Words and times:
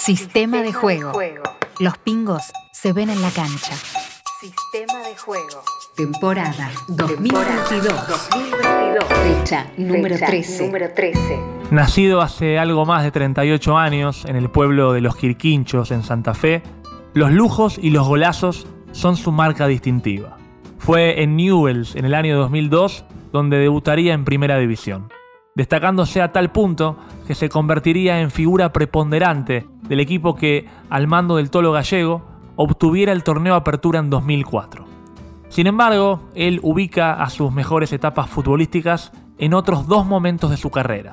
Sistema 0.00 0.62
de 0.62 0.72
juego. 0.72 1.12
Los 1.78 1.98
pingos 1.98 2.50
se 2.72 2.94
ven 2.94 3.10
en 3.10 3.20
la 3.20 3.28
cancha. 3.28 3.74
Sistema 4.40 5.06
de 5.06 5.14
juego. 5.14 5.62
Temporada 5.94 6.70
2022. 6.88 8.30
Fecha 9.22 9.70
número 9.76 10.16
13. 10.16 10.64
Número 10.64 10.88
13. 10.94 11.38
Nacido 11.70 12.22
hace 12.22 12.58
algo 12.58 12.86
más 12.86 13.04
de 13.04 13.10
38 13.10 13.76
años 13.76 14.24
en 14.24 14.36
el 14.36 14.48
pueblo 14.48 14.94
de 14.94 15.02
Los 15.02 15.16
Quirquinchos, 15.16 15.90
en 15.90 16.02
Santa 16.02 16.32
Fe, 16.32 16.62
los 17.12 17.30
lujos 17.30 17.78
y 17.78 17.90
los 17.90 18.08
golazos 18.08 18.66
son 18.92 19.18
su 19.18 19.32
marca 19.32 19.66
distintiva. 19.66 20.38
Fue 20.78 21.22
en 21.22 21.36
Newells 21.36 21.94
en 21.94 22.06
el 22.06 22.14
año 22.14 22.38
2002 22.38 23.04
donde 23.32 23.58
debutaría 23.58 24.14
en 24.14 24.24
Primera 24.24 24.56
División, 24.56 25.10
destacándose 25.54 26.22
a 26.22 26.32
tal 26.32 26.50
punto 26.52 26.96
que 27.26 27.34
se 27.34 27.48
convertiría 27.48 28.20
en 28.20 28.30
figura 28.30 28.72
preponderante 28.72 29.66
del 29.88 30.00
equipo 30.00 30.34
que, 30.34 30.66
al 30.88 31.06
mando 31.06 31.36
del 31.36 31.50
Tolo 31.50 31.72
Gallego, 31.72 32.22
obtuviera 32.56 33.12
el 33.12 33.24
torneo 33.24 33.54
Apertura 33.54 33.98
en 33.98 34.10
2004. 34.10 34.84
Sin 35.48 35.66
embargo, 35.66 36.20
él 36.34 36.60
ubica 36.62 37.14
a 37.14 37.28
sus 37.30 37.52
mejores 37.52 37.92
etapas 37.92 38.30
futbolísticas 38.30 39.12
en 39.38 39.54
otros 39.54 39.88
dos 39.88 40.06
momentos 40.06 40.50
de 40.50 40.56
su 40.56 40.70
carrera. 40.70 41.12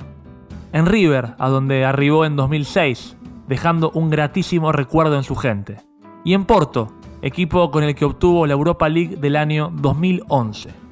En 0.74 0.86
River, 0.86 1.36
a 1.40 1.50
donde 1.50 1.86
arribó 1.86 2.26
en 2.26 2.36
2006, 2.36 3.18
dejando 3.48 3.90
un 3.92 4.10
gratísimo 4.10 4.72
recuerdo 4.72 5.16
en 5.16 5.24
su 5.24 5.36
gente. 5.36 5.78
Y 6.24 6.34
en 6.34 6.46
Porto, 6.46 6.94
equipo 7.22 7.72
con 7.72 7.84
el 7.84 7.96
que 7.96 8.06
obtuvo 8.06 8.46
la 8.46 8.54
Europa 8.54 8.90
League 8.90 9.16
del 9.16 9.38
año 9.38 9.72
2011. 9.74 10.87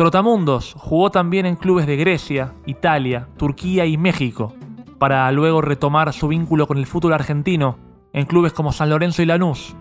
Trotamundos 0.00 0.72
jugó 0.78 1.10
también 1.10 1.44
en 1.44 1.56
clubes 1.56 1.86
de 1.86 1.98
Grecia, 1.98 2.54
Italia, 2.64 3.28
Turquía 3.36 3.84
y 3.84 3.98
México, 3.98 4.54
para 4.98 5.30
luego 5.30 5.60
retomar 5.60 6.14
su 6.14 6.28
vínculo 6.28 6.66
con 6.66 6.78
el 6.78 6.86
fútbol 6.86 7.12
argentino 7.12 7.76
en 8.14 8.24
clubes 8.24 8.54
como 8.54 8.72
San 8.72 8.88
Lorenzo 8.88 9.20
y 9.20 9.26
Lanús, 9.26 9.76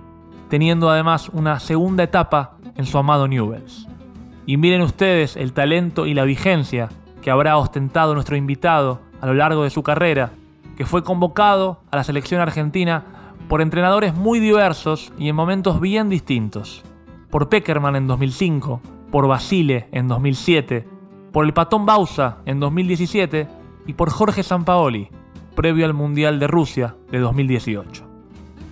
teniendo 0.49 0.89
además 0.89 1.29
una 1.29 1.61
segunda 1.61 2.03
etapa 2.03 2.57
en 2.75 2.85
su 2.85 2.97
amado 2.97 3.29
Newells. 3.29 3.87
Y 4.45 4.57
miren 4.57 4.81
ustedes 4.81 5.37
el 5.37 5.53
talento 5.53 6.05
y 6.05 6.13
la 6.13 6.25
vigencia 6.25 6.89
que 7.21 7.31
habrá 7.31 7.55
ostentado 7.55 8.13
nuestro 8.13 8.35
invitado 8.35 8.99
a 9.21 9.25
lo 9.25 9.35
largo 9.35 9.63
de 9.63 9.69
su 9.69 9.83
carrera, 9.83 10.31
que 10.75 10.85
fue 10.85 11.01
convocado 11.01 11.79
a 11.91 11.95
la 11.95 12.03
selección 12.03 12.41
argentina 12.41 13.05
por 13.47 13.61
entrenadores 13.61 14.13
muy 14.13 14.41
diversos 14.41 15.13
y 15.17 15.29
en 15.29 15.35
momentos 15.37 15.79
bien 15.79 16.09
distintos. 16.09 16.83
Por 17.29 17.47
Peckerman 17.47 17.95
en 17.95 18.07
2005, 18.07 18.81
por 19.11 19.27
Basile 19.27 19.87
en 19.91 20.07
2007, 20.07 20.87
por 21.31 21.45
el 21.45 21.53
Patón 21.53 21.85
Bausa 21.85 22.37
en 22.45 22.59
2017 22.59 23.47
y 23.87 23.93
por 23.93 24.09
Jorge 24.09 24.43
Sampaoli, 24.43 25.09
previo 25.55 25.85
al 25.85 25.93
Mundial 25.93 26.39
de 26.39 26.47
Rusia 26.47 26.95
de 27.11 27.19
2018. 27.19 28.03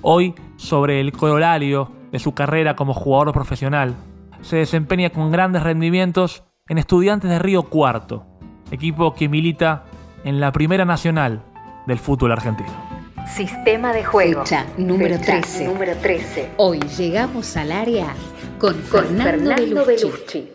Hoy, 0.02 0.36
sobre 0.56 1.02
el 1.02 1.12
corolario 1.12 1.92
de 2.12 2.20
su 2.20 2.34
carrera 2.34 2.76
como 2.76 2.94
jugador 2.94 3.34
profesional, 3.34 3.96
se 4.42 4.58
desempeña 4.58 5.10
con 5.10 5.32
grandes 5.32 5.64
rendimientos 5.64 6.44
en 6.70 6.78
Estudiantes 6.78 7.30
de 7.30 7.40
Río 7.40 7.64
Cuarto, 7.64 8.26
equipo 8.72 9.14
que 9.14 9.30
milita 9.30 9.86
en 10.24 10.40
la 10.40 10.52
Primera 10.52 10.86
Nacional 10.86 11.44
del 11.88 11.98
fútbol 11.98 12.32
argentino. 12.32 12.87
Sistema 13.28 13.94
de 13.94 14.04
juego. 14.04 14.44
Fecha 14.44 14.66
número 14.78 15.18
Fecha 15.18 15.42
13. 15.42 15.68
Número 15.68 15.96
13. 15.98 16.50
Hoy 16.58 16.80
llegamos 16.80 17.56
al 17.58 17.72
área 17.72 18.14
con, 18.58 18.74
Con 18.74 18.84
Fernando, 18.84 19.24
Fernando 19.24 19.86
Belucci. 19.86 20.06
Belucci. 20.08 20.52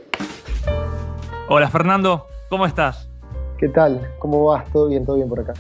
Hola 1.49 1.69
Fernando, 1.69 2.27
¿cómo 2.49 2.67
estás? 2.67 3.11
¿Qué 3.59 3.69
tal? 3.69 4.11
¿Cómo 4.19 4.47
vas? 4.47 4.65
¿Todo 4.73 4.89
bien? 4.89 5.05
¿Todo 5.05 5.17
bien 5.17 5.29
por 5.29 5.41
acá? 5.41 5.53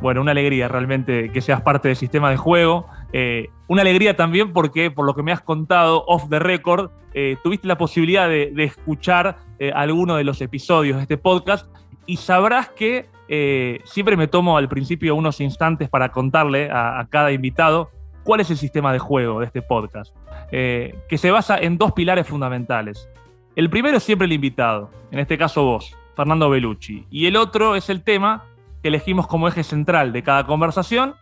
Bueno, 0.00 0.20
una 0.20 0.30
alegría 0.32 0.68
realmente 0.68 1.32
que 1.32 1.40
seas 1.40 1.62
parte 1.62 1.88
del 1.88 1.96
sistema 1.96 2.30
de 2.30 2.36
juego. 2.36 2.86
Eh, 3.12 3.48
una 3.66 3.82
alegría 3.82 4.14
también 4.14 4.52
porque, 4.52 4.90
por 4.90 5.06
lo 5.06 5.14
que 5.14 5.22
me 5.22 5.32
has 5.32 5.40
contado 5.40 6.04
off 6.06 6.28
the 6.28 6.38
record, 6.38 6.90
eh, 7.14 7.36
tuviste 7.42 7.66
la 7.66 7.78
posibilidad 7.78 8.28
de, 8.28 8.52
de 8.54 8.64
escuchar 8.64 9.38
eh, 9.58 9.72
alguno 9.74 10.16
de 10.16 10.24
los 10.24 10.40
episodios 10.40 10.96
de 10.98 11.02
este 11.02 11.16
podcast 11.16 11.66
y 12.06 12.16
sabrás 12.16 12.68
que 12.68 13.08
eh, 13.28 13.80
siempre 13.84 14.16
me 14.16 14.26
tomo 14.26 14.56
al 14.56 14.68
principio 14.68 15.14
unos 15.14 15.40
instantes 15.40 15.88
para 15.88 16.10
contarle 16.10 16.68
a, 16.72 17.06
cada 17.08 17.32
invitado 17.32 17.90
cuál 18.24 18.40
es 18.40 18.50
el 18.50 18.56
sistema 18.56 18.92
de 18.92 18.98
juego 18.98 19.40
de 19.40 19.46
este 19.46 19.62
podcast, 19.62 20.14
eh, 20.50 20.98
que 21.08 21.18
se 21.18 21.30
basa 21.30 21.58
en 21.58 21.78
dos 21.78 21.92
pilares 21.92 22.26
fundamentales. 22.26 23.08
El 23.56 23.70
primero 23.70 23.96
es 23.96 24.02
siempre 24.02 24.26
el 24.26 24.32
invitado, 24.32 24.90
en 25.10 25.18
este 25.18 25.38
caso 25.38 25.64
vos, 25.64 25.96
Fernando 26.16 26.50
Belucci, 26.50 27.06
y 27.10 27.26
el 27.26 27.36
otro 27.36 27.76
es 27.76 27.88
el 27.88 28.02
tema 28.02 28.44
que 28.82 28.88
elegimos 28.88 29.26
como 29.26 29.48
eje 29.48 29.62
central 29.62 30.12
de 30.12 30.22
cada 30.22 30.44
conversación 30.46 31.14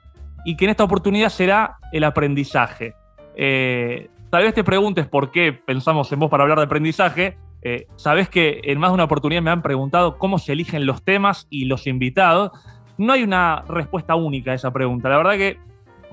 y 0.45 0.57
que 0.57 0.65
en 0.65 0.71
esta 0.71 0.85
oportunidad 0.85 1.29
será 1.29 1.79
el 1.93 2.05
aprendizaje. 2.05 2.95
Eh, 3.37 4.09
tal 4.31 4.45
vez 4.45 4.55
te 4.55 4.65
preguntes 4.65 5.07
por 5.07 5.31
qué 5.31 5.53
pensamos 5.53 6.11
en 6.13 6.19
vos 6.19 6.31
para 6.31 6.45
hablar 6.45 6.59
de 6.59 6.65
aprendizaje. 6.65 7.37
Eh, 7.63 7.87
Sabes 7.97 8.29
que 8.29 8.61
en 8.65 8.79
más 8.79 8.91
de 8.91 8.95
una 8.95 9.05
oportunidad 9.05 9.43
me 9.43 9.51
han 9.51 9.63
preguntado 9.63 10.19
cómo 10.19 10.39
se 10.39 10.53
eligen 10.53 10.87
los 10.87 11.03
temas 11.03 11.47
y 11.51 11.65
los 11.65 11.87
invitados. 11.87 12.53
No 12.97 13.13
hay 13.13 13.23
una 13.23 13.65
respuesta 13.69 14.15
única 14.15 14.53
a 14.53 14.55
esa 14.55 14.73
pregunta. 14.73 15.09
La 15.09 15.17
verdad 15.17 15.37
que 15.37 15.59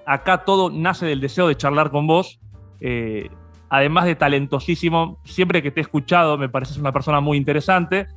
acá 0.06 0.44
todo 0.44 0.70
nace 0.70 1.06
del 1.06 1.22
deseo 1.22 1.48
de 1.48 1.56
charlar 1.56 1.92
con 1.92 2.08
vos. 2.08 2.40
Eh, 2.80 3.30
además 3.70 4.06
de 4.06 4.16
talentosísimo, 4.16 5.20
siempre 5.24 5.62
que 5.62 5.72
te 5.72 5.80
he 5.80 5.84
escuchado 5.84 6.38
me 6.38 6.50
pareces 6.50 6.78
una 6.78 6.92
persona 6.92 7.20
muy 7.20 7.38
interesante. 7.38 8.08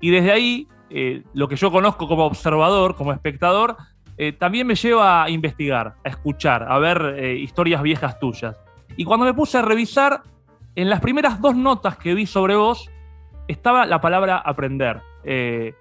Y 0.00 0.10
desde 0.10 0.32
ahí, 0.32 0.68
eh, 0.90 1.22
lo 1.34 1.48
que 1.48 1.56
yo 1.56 1.70
conozco 1.70 2.08
como 2.08 2.24
observador, 2.26 2.96
como 2.96 3.12
espectador, 3.12 3.76
también 4.38 4.66
me 4.66 4.74
lleva 4.74 5.24
a 5.24 5.28
investigar, 5.28 5.96
a 6.02 6.08
escuchar, 6.08 6.64
a 6.70 6.78
ver 6.78 7.36
historias 7.36 7.82
viejas 7.82 8.18
tuyas. 8.18 8.58
Y 8.96 9.04
cuando 9.04 9.26
me 9.26 9.34
puse 9.34 9.58
a 9.58 9.62
revisar, 9.62 10.22
en 10.76 10.90
las 10.90 11.00
primeras 11.00 11.40
dos 11.40 11.56
notas 11.56 11.96
que 11.96 12.14
vi 12.14 12.26
sobre 12.26 12.54
vos, 12.54 12.90
estaba 13.48 13.86
la 13.86 14.00
palabra 14.00 14.36
aprender. 14.36 15.00
Eh, 15.24 15.74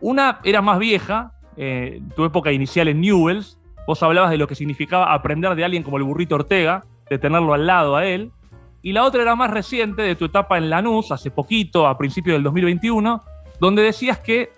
una 0.00 0.40
era 0.44 0.60
más 0.60 0.78
vieja, 0.78 1.32
eh, 1.56 2.02
tu 2.14 2.24
época 2.24 2.52
inicial 2.52 2.88
en 2.88 3.00
Newells, 3.00 3.58
vos 3.86 4.02
hablabas 4.02 4.30
de 4.30 4.36
lo 4.36 4.46
que 4.46 4.54
significaba 4.54 5.12
aprender 5.12 5.54
de 5.54 5.64
alguien 5.64 5.82
como 5.82 5.96
el 5.96 6.02
burrito 6.02 6.34
Ortega, 6.34 6.84
de 7.08 7.18
tenerlo 7.18 7.54
al 7.54 7.66
lado 7.66 7.96
a 7.96 8.04
él. 8.04 8.30
Y 8.82 8.92
la 8.92 9.04
otra 9.04 9.22
era 9.22 9.34
más 9.36 9.50
reciente, 9.50 10.02
de 10.02 10.16
tu 10.16 10.26
etapa 10.26 10.58
en 10.58 10.68
Lanús, 10.68 11.12
hace 11.12 11.30
poquito, 11.30 11.86
a 11.86 11.96
principios 11.96 12.34
del 12.34 12.42
2021, 12.42 13.22
donde 13.58 13.82
decías 13.82 14.18
que 14.18 14.52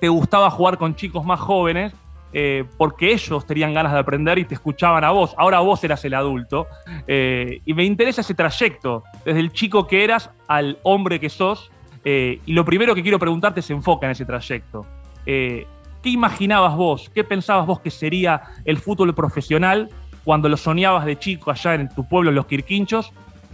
te 0.00 0.08
gustaba 0.08 0.50
jugar 0.50 0.76
con 0.76 0.94
chicos 0.96 1.24
más 1.24 1.38
jóvenes 1.38 1.92
eh, 2.32 2.64
porque 2.76 3.12
ellos 3.12 3.44
tenían 3.44 3.74
ganas 3.74 3.92
de 3.92 3.98
aprender 3.98 4.38
y 4.38 4.44
te 4.44 4.54
escuchaban 4.54 5.02
a 5.04 5.10
vos. 5.10 5.34
Ahora 5.36 5.60
vos 5.60 5.82
eras 5.82 6.04
el 6.04 6.14
adulto. 6.14 6.66
Eh, 7.06 7.60
y 7.64 7.74
me 7.74 7.84
interesa 7.84 8.20
ese 8.20 8.34
trayecto, 8.34 9.04
desde 9.24 9.40
el 9.40 9.52
chico 9.52 9.86
que 9.86 10.04
eras 10.04 10.30
al 10.46 10.78
hombre 10.82 11.18
que 11.18 11.28
sos. 11.28 11.70
Eh, 12.04 12.40
y 12.46 12.52
lo 12.52 12.64
primero 12.64 12.94
que 12.94 13.02
quiero 13.02 13.18
preguntarte 13.18 13.62
se 13.62 13.72
enfoca 13.72 14.06
en 14.06 14.12
ese 14.12 14.24
trayecto. 14.24 14.86
¿Qué 15.24 16.08
imaginabas 16.08 16.74
vos? 16.76 17.10
¿Qué 17.14 17.24
pensabas 17.24 17.66
vos 17.66 17.80
que 17.80 17.90
sería 17.90 18.42
el 18.64 18.78
fútbol 18.78 19.14
profesional 19.14 19.90
cuando 20.24 20.48
lo 20.48 20.56
soñabas 20.56 21.04
de 21.04 21.18
chico 21.18 21.50
allá 21.50 21.74
en 21.74 21.88
tu 21.88 22.08
pueblo, 22.08 22.30
en 22.30 22.36
Los 22.36 22.46
Quirquinchos? 22.46 23.12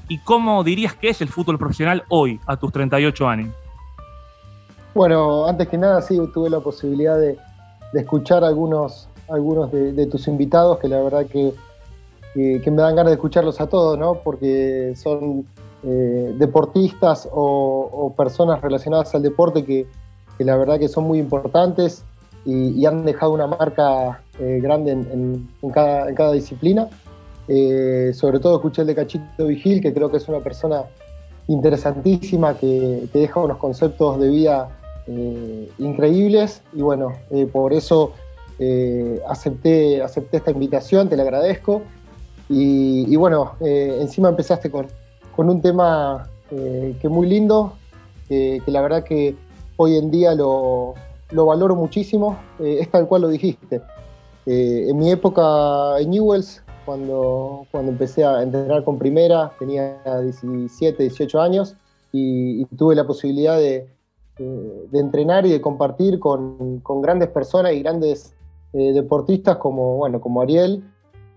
¿Y 0.09 0.19
cómo 0.19 0.62
dirías 0.62 0.94
que 0.94 1.09
es 1.09 1.20
el 1.20 1.28
fútbol 1.28 1.59
profesional 1.59 2.04
hoy, 2.09 2.38
a 2.47 2.56
tus 2.56 2.72
38 2.72 3.28
años? 3.28 3.54
Bueno, 4.94 5.47
antes 5.47 5.69
que 5.69 5.76
nada, 5.76 6.00
sí, 6.00 6.16
tuve 6.32 6.48
la 6.48 6.60
posibilidad 6.60 7.19
de, 7.19 7.36
de 7.97 8.03
escuchar 8.03 8.45
algunos, 8.45 9.09
algunos 9.27 9.73
de, 9.73 10.07
tus 10.07 10.29
invitados, 10.29 10.79
que 10.79 10.87
la 10.87 11.01
verdad 11.01 11.25
que, 11.25 11.55
que, 12.34 12.71
me 12.71 12.83
dan 12.83 12.95
ganas 12.95 13.07
de 13.07 13.15
escucharlos 13.15 13.59
a 13.59 13.69
todos, 13.69 13.99
¿no? 13.99 14.17
Porque 14.17 14.93
son 14.97 15.47
eh, 15.83 16.34
deportistas 16.37 17.27
o, 17.33 18.12
personas 18.15 18.61
relacionadas 18.61 19.15
al 19.15 19.23
deporte 19.23 19.65
que, 19.65 19.87
que 20.37 20.45
la 20.45 20.59
verdad 20.59 20.79
que 20.79 20.89
son 20.89 21.05
muy 21.05 21.19
importantes 21.19 22.05
y, 22.45 22.84
han 22.84 23.07
dejado 23.07 23.33
una 23.33 23.47
marca 23.47 24.21
eh, 24.39 24.61
grande 24.63 24.93
en 24.93 25.49
cada, 25.73 26.11
en 26.11 26.15
cada 26.15 26.33
disciplina. 26.33 26.91
Eh, 27.49 28.10
sobre 28.13 28.41
todo 28.41 28.57
escuché 28.57 28.83
el 28.83 28.89
de 28.89 28.95
Cachito 28.95 29.47
Vigil, 29.47 29.81
que 29.81 29.95
creo 29.95 30.10
que 30.10 30.19
es 30.19 30.28
una 30.28 30.41
persona 30.41 30.83
interesantísima, 31.49 32.59
que, 32.59 33.09
que 33.10 33.21
deja 33.21 33.41
unos 33.41 33.57
conceptos 33.57 34.21
de 34.21 34.28
vida 34.28 34.69
eh, 35.06 35.70
increíbles 35.78 36.62
y 36.72 36.82
bueno, 36.82 37.12
eh, 37.30 37.47
por 37.47 37.72
eso 37.72 38.12
eh, 38.58 39.20
acepté, 39.28 40.03
acepté 40.03 40.38
esta 40.38 40.50
invitación, 40.50 41.08
te 41.08 41.16
la 41.16 41.22
agradezco. 41.22 41.82
Y, 42.48 43.12
y 43.12 43.16
bueno, 43.16 43.53
eh, 43.60 43.98
encima 44.00 44.28
empezaste 44.28 44.70
con, 44.70 44.86
con 45.34 45.50
un 45.50 45.60
tema 45.60 46.28
eh, 46.50 46.97
que 47.00 47.08
muy 47.08 47.26
lindo, 47.26 47.74
que, 48.28 48.62
la 48.66 48.80
verdad 48.80 49.04
que 49.04 49.34
hoy 49.76 49.97
en 49.97 50.10
día 50.10 50.34
lo, 50.34 50.94
lo 51.30 51.47
valoro 51.47 51.74
muchísimo, 51.74 52.38
eh, 52.60 52.78
es 52.80 52.91
tal 52.91 53.06
cual 53.06 53.22
lo 53.22 53.28
dijiste. 53.28 53.80
En 54.48 54.97
mi 54.97 55.10
época 55.10 55.98
en 55.98 56.10
Newells, 56.10 56.62
cuando, 56.84 57.66
cuando 57.72 57.91
empecé 57.91 58.24
a 58.24 58.42
entrenar 58.44 58.84
con 58.84 58.97
primera, 58.97 59.50
tenía 59.58 59.98
17, 60.22 61.03
18 61.03 61.41
años 61.41 61.74
y, 62.12 62.62
y 62.62 62.64
tuve 62.66 62.94
la 62.94 63.04
posibilidad 63.04 63.58
de, 63.58 63.88
de- 64.38 64.86
de 64.91 64.98
entrenar 64.98 65.47
y 65.47 65.50
de 65.50 65.60
compartir 65.60 66.18
con, 66.18 66.80
con 66.80 67.00
grandes 67.03 67.28
personas 67.28 67.72
y 67.72 67.83
grandes 67.83 68.34
eh, 68.72 68.92
deportistas 68.92 69.56
como, 69.56 69.97
bueno, 69.97 70.21
como 70.21 70.42
Ariel, 70.42 70.84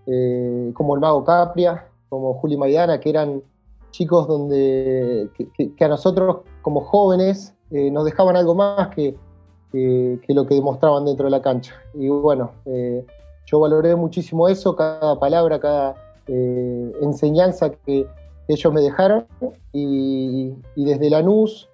eh, 0.06 0.70
como 0.74 0.94
el 0.94 1.00
Mago 1.00 1.24
Capria, 1.24 1.86
como 2.08 2.34
Juli 2.34 2.56
Maidana, 2.56 3.00
que 3.00 3.10
eran 3.10 3.42
chicos 3.90 4.28
donde, 4.28 5.28
que, 5.56 5.84
a 5.84 5.88
nosotros 5.88 6.38
como 6.62 6.80
jóvenes 6.82 7.54
eh, 7.70 7.90
nos 7.90 8.04
dejaban 8.04 8.36
algo 8.36 8.54
más 8.54 8.88
que, 8.88 9.16
que, 9.72 10.20
lo 10.28 10.46
que 10.46 10.54
demostraban 10.54 11.04
dentro 11.04 11.24
de 11.26 11.30
la 11.30 11.42
cancha. 11.42 11.74
Y 11.94 12.08
bueno, 12.08 12.52
eh, 12.66 13.04
yo 13.46 13.60
valoré 13.60 13.96
muchísimo 13.96 14.48
eso, 14.48 14.76
cada 14.76 15.18
palabra, 15.18 15.58
cada 15.58 15.94
enseñanza 16.28 17.70
que 17.70 18.06
ellos 18.46 18.72
me 18.72 18.80
dejaron 18.80 19.26
y, 19.72 20.54
y 20.76 20.84
desde 20.84 21.10
Lanús 21.10 21.68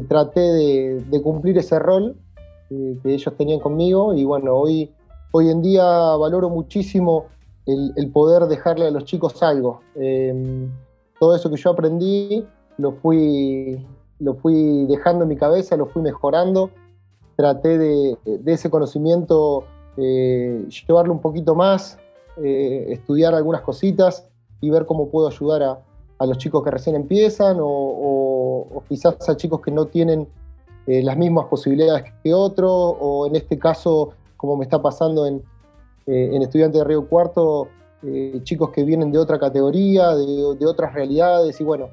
traté 0.00 0.40
de, 0.40 1.22
cumplir 1.22 1.56
ese 1.58 1.78
rol 1.78 2.16
que 2.68 3.14
ellos 3.14 3.34
tenían 3.36 3.60
conmigo 3.60 4.14
y 4.14 4.24
bueno, 4.24 4.54
hoy, 4.54 4.90
hoy 5.32 5.50
en 5.50 5.62
día 5.62 5.84
valoro 5.84 6.50
muchísimo 6.50 7.26
el, 7.66 8.10
poder 8.12 8.48
dejarle 8.48 8.86
a 8.86 8.90
los 8.90 9.04
chicos 9.04 9.42
algo. 9.42 9.80
Em, 9.94 10.70
todo 11.18 11.34
eso 11.34 11.50
que 11.50 11.56
yo 11.56 11.70
aprendí 11.70 12.44
lo 12.78 12.92
fui, 12.92 13.86
lo 14.18 14.34
fui 14.34 14.86
dejando 14.86 15.22
en 15.22 15.28
mi 15.28 15.36
cabeza, 15.36 15.76
lo 15.76 15.86
fui 15.86 16.02
mejorando. 16.02 16.70
Traté 17.36 17.78
de, 17.78 18.16
ese 18.46 18.70
conocimiento 18.70 19.64
eh, 19.96 20.66
llevarlo 20.86 21.12
un 21.12 21.20
poquito 21.20 21.54
más, 21.54 21.98
eh, 22.42 22.86
estudiar 22.90 23.34
algunas 23.34 23.62
cositas 23.62 24.28
y 24.60 24.70
ver 24.70 24.86
cómo 24.86 25.08
puedo 25.08 25.28
ayudar 25.28 25.62
a, 25.62 25.78
los 26.20 26.38
chicos 26.38 26.62
que 26.62 26.70
recién 26.70 26.96
empiezan 26.96 27.58
o, 27.60 28.82
quizás 28.88 29.28
a 29.28 29.36
chicos 29.36 29.60
que 29.60 29.70
no 29.70 29.86
tienen 29.86 30.28
eh, 30.86 31.02
las 31.02 31.16
mismas 31.16 31.46
posibilidades 31.46 32.12
que 32.22 32.34
otros 32.34 32.70
o 33.00 33.26
en 33.26 33.36
este 33.36 33.58
caso, 33.58 34.10
como 34.36 34.56
me 34.56 34.64
está 34.64 34.80
pasando 34.80 35.26
en, 35.26 35.42
eh, 36.06 36.30
en 36.32 36.42
Estudiantes 36.42 36.80
de 36.80 36.84
Río 36.84 37.08
Cuarto, 37.08 37.68
eh, 38.02 38.40
chicos 38.42 38.70
que 38.70 38.84
vienen 38.84 39.10
de 39.10 39.18
otra 39.18 39.38
categoría, 39.38 40.14
de, 40.14 40.66
otras 40.66 40.92
realidades, 40.92 41.58
y 41.60 41.64
bueno, 41.64 41.88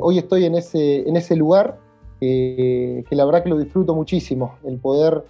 hoy 0.00 0.18
estoy 0.18 0.44
en 0.44 0.54
ese, 0.54 1.06
en 1.08 1.16
ese 1.16 1.36
lugar 1.36 1.78
que 2.20 3.04
la 3.10 3.24
verdad 3.24 3.42
que 3.42 3.50
lo 3.50 3.58
disfruto 3.58 3.94
muchísimo, 3.94 4.56
el 4.64 4.78
poder 4.78 5.24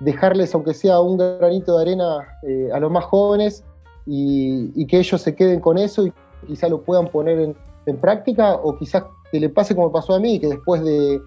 dejarles, 0.00 0.54
aunque 0.54 0.74
sea 0.74 1.00
un 1.00 1.16
granito 1.16 1.76
de 1.76 1.82
arena, 1.82 2.28
a 2.74 2.80
los 2.80 2.90
más 2.90 3.04
jóvenes 3.04 3.64
y, 4.06 4.86
que 4.86 4.98
ellos 4.98 5.20
se 5.20 5.34
queden 5.34 5.60
con 5.60 5.78
eso 5.78 6.04
quizá 6.46 6.68
lo 6.68 6.82
puedan 6.82 7.08
poner 7.08 7.38
en, 7.38 7.56
práctica 8.00 8.52
o 8.52 8.78
quizás 8.78 9.02
que 9.32 9.40
le 9.40 9.48
pase 9.48 9.74
como 9.74 9.90
pasó 9.90 10.14
a 10.14 10.20
mí, 10.20 10.38
que 10.38 10.46
después 10.46 10.84
de 10.84 11.20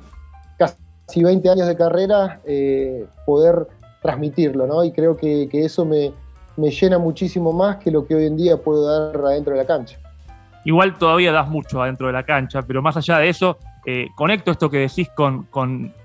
casi 0.57 1.21
20 1.21 1.49
años 1.49 1.67
de 1.67 1.75
carrera, 1.75 2.39
poder 3.25 3.67
transmitirlo, 4.03 4.67
¿no? 4.67 4.83
Y 4.83 4.91
creo 4.91 5.17
que, 5.17 5.49
eso 5.51 5.85
me, 5.85 6.13
llena 6.69 6.99
muchísimo 6.99 7.51
más 7.51 7.77
que 7.77 7.89
lo 7.89 8.05
que 8.05 8.13
hoy 8.13 8.25
en 8.25 8.37
día 8.37 8.57
puedo 8.57 8.85
dar 8.85 9.25
adentro 9.25 9.53
de 9.53 9.59
la 9.59 9.65
cancha. 9.65 9.97
Igual 10.65 10.97
todavía 10.97 11.31
das 11.31 11.49
mucho 11.49 11.81
adentro 11.81 12.07
de 12.07 12.13
la 12.13 12.23
cancha, 12.23 12.61
pero 12.61 12.81
más 12.81 12.95
allá 12.95 13.17
de 13.17 13.29
eso, 13.29 13.57
eh, 13.85 14.07
conecto 14.15 14.51
esto 14.51 14.69
que 14.69 14.77
decís 14.77 15.09
con, 15.15 15.47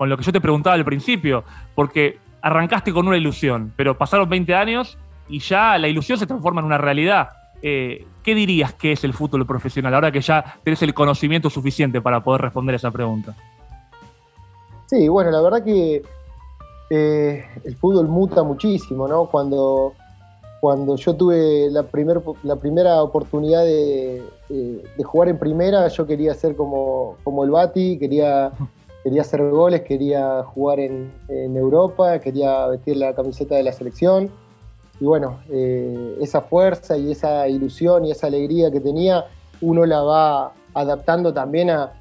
lo 0.01 0.17
que 0.17 0.23
yo 0.23 0.33
te 0.33 0.41
preguntaba 0.41 0.75
al 0.75 0.85
principio, 0.85 1.45
porque 1.75 2.19
arrancaste 2.41 2.93
con 2.93 3.07
una 3.07 3.17
ilusión, 3.17 3.73
pero 3.77 3.99
pasaron 3.99 4.29
20 4.29 4.55
años 4.55 4.97
y 5.29 5.41
ya 5.41 5.77
la 5.77 5.89
ilusión 5.89 6.19
se 6.19 6.27
transforma 6.27 6.61
en 6.61 6.67
una 6.67 6.79
realidad. 6.79 7.29
Eh, 7.63 8.07
¿Qué 8.23 8.35
dirías 8.35 8.75
que 8.75 8.93
es 8.93 9.05
el 9.05 9.15
fútbol 9.15 9.47
profesional 9.47 9.95
ahora 9.95 10.13
que 10.13 10.21
ya 10.21 10.59
tenés 10.63 10.83
el 10.83 10.95
conocimiento 10.95 11.51
suficiente 11.51 12.01
para 12.01 12.23
poder 12.23 12.43
responder 12.43 12.75
esa 12.75 12.91
pregunta? 12.91 13.35
Sí, 14.87 15.09
bueno, 15.09 15.31
la 15.31 15.41
verdad 15.41 15.65
que 15.65 16.03
eh, 16.91 17.45
el 17.65 17.77
fútbol 17.77 18.09
muta 18.09 18.43
muchísimo, 18.43 19.07
¿no? 19.07 19.27
Cuando, 19.27 19.93
cuando 20.61 20.97
yo 20.97 21.15
tuve 21.15 21.69
la, 21.71 21.83
primer, 21.83 22.23
la 22.43 22.57
primera 22.57 23.03
oportunidad 23.03 23.65
de, 23.65 24.23
jugar 25.05 25.29
en 25.29 25.39
primera, 25.39 25.89
yo 25.89 26.07
quería 26.07 26.35
ser 26.35 26.57
como, 26.57 27.17
como 27.25 27.45
el 27.45 27.51
Bati, 27.51 27.99
quería, 27.99 28.53
quería 29.05 29.21
hacer 29.23 29.43
goles, 29.51 29.83
quería 29.83 30.43
jugar 30.45 30.81
en, 30.81 31.13
Europa, 31.29 32.19
quería 32.21 32.67
vestir 32.69 32.97
la 32.97 33.15
camiseta 33.15 33.57
de 33.57 33.65
la 33.65 33.73
selección. 33.73 34.31
Y 35.01 35.05
bueno, 35.05 35.41
eh, 35.51 36.17
esa 36.21 36.41
fuerza 36.41 36.97
y 36.97 37.13
esa 37.13 37.49
ilusión 37.49 38.05
y 38.05 38.11
esa 38.11 38.27
alegría 38.27 38.71
que 38.71 38.81
tenía, 38.81 39.27
uno 39.61 39.87
la 39.87 40.03
va 40.03 40.53
adaptando 40.75 41.33
también 41.33 41.71
a, 41.71 41.93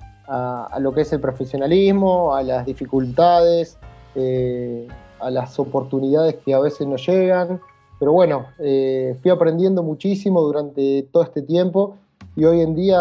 lo 0.80 0.94
que 0.94 1.02
es 1.02 1.14
el 1.14 1.22
profesionalismo, 1.22 2.36
a 2.36 2.44
las 2.44 2.66
dificultades, 2.66 3.78
eh, 4.16 4.88
a 5.20 5.32
las 5.32 5.58
oportunidades 5.58 6.36
que 6.44 6.54
a 6.54 6.60
veces 6.60 6.86
nos 6.86 7.08
llegan. 7.08 7.62
Pero 8.00 8.12
bueno, 8.12 8.46
eh, 8.60 9.18
fui 9.22 9.32
aprendiendo 9.32 9.84
muchísimo 9.84 10.42
durante 10.42 11.08
todo 11.12 11.24
este 11.24 11.42
tiempo 11.42 11.96
y 12.36 12.46
hoy 12.46 12.62
en 12.62 12.76
día 12.76 13.00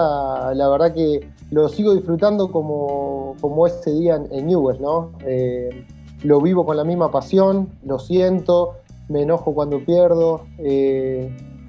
la 0.55 0.69
verdad 0.69 0.95
que 0.95 1.29
lo 1.51 1.69
sigo 1.69 1.95
disfrutando 1.95 2.51
como, 2.51 3.37
como 3.41 3.67
ese 3.67 3.91
día 3.91 4.17
en, 4.31 4.47
Newell, 4.47 4.81
¿no? 4.81 5.13
Eh, 5.27 5.85
lo 6.23 6.41
vivo 6.41 6.65
con 6.65 6.77
la 6.77 6.85
misma 6.85 7.11
pasión, 7.11 7.69
lo 7.85 7.99
siento, 7.99 8.77
me 9.09 9.23
enojo 9.23 9.55
cuando 9.55 9.85
pierdo, 9.85 10.47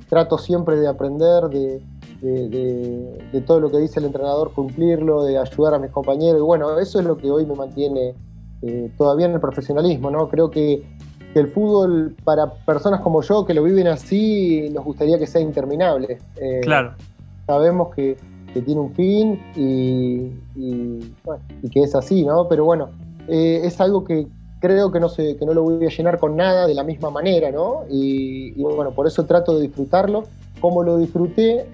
trato 0.10 0.38
siempre 0.38 0.78
de 0.78 0.88
aprender, 0.88 1.50
de, 1.50 1.82
de, 2.22 3.42
todo 3.42 3.60
lo 3.60 3.70
que 3.70 3.78
dice 3.78 4.00
el 4.00 4.06
entrenador, 4.08 4.52
cumplirlo, 4.54 5.24
de 5.24 5.38
ayudar 5.38 5.76
a 5.76 5.80
mis 5.80 5.92
compañeros. 5.92 6.40
Y 6.40 6.44
bueno, 6.44 6.80
eso 6.80 7.00
es 7.00 7.06
lo 7.06 7.18
que 7.18 7.30
hoy 7.30 7.46
me 7.46 7.56
mantiene 7.56 8.16
eh, 8.62 8.92
todavía 8.98 9.28
en 9.28 9.34
el 9.34 9.40
profesionalismo, 9.40 10.10
¿no? 10.10 10.28
Creo 10.30 10.50
que, 10.50 10.84
el 11.36 11.50
fútbol, 11.50 12.16
para 12.24 12.52
personas 12.52 13.02
como 13.02 13.22
yo 13.22 13.46
que 13.46 13.54
lo 13.54 13.62
viven 13.62 13.86
así, 13.86 14.72
nos 14.74 14.84
gustaría 14.84 15.20
que 15.20 15.28
sea 15.28 15.40
interminable. 15.40 16.18
Eh, 16.36 16.62
claro. 16.64 16.96
Sabemos 17.46 17.94
que, 17.94 18.18
tiene 18.66 18.82
un 18.82 18.92
fin 18.96 19.40
y, 19.56 20.32
que 21.70 21.84
es 21.84 21.94
así, 21.94 22.26
¿no? 22.26 22.48
Pero 22.48 22.66
bueno, 22.66 22.90
eh, 23.28 23.62
es 23.64 23.80
algo 23.80 24.04
que 24.04 24.26
creo 24.60 24.92
que 24.92 25.00
no, 25.00 25.10
sé 25.10 25.38
que 25.38 25.46
no 25.46 25.54
lo 25.54 25.64
voy 25.64 25.86
a 25.86 25.90
llenar 25.90 26.20
con 26.20 26.36
nada 26.36 26.68
de 26.68 26.74
la 26.74 26.84
misma 26.84 27.10
manera, 27.10 27.52
¿no? 27.52 27.84
Y, 27.90 28.52
bueno, 28.62 28.92
por 28.92 29.08
eso 29.08 29.26
trato 29.26 29.58
de 29.58 29.64
disfrutarlo. 29.68 30.24
Como 30.60 30.82
lo 30.82 30.98
disfruté 30.98 31.68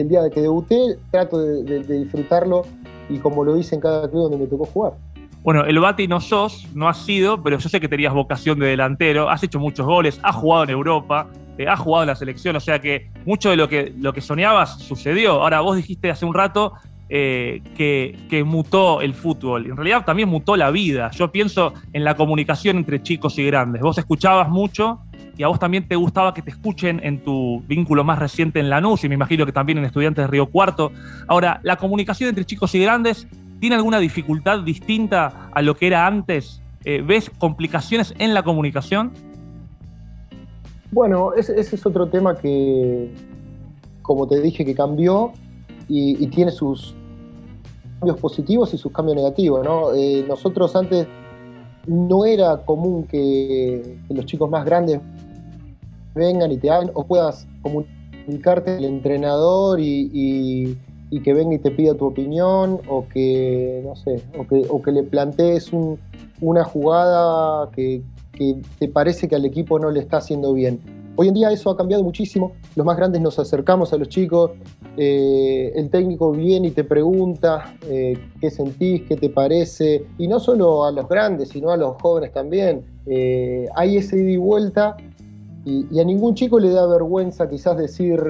el 0.00 0.08
día 0.08 0.22
de 0.22 0.30
que 0.30 0.40
debuté, 0.40 0.98
trato 1.10 1.38
de 1.38 1.80
disfrutarlo 1.82 2.62
y 3.08 3.18
como 3.18 3.44
lo 3.44 3.56
hice 3.56 3.74
en 3.74 3.80
cada 3.80 4.08
club 4.08 4.22
donde 4.22 4.38
me 4.38 4.46
tocó 4.46 4.64
jugar. 4.64 4.94
Bueno, 5.42 5.64
el 5.64 5.78
Bati 5.78 6.08
no 6.08 6.20
sos, 6.20 6.66
no 6.74 6.88
has 6.88 6.98
sido, 6.98 7.40
pero 7.42 7.58
yo 7.58 7.68
sé 7.68 7.80
que 7.80 7.88
tenías 7.88 8.12
vocación 8.12 8.58
de 8.58 8.66
delantero, 8.66 9.30
has 9.30 9.44
hecho 9.44 9.60
muchos 9.60 9.86
goles, 9.86 10.18
has 10.24 10.34
jugado 10.34 10.64
en 10.64 10.70
Europa, 10.70 11.28
eh, 11.56 11.68
has 11.68 11.78
jugado 11.78 12.02
en 12.02 12.08
la 12.08 12.16
selección, 12.16 12.56
o 12.56 12.60
sea 12.60 12.80
que 12.80 13.10
mucho 13.24 13.50
de 13.50 13.56
lo 13.56 13.68
que, 13.68 13.94
lo 13.96 14.12
que 14.12 14.20
soñabas 14.20 14.80
sucedió. 14.80 15.42
Ahora, 15.42 15.60
vos 15.60 15.76
dijiste 15.76 16.10
hace 16.10 16.24
un 16.24 16.34
rato 16.34 16.72
eh, 17.08 17.62
que, 17.76 18.44
mutó 18.44 19.00
el 19.00 19.14
fútbol. 19.14 19.66
En 19.66 19.76
realidad 19.76 20.04
también 20.04 20.28
mutó 20.28 20.56
la 20.56 20.70
vida. 20.70 21.10
Yo 21.12 21.30
pienso 21.30 21.72
en 21.92 22.04
la 22.04 22.16
comunicación 22.16 22.76
entre 22.78 23.02
chicos 23.02 23.38
y 23.38 23.44
grandes. 23.44 23.82
Vos 23.82 23.98
escuchabas 23.98 24.48
mucho 24.48 25.00
y 25.36 25.42
a 25.42 25.48
vos 25.48 25.58
también 25.58 25.86
te 25.86 25.96
gustaba 25.96 26.32
que 26.32 26.42
te 26.42 26.50
escuchen 26.50 27.00
en 27.02 27.22
tu 27.22 27.62
vínculo 27.66 28.04
más 28.04 28.18
reciente 28.18 28.60
en 28.60 28.70
Lanús 28.70 29.04
y 29.04 29.08
me 29.08 29.14
imagino 29.14 29.44
que 29.44 29.52
también 29.52 29.78
en 29.78 29.84
Estudiantes 29.84 30.24
de 30.24 30.28
Río 30.28 30.46
Cuarto. 30.46 30.92
Ahora, 31.28 31.60
la 31.62 31.76
comunicación 31.76 32.28
entre 32.28 32.44
chicos 32.44 32.74
y 32.74 32.80
grandes 32.80 33.26
¿Tiene 33.60 33.76
alguna 33.76 33.98
dificultad 33.98 34.60
distinta 34.60 35.48
a 35.52 35.62
lo 35.62 35.76
que 35.76 35.86
era 35.86 36.06
antes? 36.06 36.60
Eh, 36.84 37.02
¿Ves 37.04 37.30
complicaciones 37.30 38.14
en 38.18 38.34
la 38.34 38.42
comunicación? 38.42 39.12
Bueno, 40.92 41.32
ese, 41.34 41.58
es 41.58 41.86
otro 41.86 42.08
tema 42.08 42.36
que, 42.36 43.10
como 44.02 44.28
te 44.28 44.40
dije, 44.40 44.64
que 44.64 44.74
cambió 44.74 45.32
y, 45.88 46.26
tiene 46.28 46.50
sus 46.50 46.94
cambios 48.00 48.18
positivos 48.18 48.74
y 48.74 48.78
sus 48.78 48.92
cambios 48.92 49.16
negativos. 49.16 49.64
¿no? 49.64 49.94
Eh, 49.94 50.24
nosotros 50.26 50.74
antes 50.76 51.06
no 51.86 52.24
era 52.24 52.58
común 52.64 53.04
que, 53.04 53.98
los 54.08 54.26
chicos 54.26 54.50
más 54.50 54.64
grandes 54.64 55.00
vengan 56.14 56.50
y 56.50 56.56
te 56.56 56.70
hagan 56.70 56.90
o 56.94 57.04
puedas 57.04 57.46
comunicarte 57.62 58.76
el 58.76 58.84
entrenador 58.84 59.78
y, 59.80 60.76
que 61.24 61.32
venga 61.32 61.54
y 61.54 61.58
te 61.58 61.70
pida 61.70 61.94
tu 61.94 62.06
opinión 62.06 62.80
o 62.88 63.06
que, 63.08 63.82
no 63.84 63.96
sé, 63.96 64.22
o 64.38 64.46
que, 64.46 64.66
o 64.68 64.82
que 64.82 64.92
le 64.92 65.02
plantees 65.02 65.70
una 66.40 66.64
jugada 66.64 67.70
que, 67.70 68.02
te 68.78 68.88
parece 68.88 69.28
que 69.28 69.34
al 69.34 69.46
equipo 69.46 69.78
no 69.78 69.90
le 69.90 70.00
está 70.00 70.18
haciendo 70.18 70.52
bien. 70.52 70.78
Hoy 71.18 71.28
en 71.28 71.34
día 71.34 71.50
eso 71.50 71.70
ha 71.70 71.76
cambiado 71.76 72.02
muchísimo, 72.02 72.52
los 72.74 72.84
más 72.84 72.94
grandes 72.98 73.22
nos 73.22 73.38
acercamos 73.38 73.90
a 73.94 73.96
los 73.96 74.10
chicos, 74.10 74.50
eh, 74.98 75.72
el 75.74 75.88
técnico 75.88 76.30
viene 76.30 76.68
y 76.68 76.70
te 76.72 76.84
pregunta 76.84 77.74
eh, 77.88 78.18
qué 78.38 78.50
sentís, 78.50 79.02
qué 79.08 79.16
te 79.16 79.30
parece, 79.30 80.04
y 80.18 80.28
no 80.28 80.38
solo 80.38 80.84
a 80.84 80.92
los 80.92 81.08
grandes, 81.08 81.48
sino 81.48 81.70
a 81.70 81.78
los 81.78 82.00
jóvenes 82.02 82.32
también. 82.32 82.84
Eh, 83.06 83.66
hay 83.74 83.96
ese 83.96 84.18
ida 84.18 84.30
y 84.30 84.36
vuelta 84.36 84.96
y, 85.64 85.98
a 85.98 86.04
ningún 86.04 86.34
chico 86.34 86.60
le 86.60 86.68
da 86.68 86.86
vergüenza 86.86 87.48
quizás 87.48 87.78
decir, 87.78 88.20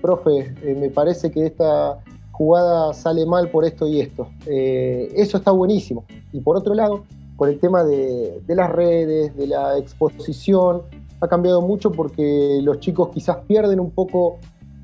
profe, 0.00 0.54
me 0.80 0.88
parece 0.88 1.30
que 1.30 1.44
esta 1.44 1.98
jugada 2.32 2.94
sale 2.94 3.26
mal 3.26 3.50
por 3.50 3.66
esto 3.66 3.86
y 3.86 4.00
esto. 4.00 4.28
Eso 4.46 5.36
está 5.36 5.50
buenísimo. 5.50 6.04
Y 6.32 6.40
por 6.40 6.56
otro 6.56 6.74
lado, 6.74 7.04
por 7.38 7.48
el 7.48 7.60
tema 7.60 7.84
de, 7.84 8.42
las 8.48 8.70
redes, 8.70 9.36
de 9.36 9.46
la 9.46 9.78
exposición, 9.78 10.82
ha 11.20 11.28
cambiado 11.28 11.60
mucho 11.60 11.90
porque 11.92 12.60
los 12.62 12.80
chicos 12.80 13.10
quizás 13.12 13.38
pierden 13.46 13.80
un 13.80 13.90
poco 13.90 14.38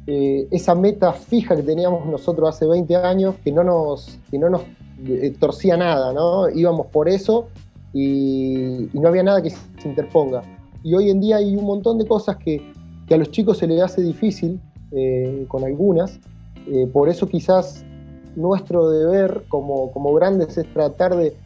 eh, 0.07 0.49
esa 0.51 0.75
meta 0.75 1.13
fija 1.13 1.57
que 1.57 1.63
teníamos 1.63 2.07
nosotros 2.07 2.49
hace 2.49 2.67
20 2.67 2.97
años, 2.97 3.37
que 3.43 3.53
no 3.53 3.65
nos, 3.65 4.19
que 4.31 4.39
no 4.39 4.51
nos 4.51 4.63
eh, 5.07 5.35
torcía 5.39 5.77
nada, 5.77 6.13
¿no? 6.13 6.49
Íbamos 6.51 6.89
por 6.89 7.09
eso 7.09 7.49
y, 7.93 8.91
no 8.93 9.09
había 9.09 9.23
nada 9.23 9.43
que 9.43 9.51
se 9.51 9.89
interponga. 9.89 10.43
Y 10.83 10.95
hoy 10.95 11.11
en 11.11 11.21
día 11.21 11.37
hay 11.37 11.57
un 11.57 11.65
montón 11.65 11.99
de 11.99 12.07
cosas 12.07 12.37
que, 12.37 12.73
a 13.11 13.17
los 13.17 13.31
chicos 13.31 13.59
se 13.59 13.67
les 13.67 13.81
hace 13.81 14.03
difícil, 14.03 14.61
eh, 14.93 15.45
con 15.49 15.65
algunas, 15.65 16.19
por 16.93 17.11
eso 17.11 17.27
quizás 17.29 17.85
nuestro 18.37 18.89
deber 18.89 19.45
como, 19.49 19.93
como 19.93 20.15
grandes 20.15 20.57
es 20.57 20.73
tratar 20.73 21.15
de, 21.15 21.37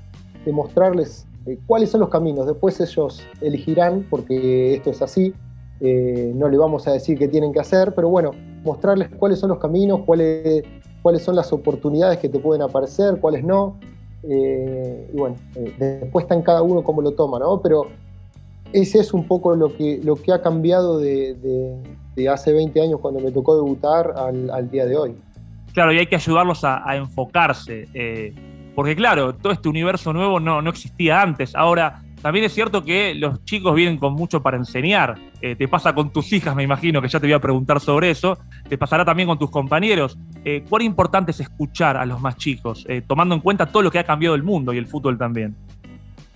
de 0.44 0.52
mostrarles 0.52 1.26
cuáles 1.66 1.90
son 1.90 2.00
los 2.00 2.08
caminos, 2.08 2.46
después 2.46 2.80
ellos 2.80 3.26
elegirán, 3.40 4.06
porque 4.10 4.74
esto 4.74 4.90
es 4.90 5.02
así, 5.02 5.34
eh, 5.80 6.32
no 6.34 6.48
le 6.48 6.58
vamos 6.58 6.88
a 6.88 6.92
decir 6.92 7.18
qué 7.18 7.28
tienen 7.28 7.52
que 7.52 7.60
hacer, 7.60 7.94
pero 7.94 8.08
bueno, 8.08 8.32
mostrarles 8.64 9.08
cuáles 9.16 9.38
son 9.38 9.50
los 9.50 9.58
caminos, 9.58 10.00
cuáles, 10.04 10.64
cuáles 11.02 11.22
son 11.22 11.36
las 11.36 11.52
oportunidades 11.52 12.18
que 12.18 12.28
te 12.28 12.38
pueden 12.38 12.62
aparecer, 12.62 13.18
cuáles 13.20 13.44
no. 13.44 13.78
Eh, 14.24 15.10
y 15.12 15.16
bueno, 15.16 15.36
eh, 15.54 16.00
después 16.00 16.24
está 16.24 16.34
en 16.34 16.42
cada 16.42 16.62
uno 16.62 16.82
cómo 16.82 17.00
lo 17.00 17.12
toma, 17.12 17.38
¿no? 17.38 17.62
Pero 17.62 17.86
ese 18.72 18.98
es 18.98 19.14
un 19.14 19.26
poco 19.28 19.54
lo 19.54 19.74
que, 19.76 20.00
lo 20.02 20.16
que 20.16 20.32
ha 20.32 20.42
cambiado 20.42 20.98
de, 20.98 21.36
hace 22.28 22.52
20 22.52 22.80
años 22.82 23.00
cuando 23.00 23.20
me 23.20 23.30
tocó 23.30 23.54
debutar 23.54 24.12
al, 24.16 24.70
día 24.70 24.84
de 24.86 24.96
hoy. 24.96 25.14
Claro, 25.72 25.92
y 25.92 25.98
hay 25.98 26.06
que 26.06 26.16
ayudarlos 26.16 26.64
a, 26.64 26.82
enfocarse, 26.96 27.86
porque 28.78 28.94
claro, 28.94 29.34
todo 29.34 29.52
este 29.52 29.68
universo 29.68 30.12
nuevo 30.12 30.38
no, 30.38 30.62
no 30.62 30.70
existía 30.70 31.20
antes. 31.20 31.52
Ahora, 31.56 32.00
también 32.22 32.44
es 32.44 32.54
cierto 32.54 32.84
que 32.84 33.12
los 33.12 33.44
chicos 33.44 33.74
vienen 33.74 33.98
con 33.98 34.12
mucho 34.12 34.40
para 34.40 34.56
enseñar. 34.56 35.16
Eh, 35.42 35.56
te 35.56 35.66
pasa 35.66 35.92
con 35.92 36.12
tus 36.12 36.32
hijas, 36.32 36.54
me 36.54 36.62
imagino, 36.62 37.02
que 37.02 37.08
ya 37.08 37.18
te 37.18 37.26
voy 37.26 37.32
a 37.32 37.40
preguntar 37.40 37.80
sobre 37.80 38.12
eso. 38.12 38.38
Te 38.68 38.78
pasará 38.78 39.04
también 39.04 39.26
con 39.26 39.36
tus 39.36 39.50
compañeros. 39.50 40.16
Eh, 40.44 40.62
¿Cuán 40.70 40.82
importante 40.82 41.32
es 41.32 41.40
escuchar 41.40 41.96
a 41.96 42.06
los 42.06 42.20
más 42.20 42.36
chicos, 42.36 42.86
eh, 42.88 43.02
tomando 43.04 43.34
en 43.34 43.40
cuenta 43.40 43.66
todo 43.66 43.82
lo 43.82 43.90
que 43.90 43.98
ha 43.98 44.04
cambiado 44.04 44.36
el 44.36 44.44
mundo 44.44 44.72
y 44.72 44.78
el 44.78 44.86
fútbol 44.86 45.18
también? 45.18 45.56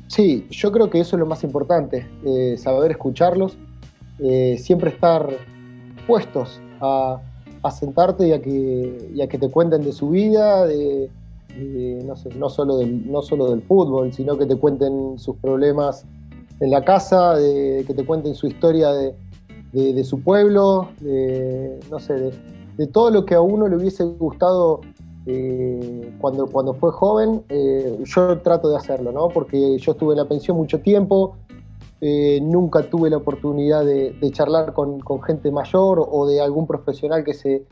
Sí, 0.08 0.44
yo 0.50 0.72
creo 0.72 0.90
que 0.90 0.99
eso 0.99 1.14
es 1.14 1.20
lo 1.20 1.26
más 1.26 1.44
importante, 1.44 2.08
saber 2.56 2.90
escucharlos, 2.90 3.56
siempre 4.56 4.90
estar 4.90 5.28
puestos 6.08 6.61
a, 6.80 7.20
sentarte 7.70 8.26
y 8.26 8.32
a, 8.32 8.42
que, 8.42 9.11
y 9.14 9.22
a 9.22 9.28
que 9.28 9.38
te 9.38 9.49
cuenten 9.49 9.84
de 9.84 9.92
su 9.92 10.11
vida, 10.11 10.66
de, 10.66 11.08
no, 12.04 12.16
sé, 12.16 12.30
no, 12.37 12.49
solo 12.49 12.78
del, 12.78 13.11
no 13.11 13.23
solo 13.23 13.50
del 13.50 13.62
fútbol, 13.62 14.12
sino 14.12 14.37
que 14.38 14.47
te 14.47 14.56
cuenten 14.56 15.18
sus 15.18 15.37
problemas 15.37 16.04
en 16.61 16.71
la 16.71 16.85
casa, 16.85 17.35
de, 17.35 17.85
que 17.87 17.94
te 17.94 18.04
cuenten 18.04 18.35
su 18.35 18.47
historia 18.47 18.90
de, 18.90 20.04
su 20.04 20.23
pueblo, 20.23 20.90
de, 21.00 21.80
no 21.90 21.99
sé, 21.99 22.32
de, 22.76 22.87
todo 22.87 23.11
lo 23.11 23.25
que 23.25 23.35
a 23.35 23.40
uno 23.40 23.68
le 23.68 23.76
hubiese 23.76 24.04
gustado 24.04 24.80
eh, 25.26 26.12
cuando, 26.21 26.47
cuando 26.47 26.75
fue 26.75 26.90
joven, 26.90 27.42
eh, 27.49 27.99
yo 28.04 28.38
trato 28.40 28.71
de 28.71 28.76
hacerlo, 28.76 29.12
¿no? 29.12 29.28
Porque 29.28 29.78
yo 29.78 29.92
estuve 29.92 30.14
en 30.14 30.18
la 30.18 30.28
pensión 30.28 30.56
mucho 30.56 30.80
tiempo, 30.80 31.37
eh, 32.00 32.40
nunca 32.42 32.82
tuve 32.82 33.11
la 33.11 33.18
oportunidad 33.18 33.85
de, 33.85 34.30
charlar 34.32 34.73
con, 34.73 35.00
gente 35.23 35.50
mayor 35.50 36.04
o 36.11 36.26
de 36.26 36.40
algún 36.40 36.66
profesional 36.66 37.23
que 37.23 37.35
se, 37.35 37.64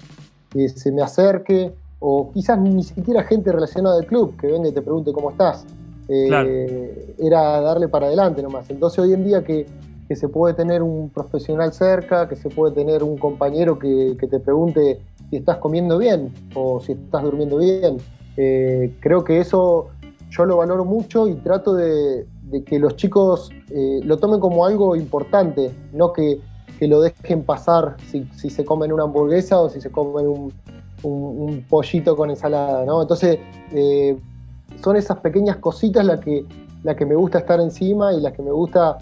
que 0.50 0.68
se 0.68 0.92
me 0.92 1.02
acerque 1.02 1.74
o 2.00 2.30
quizás 2.32 2.58
ni 2.58 2.82
siquiera 2.82 3.22
gente 3.24 3.52
relacionada 3.52 3.98
al 3.98 4.06
club 4.06 4.36
que 4.40 4.48
venga 4.48 4.68
y 4.68 4.72
te 4.72 4.82
pregunte 4.82 5.12
cómo 5.12 5.30
estás. 5.30 5.64
Eh, 6.08 7.14
era 7.18 7.60
darle 7.60 7.86
para 7.86 8.06
adelante 8.06 8.42
nomás. 8.42 8.68
Entonces 8.68 8.98
hoy 8.98 9.12
en 9.12 9.24
día 9.24 9.44
que, 9.44 9.66
se 10.12 10.28
puede 10.28 10.54
tener 10.54 10.82
un 10.82 11.08
profesional 11.10 11.72
cerca, 11.72 12.28
que 12.28 12.34
se 12.34 12.48
puede 12.48 12.74
tener 12.74 13.04
un 13.04 13.16
compañero 13.16 13.78
que, 13.78 14.16
te 14.18 14.40
pregunte 14.40 14.98
si 15.30 15.36
estás 15.36 15.58
comiendo 15.58 15.98
bien 15.98 16.34
o 16.56 16.80
si 16.80 16.92
estás 16.92 17.22
durmiendo 17.22 17.58
bien, 17.58 17.98
eh, 18.36 18.92
creo 18.98 19.22
que 19.22 19.38
eso 19.38 19.90
yo 20.30 20.46
lo 20.46 20.56
valoro 20.56 20.84
mucho 20.84 21.28
y 21.28 21.34
trato 21.36 21.74
de, 21.74 22.26
que 22.66 22.80
los 22.80 22.96
chicos 22.96 23.50
eh, 23.68 24.00
lo 24.02 24.16
tomen 24.16 24.40
como 24.40 24.66
algo 24.66 24.96
importante, 24.96 25.70
no 25.92 26.12
que, 26.12 26.40
lo 26.80 27.02
dejen 27.02 27.44
pasar 27.44 27.96
si, 28.10 28.24
si 28.34 28.48
se 28.48 28.64
comen 28.64 28.90
una 28.90 29.04
hamburguesa 29.04 29.60
o 29.60 29.68
si 29.68 29.82
se 29.82 29.90
comen 29.92 30.26
un, 30.26 30.50
un, 31.02 31.64
pollito 31.68 32.16
con 32.16 32.30
ensalada, 32.30 32.84
¿no? 32.84 33.02
Entonces, 33.02 33.38
eh, 33.72 34.16
son 34.82 34.96
esas 34.96 35.18
pequeñas 35.18 35.56
cositas 35.56 36.04
las 36.04 36.20
que, 36.20 36.44
la 36.82 36.96
que 36.96 37.04
me 37.06 37.14
gusta 37.14 37.38
estar 37.38 37.60
encima 37.60 38.12
y 38.12 38.20
las 38.20 38.32
que 38.32 38.42
me 38.42 38.50
gusta 38.50 38.98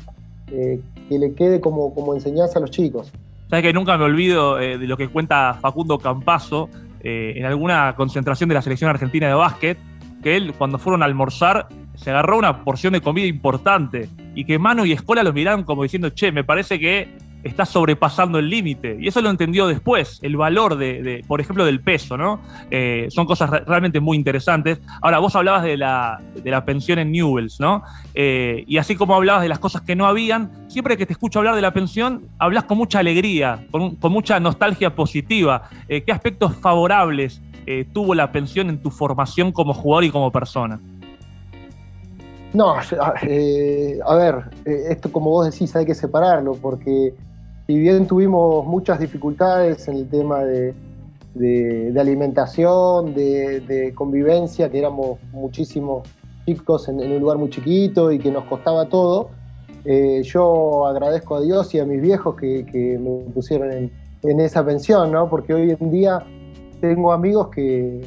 eh, 0.50 0.80
que 1.08 1.18
le 1.18 1.34
quede 1.34 1.60
como, 1.60 1.94
como 1.94 2.14
enseñanza 2.14 2.58
a 2.58 2.62
los 2.62 2.70
chicos. 2.70 3.12
Sabes 3.48 3.64
que 3.64 3.72
nunca 3.72 3.96
me 3.96 4.04
olvido 4.04 4.60
eh, 4.60 4.78
de 4.78 4.86
lo 4.86 4.96
que 4.96 5.08
cuenta 5.08 5.54
Facundo 5.60 5.98
Campazo 5.98 6.68
en 7.00 7.46
alguna 7.46 7.94
concentración 7.96 8.48
de 8.48 8.56
la 8.56 8.60
selección 8.60 8.90
argentina 8.90 9.28
de 9.28 9.34
básquet, 9.34 9.78
que 10.22 10.36
él 10.36 10.52
cuando 10.58 10.78
fueron 10.78 11.02
a 11.02 11.06
almorzar 11.06 11.68
se 11.94 12.10
agarró 12.10 12.38
una 12.38 12.64
porción 12.64 12.92
de 12.92 13.00
comida 13.00 13.26
importante 13.26 14.08
y 14.34 14.44
que 14.44 14.58
Mano 14.58 14.84
y 14.84 14.92
Escola 14.92 15.22
lo 15.22 15.32
miraron 15.32 15.64
como 15.64 15.82
diciendo, 15.82 16.10
che, 16.10 16.32
me 16.32 16.44
parece 16.44 16.78
que 16.78 17.08
está 17.48 17.64
sobrepasando 17.64 18.38
el 18.38 18.48
límite. 18.48 18.96
Y 19.00 19.08
eso 19.08 19.20
lo 19.20 19.30
entendió 19.30 19.66
después, 19.66 20.18
el 20.22 20.36
valor 20.36 20.76
de, 20.76 21.24
por 21.26 21.40
ejemplo, 21.40 21.64
del 21.64 21.80
peso, 21.80 22.16
¿no? 22.16 22.40
Eh, 22.70 23.08
son 23.10 23.26
cosas 23.26 23.50
realmente 23.66 24.00
muy 24.00 24.16
interesantes. 24.16 24.80
Ahora, 25.02 25.18
vos 25.18 25.34
hablabas 25.36 25.62
de 25.64 25.76
la, 25.76 26.20
de 26.34 26.50
la 26.50 26.64
pensión 26.64 26.98
en 26.98 27.12
Newells, 27.12 27.60
¿no? 27.60 27.82
Eh, 28.14 28.64
y 28.66 28.78
así 28.78 28.96
como 28.96 29.14
hablabas 29.14 29.42
de 29.42 29.48
las 29.48 29.58
cosas 29.58 29.82
que 29.82 29.96
no 29.96 30.06
habían, 30.06 30.50
siempre 30.68 30.96
que 30.96 31.06
te 31.06 31.12
escucho 31.12 31.38
hablar 31.38 31.54
de 31.54 31.62
la 31.62 31.72
pensión, 31.72 32.28
hablas 32.38 32.64
con 32.64 32.78
mucha 32.78 32.98
alegría, 32.98 33.66
con, 33.70 33.96
mucha 34.02 34.40
nostalgia 34.40 34.94
positiva. 34.94 35.68
Eh, 35.88 36.02
¿Qué 36.02 36.12
aspectos 36.12 36.54
favorables 36.56 37.42
tuvo 37.92 38.14
la 38.14 38.32
pensión 38.32 38.70
en 38.70 38.80
tu 38.80 38.90
formación 38.90 39.52
como 39.52 39.74
jugador 39.74 40.04
y 40.04 40.10
como 40.10 40.32
persona? 40.32 40.80
No, 42.54 42.74
a 42.74 44.14
ver, 44.16 44.44
esto 44.64 45.12
como 45.12 45.28
vos 45.28 45.52
decís 45.52 45.76
hay 45.76 45.84
que 45.84 45.94
separarlo 45.94 46.54
porque 46.54 47.12
si 47.68 47.78
bien 47.78 48.06
tuvimos 48.06 48.64
muchas 48.64 48.98
dificultades 48.98 49.88
en 49.88 49.96
el 49.96 50.08
tema 50.08 50.42
de, 50.42 50.74
alimentación, 52.00 53.14
de, 53.14 53.92
convivencia, 53.94 54.70
que 54.70 54.78
éramos 54.78 55.18
muchísimos 55.32 56.08
chicos 56.46 56.88
en, 56.88 56.98
un 56.98 57.20
lugar 57.20 57.36
muy 57.36 57.50
chiquito 57.50 58.10
y 58.10 58.18
que 58.18 58.30
nos 58.30 58.44
costaba 58.44 58.86
todo, 58.86 59.28
eh, 59.84 60.22
yo 60.24 60.86
agradezco 60.86 61.36
a 61.36 61.42
Dios 61.42 61.74
y 61.74 61.78
a 61.78 61.84
mis 61.84 62.00
viejos 62.00 62.36
que, 62.36 62.98
me 62.98 63.30
pusieron 63.34 63.90
en, 64.22 64.40
esa 64.40 64.64
pensión, 64.64 65.12
¿no? 65.12 65.28
porque 65.28 65.52
hoy 65.52 65.76
en 65.78 65.90
día 65.90 66.24
tengo 66.80 67.12
amigos 67.12 67.48
que, 67.48 68.00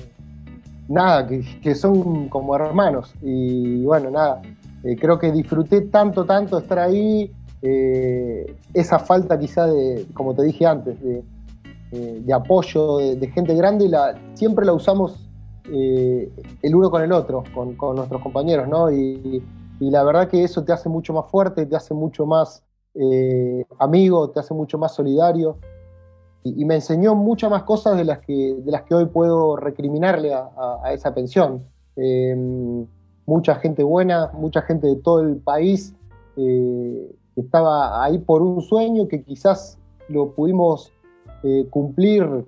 nada, 0.88 1.27
que, 1.27 1.75
son 1.75 2.30
como 2.30 2.56
hermanos 2.56 3.13
y 3.22 3.84
bueno, 3.84 4.10
nada, 4.10 4.41
eh, 4.84 4.96
creo 5.00 5.20
que 5.20 5.32
disfruté 5.32 5.82
tanto, 5.82 6.25
tanto 6.25 6.58
estar 6.58 6.80
ahí 6.80 7.32
eh, 7.62 8.56
esa 8.74 8.98
falta 8.98 9.38
quizá 9.38 9.68
de, 9.68 10.08
como 10.13 10.34
te 10.34 10.44
dije 10.44 10.65
antes, 10.65 11.00
de, 11.01 11.24
eh, 11.91 12.34
apoyo 12.34 12.98
de, 12.98 13.27
gente 13.27 13.53
grande, 13.53 13.89
siempre 14.34 14.65
la 14.65 14.74
usamos 14.74 15.30
eh, 15.72 16.32
el 16.62 16.75
uno 16.75 16.89
con 16.89 17.03
el 17.03 17.12
otro, 17.12 17.44
con, 17.53 17.96
nuestros 17.96 18.22
compañeros, 18.22 18.68
¿no? 18.68 18.91
Y, 18.91 19.44
la 19.80 20.03
verdad 20.03 20.27
que 20.27 20.44
eso 20.44 20.63
te 20.63 20.72
hace 20.72 20.89
mucho 20.89 21.12
más 21.12 21.25
fuerte, 21.32 21.65
te 21.65 21.75
hace 21.75 21.96
mucho 21.96 22.24
más 22.27 22.63
amigo, 23.80 24.30
te 24.30 24.39
hace 24.39 24.53
mucho 24.53 24.77
más 24.77 24.94
solidario. 24.94 25.58
Y, 26.44 26.65
me 26.65 26.75
enseñó 26.75 27.15
muchas 27.15 27.50
más 27.50 27.63
cosas 27.63 27.98
de 27.98 28.03
las 28.03 28.20
que, 28.20 28.58
de 28.60 28.72
las 28.72 28.84
que 28.84 28.94
hoy 28.94 29.06
puedo 29.06 29.56
recriminarle 29.56 30.36
a 30.36 30.94
esa 30.94 31.15
pensión. 31.15 31.65
mucha 33.25 33.56
gente 33.56 33.82
buena, 33.82 34.30
mucha 34.34 34.62
gente 34.62 34.86
de 34.86 34.98
todo 34.98 35.22
el 35.22 35.38
país 35.38 35.96
estaba 37.42 38.04
ahí 38.04 38.18
por 38.18 38.42
un 38.42 38.62
sueño 38.62 39.08
que 39.08 39.24
quizás 39.24 39.78
lo 40.08 40.32
pudimos 40.32 40.92
eh, 41.44 41.68
cumplir 41.70 42.46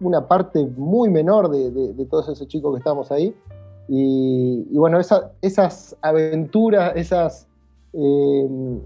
una 0.00 0.26
parte 0.26 0.66
muy 0.76 1.08
menor 1.08 1.48
de, 1.50 2.06
todos 2.06 2.28
esos 2.28 2.48
chicos 2.48 2.72
que 2.72 2.78
estábamos 2.78 3.12
ahí. 3.12 3.34
Y, 3.88 4.76
bueno, 4.76 4.98
esas 4.98 5.96
aventuras, 6.00 6.92
esas 6.96 7.46
eh, 7.92 8.80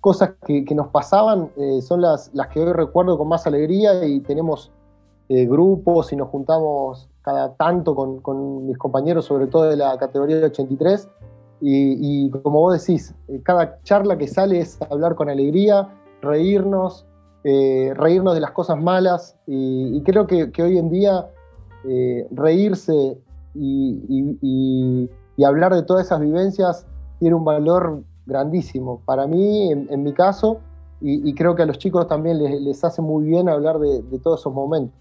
cosas 0.00 0.34
que, 0.46 0.64
nos 0.74 0.88
pasaban 0.88 1.50
eh, 1.56 1.80
son 1.80 2.00
las, 2.02 2.30
las 2.34 2.48
que 2.48 2.60
hoy 2.60 2.72
recuerdo 2.72 3.16
con 3.16 3.28
más 3.28 3.46
alegría 3.46 4.04
y 4.04 4.20
tenemos 4.20 4.70
grupos 5.28 6.12
y 6.12 6.16
nos 6.16 6.28
juntamos 6.28 7.08
cada 7.22 7.54
tanto 7.54 7.96
con, 7.96 8.20
con, 8.20 8.68
mis 8.68 8.78
compañeros, 8.78 9.24
sobre 9.24 9.48
todo 9.48 9.64
de 9.64 9.76
la 9.76 9.98
categoría 9.98 10.36
de 10.36 10.44
83, 10.44 11.08
y, 11.60 12.30
como 12.30 12.60
vos 12.60 12.80
decís, 12.80 13.14
eh, 13.28 13.40
cada 13.42 13.80
charla 13.82 14.18
que 14.18 14.28
sale 14.28 14.60
es 14.60 14.78
hablar 14.90 15.14
con 15.14 15.28
alegría, 15.28 15.88
reírnos, 16.20 17.06
eh, 17.44 17.92
reírnos 17.94 18.34
de 18.34 18.40
las 18.40 18.50
cosas 18.50 18.80
malas. 18.80 19.36
Y, 19.46 20.02
creo 20.02 20.26
que, 20.26 20.50
hoy 20.62 20.78
en 20.78 20.90
día 20.90 21.28
eh, 21.88 22.26
reírse 22.30 23.18
y, 23.54 25.08
hablar 25.44 25.74
de 25.74 25.82
todas 25.82 26.06
esas 26.06 26.20
vivencias 26.20 26.86
tiene 27.20 27.36
un 27.36 27.44
valor 27.44 28.02
grandísimo. 28.26 29.00
Para 29.04 29.26
mí, 29.26 29.70
en, 29.70 30.02
mi 30.02 30.12
caso, 30.12 30.58
y, 31.00 31.32
creo 31.34 31.54
que 31.54 31.62
a 31.62 31.66
los 31.66 31.78
chicos 31.78 32.06
también 32.08 32.38
les, 32.64 32.84
hace 32.84 33.00
muy 33.00 33.24
bien 33.24 33.48
hablar 33.48 33.78
de, 33.78 34.02
todos 34.22 34.40
esos 34.40 34.52
momentos. 34.52 34.98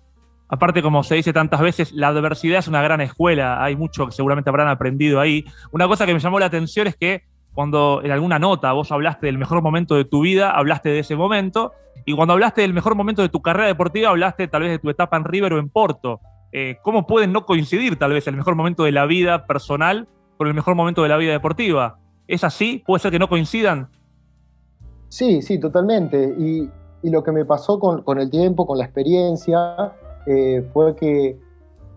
Aparte, 0.48 0.82
como 0.82 1.04
se 1.04 1.16
dice 1.16 1.34
tantas 1.34 1.62
veces, 1.62 1.92
la 1.92 2.10
adversidad 2.10 2.60
es 2.60 2.68
una 2.68 2.82
gran 2.82 3.02
escuela, 3.02 3.64
hay 3.64 3.76
mucho 3.76 4.06
que 4.06 4.12
seguramente 4.12 4.50
habrán 4.50 4.68
aprendido 4.68 5.20
ahí. 5.20 5.46
Una 5.72 5.88
cosa 5.88 6.06
que 6.06 6.14
me 6.14 6.20
llamó 6.20 6.40
la 6.40 6.46
atención 6.46 6.88
es 6.88 6.96
que 6.96 7.24
cuando 7.54 8.02
en 8.04 8.12
alguna 8.12 8.38
nota 8.38 8.72
vos 8.74 8.92
hablaste 8.92 9.26
del 9.26 9.38
mejor 9.38 9.62
momento 9.62 9.96
de 9.96 10.06
tu 10.06 10.22
vida, 10.22 10.52
hablaste 10.52 10.90
de 10.90 11.00
ese 11.00 11.16
momento, 11.16 11.72
y 12.06 12.14
cuando 12.16 12.34
hablaste 12.34 12.62
del 12.62 12.74
mejor 12.74 12.96
momento 12.96 13.22
de 13.24 13.30
tu 13.30 13.42
carrera 13.42 13.68
deportiva, 13.68 14.10
hablaste 14.10 14.48
tal 14.48 14.62
vez 14.62 14.72
de 14.72 14.80
tu 14.80 14.90
etapa 14.90 15.18
en 15.18 15.24
River 15.24 15.54
o 15.54 15.60
en 15.60 15.70
Porto. 15.70 16.20
Eh, 16.52 16.78
¿Cómo 16.84 17.08
pueden 17.08 17.32
no 17.32 17.46
coincidir 17.46 17.98
tal 17.98 18.14
vez 18.14 18.28
el 18.28 18.36
mejor 18.36 18.56
momento 18.56 18.84
de 18.84 18.92
la 18.92 19.06
vida 19.06 19.48
personal 19.48 20.08
con 20.38 20.48
el 20.48 20.54
mejor 20.54 20.76
momento 20.76 21.02
de 21.02 21.10
la 21.10 21.18
vida 21.18 21.32
deportiva? 21.32 21.98
¿Es 22.28 22.44
así? 22.44 22.84
¿Puede 22.86 23.02
ser 23.02 23.12
que 23.12 23.20
no 23.20 23.28
coincidan? 23.28 23.90
Sí, 25.10 25.42
sí, 25.42 25.60
totalmente. 25.60 26.34
Y, 26.38 26.70
lo 27.04 27.24
que 27.24 27.32
me 27.32 27.46
pasó 27.46 27.80
con, 27.80 28.20
el 28.20 28.32
tiempo, 28.32 28.66
con 28.66 28.80
la 28.80 28.86
experiencia, 28.86 29.94
eh, 30.26 30.68
fue 30.74 30.96
que, 30.96 31.40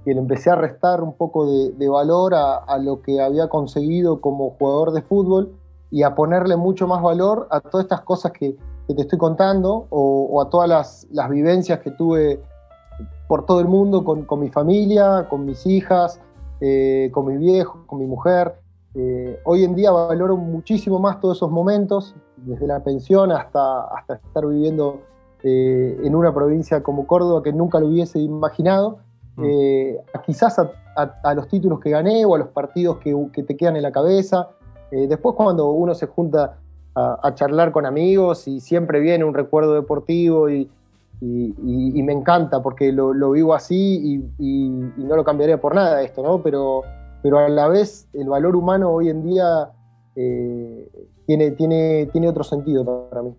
le 0.04 0.18
empecé 0.18 0.48
a 0.48 0.54
restar 0.54 1.02
un 1.02 1.12
poco 1.12 1.46
de, 1.52 1.88
valor 1.88 2.32
a, 2.34 2.78
lo 2.78 3.02
que 3.02 3.20
había 3.20 3.48
conseguido 3.48 4.22
como 4.22 4.56
jugador 4.58 4.92
de 4.92 5.02
fútbol 5.02 5.52
y 5.90 6.02
a 6.02 6.14
ponerle 6.14 6.56
mucho 6.56 6.86
más 6.86 7.02
valor 7.02 7.46
a 7.50 7.60
todas 7.60 7.84
estas 7.84 8.00
cosas 8.00 8.32
que, 8.32 8.56
te 8.86 9.02
estoy 9.02 9.18
contando 9.18 9.86
o, 9.90 10.40
a 10.40 10.48
todas 10.48 11.06
las, 11.10 11.28
vivencias 11.28 11.80
que 11.80 11.90
tuve 11.90 12.40
por 13.26 13.44
todo 13.44 13.60
el 13.60 13.68
mundo 13.68 14.02
con, 14.02 14.40
mi 14.40 14.48
familia, 14.48 15.26
con 15.28 15.44
mis 15.44 15.66
hijas, 15.66 16.18
eh, 16.62 17.10
con 17.12 17.26
mi 17.26 17.36
viejo, 17.36 17.84
con 17.86 17.98
mi 17.98 18.06
mujer. 18.06 18.54
Eh, 18.94 19.38
hoy 19.44 19.64
en 19.64 19.74
día 19.74 19.90
valoro 19.90 20.38
muchísimo 20.38 20.98
más 20.98 21.20
todos 21.20 21.36
esos 21.36 21.50
momentos, 21.50 22.14
desde 22.38 22.66
la 22.66 22.82
pensión 22.82 23.30
hasta, 23.30 23.82
hasta 23.88 24.14
estar 24.14 24.46
viviendo 24.46 25.02
eh, 25.42 25.98
en 26.02 26.14
una 26.14 26.34
provincia 26.34 26.82
como 26.82 27.06
Córdoba 27.06 27.42
que 27.42 27.52
nunca 27.52 27.80
lo 27.80 27.88
hubiese 27.88 28.18
imaginado. 28.18 28.98
Mm. 29.36 29.44
Eh, 29.44 30.00
quizás 30.26 30.58
a, 30.58 31.34
los 31.34 31.48
títulos 31.48 31.80
que 31.80 31.90
gané 31.90 32.24
o 32.24 32.34
a 32.34 32.38
los 32.38 32.48
partidos 32.48 32.98
que, 32.98 33.42
te 33.42 33.56
quedan 33.56 33.76
en 33.76 33.82
la 33.82 33.92
cabeza. 33.92 34.48
después 34.90 35.36
cuando 35.36 35.70
uno 35.70 35.94
se 35.94 36.06
junta 36.06 36.58
a, 36.94 37.32
charlar 37.34 37.70
con 37.70 37.86
amigos 37.86 38.48
y 38.48 38.58
siempre 38.58 38.98
viene 38.98 39.24
un 39.24 39.32
recuerdo 39.32 39.74
deportivo 39.74 40.50
y, 40.50 40.68
me 41.20 42.12
encanta 42.12 42.62
porque 42.62 42.90
lo, 42.90 43.30
vivo 43.30 43.54
así 43.54 44.24
y, 44.38 44.68
no 44.96 45.14
lo 45.14 45.22
cambiaría 45.22 45.60
por 45.60 45.74
nada 45.74 46.02
esto, 46.02 46.20
¿no? 46.22 46.42
Pero 46.42 46.82
pero 47.22 47.38
a 47.38 47.48
la 47.48 47.68
vez 47.68 48.08
el 48.12 48.28
valor 48.28 48.56
humano 48.56 48.90
hoy 48.90 49.08
en 49.08 49.22
día 49.22 49.70
eh, 50.14 50.88
tiene, 51.26 51.50
tiene, 51.52 52.08
tiene 52.12 52.28
otro 52.28 52.44
sentido 52.44 53.08
para 53.10 53.22
mí. 53.22 53.34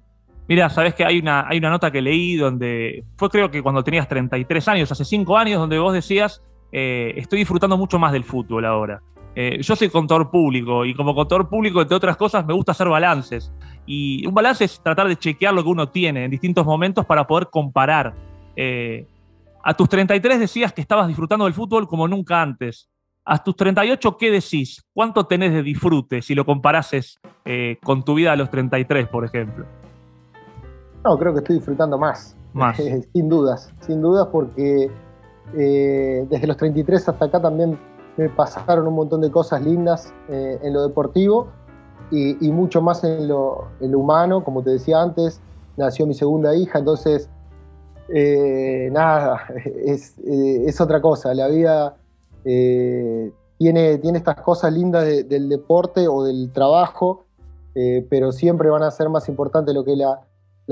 Mira, 0.49 0.67
sabes 0.71 0.95
que 0.95 1.05
hay 1.05 1.19
una, 1.19 1.47
hay 1.47 1.59
una 1.59 1.69
nota 1.69 1.91
que 1.91 2.01
leí 2.01 2.35
donde 2.35 3.05
fue 3.17 3.29
creo 3.29 3.51
que 3.51 3.61
cuando 3.61 3.83
tenías 3.83 4.07
33 4.07 4.67
años, 4.67 4.91
hace 4.91 5.05
5 5.05 5.37
años, 5.37 5.59
donde 5.59 5.77
vos 5.77 5.93
decías, 5.93 6.41
eh, 6.71 7.13
estoy 7.17 7.37
disfrutando 7.37 7.77
mucho 7.77 7.99
más 7.99 8.11
del 8.11 8.23
fútbol 8.23 8.65
ahora. 8.65 8.99
Eh, 9.35 9.59
yo 9.61 9.75
soy 9.75 9.89
contador 9.89 10.31
público 10.31 10.85
y 10.85 10.95
como 10.95 11.13
contador 11.13 11.47
público, 11.47 11.83
entre 11.83 11.95
otras 11.95 12.17
cosas, 12.17 12.47
me 12.47 12.55
gusta 12.55 12.71
hacer 12.71 12.89
balances. 12.89 13.53
Y 13.85 14.25
un 14.25 14.33
balance 14.33 14.65
es 14.65 14.81
tratar 14.81 15.07
de 15.07 15.17
chequear 15.17 15.53
lo 15.53 15.61
que 15.61 15.69
uno 15.69 15.89
tiene 15.89 16.25
en 16.25 16.31
distintos 16.31 16.65
momentos 16.65 17.05
para 17.05 17.27
poder 17.27 17.49
comparar. 17.51 18.15
a 19.63 19.73
tus 19.75 19.87
33 19.87 20.39
decías 20.39 20.73
que 20.73 20.81
estabas 20.81 21.07
disfrutando 21.07 21.45
del 21.45 21.53
fútbol 21.53 21.87
como 21.87 22.07
nunca 22.07 22.41
antes. 22.41 22.89
A 23.23 23.37
tus 23.43 23.55
38, 23.55 24.17
¿qué 24.17 24.31
decís? 24.31 24.83
¿Cuánto 24.93 25.27
tenés 25.27 25.53
de 25.53 25.61
disfrute 25.61 26.23
si 26.23 26.33
lo 26.33 26.43
comparases 26.43 27.19
eh, 27.45 27.77
con 27.83 28.03
tu 28.03 28.15
vida 28.15 28.33
a 28.33 28.35
los 28.35 28.49
33, 28.49 29.07
por 29.09 29.25
ejemplo? 29.25 29.67
No, 31.03 31.17
creo 31.17 31.33
que 31.33 31.39
estoy 31.39 31.57
disfrutando 31.57 31.97
más. 31.97 32.35
Más. 32.53 32.77
sin 33.13 33.29
dudas, 33.29 33.71
sin 33.81 34.01
dudas, 34.01 34.27
porque 34.31 34.89
eh, 35.55 36.27
desde 36.29 36.47
los 36.47 36.57
33 36.57 37.09
hasta 37.09 37.25
acá 37.25 37.41
también 37.41 37.77
me 38.17 38.29
pasaron 38.29 38.88
un 38.88 38.95
montón 38.95 39.21
de 39.21 39.31
cosas 39.31 39.62
lindas 39.62 40.13
eh, 40.29 40.59
en 40.62 40.73
lo 40.73 40.88
deportivo 40.88 41.47
y, 42.12 42.51
mucho 42.51 42.81
más 42.81 43.03
en 43.03 43.27
lo, 43.27 43.67
humano, 43.79 44.43
como 44.43 44.63
te 44.63 44.71
decía 44.71 44.99
antes, 44.99 45.39
nació 45.77 46.07
mi 46.07 46.15
segunda 46.15 46.55
hija, 46.55 46.79
entonces, 46.79 47.29
nada, 48.91 49.41
es, 49.85 50.17
es, 50.17 50.81
otra 50.81 51.01
cosa, 51.01 51.35
la 51.35 51.47
vida 51.47 51.97
eh, 52.45 53.31
tiene, 53.57 53.97
tiene 53.97 54.17
estas 54.17 54.41
cosas 54.41 54.73
lindas 54.73 55.05
del 55.05 55.49
deporte 55.49 56.07
o 56.07 56.23
del 56.23 56.51
trabajo, 56.51 57.25
eh, 57.75 58.05
pero 58.09 58.31
siempre 58.31 58.69
van 58.69 58.83
a 58.83 58.91
ser 58.91 59.09
más 59.09 59.27
importantes 59.27 59.75
lo 59.75 59.83
que 59.83 59.91
es 59.91 59.97
la, 59.97 60.21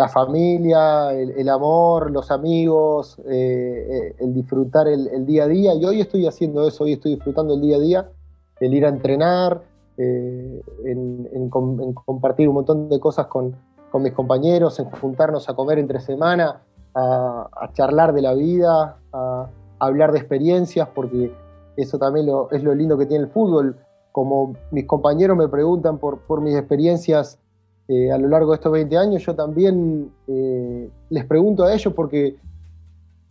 familia, 0.07 1.11
el, 1.11 1.49
amor, 1.49 2.11
los 2.11 2.29
amigos, 2.29 3.17
eh, 3.27 4.13
el 4.19 4.31
disfrutar 4.31 4.87
el, 4.87 5.25
día 5.25 5.45
a 5.45 5.47
día. 5.47 5.73
Y 5.73 5.85
hoy 5.85 6.01
estoy 6.01 6.27
haciendo 6.27 6.67
eso, 6.67 6.83
hoy 6.83 6.93
estoy 6.93 7.15
disfrutando 7.15 7.55
el 7.55 7.61
día 7.61 7.77
a 7.77 7.79
día, 7.79 8.11
el 8.59 8.75
ir 8.75 8.85
a 8.85 8.89
entrenar, 8.89 9.63
en, 9.97 11.49
compartir 11.49 12.47
un 12.47 12.53
montón 12.53 12.89
de 12.89 12.99
cosas 12.99 13.25
con, 13.25 13.55
mis 13.95 14.13
compañeros, 14.13 14.79
en 14.79 14.85
juntarnos 14.91 15.49
a 15.49 15.55
comer 15.55 15.79
entre 15.79 15.99
semana, 15.99 16.61
a, 16.93 17.71
charlar 17.73 18.13
de 18.13 18.21
la 18.21 18.35
vida, 18.35 18.99
a 19.11 19.49
hablar 19.79 20.11
de 20.11 20.19
experiencias, 20.19 20.87
porque 20.93 21.33
eso 21.75 21.97
también 21.97 22.27
es 22.51 22.63
lo 22.63 22.75
lindo 22.75 22.99
que 22.99 23.07
tiene 23.07 23.23
el 23.23 23.31
fútbol. 23.31 23.77
Como 24.11 24.53
mis 24.69 24.85
compañeros 24.85 25.35
me 25.35 25.47
preguntan 25.47 25.97
por, 25.97 26.19
por 26.19 26.41
mis 26.41 26.55
experiencias 26.55 27.39
eh, 27.89 28.11
a 28.11 28.17
lo 28.17 28.27
largo 28.27 28.51
de 28.51 28.55
estos 28.55 28.71
20 28.71 28.97
años, 28.97 29.25
yo 29.25 29.33
también 29.33 30.11
eh, 30.27 30.89
les 31.09 31.25
pregunto 31.25 31.63
a 31.63 31.73
ellos 31.73 31.93
porque 31.93 32.35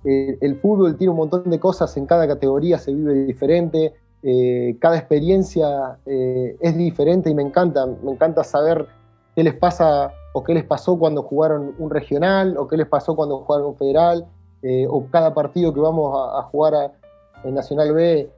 eh, 0.05 0.39
el 0.41 0.59
fútbol 0.61 0.97
tiene 0.97 1.11
un 1.11 1.19
montón 1.19 1.51
de 1.51 1.61
cosas, 1.61 1.95
en 1.99 2.07
cada 2.07 2.27
categoría 2.27 2.79
se 2.79 2.93
vive 2.95 3.13
diferente, 3.27 3.95
cada 4.81 4.97
experiencia 4.97 6.01
es 6.05 6.77
diferente 6.77 7.31
y 7.31 7.35
me 7.35 7.43
encanta, 7.43 7.87
me 7.87 8.11
encanta 8.11 8.43
saber 8.43 8.89
qué 9.37 9.45
les 9.45 9.55
pasa 9.55 10.11
o 10.33 10.43
qué 10.43 10.53
les 10.53 10.65
pasó 10.65 10.99
cuando 10.99 11.23
jugaron 11.23 11.77
un 11.79 11.91
regional 11.91 12.57
o 12.57 12.67
qué 12.67 12.77
les 12.77 12.89
pasó 12.89 13.15
cuando 13.15 13.39
jugaron 13.45 13.69
un 13.69 13.77
federal 13.77 14.27
o 14.89 15.07
cada 15.13 15.33
partido 15.33 15.73
que 15.73 15.79
vamos 15.79 16.13
a, 16.19 16.41
a 16.41 16.43
jugar 16.43 16.93
en 17.45 17.55
Nacional 17.55 17.93
B 17.93 18.29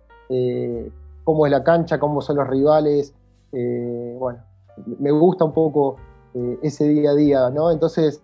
cómo 1.25 1.47
es 1.47 1.53
la 1.53 1.65
cancha, 1.65 1.99
cómo 1.99 2.21
son 2.21 2.37
los 2.37 2.49
rivales. 2.49 3.15
Bueno, 3.51 4.41
me 4.99 5.11
gusta 5.11 5.45
un 5.45 5.53
poco 5.53 5.97
eh, 6.35 6.59
ese 6.62 6.88
día 6.88 7.11
a 7.11 7.14
día, 7.14 7.51
¿no? 7.51 7.71
Entonces, 7.71 8.23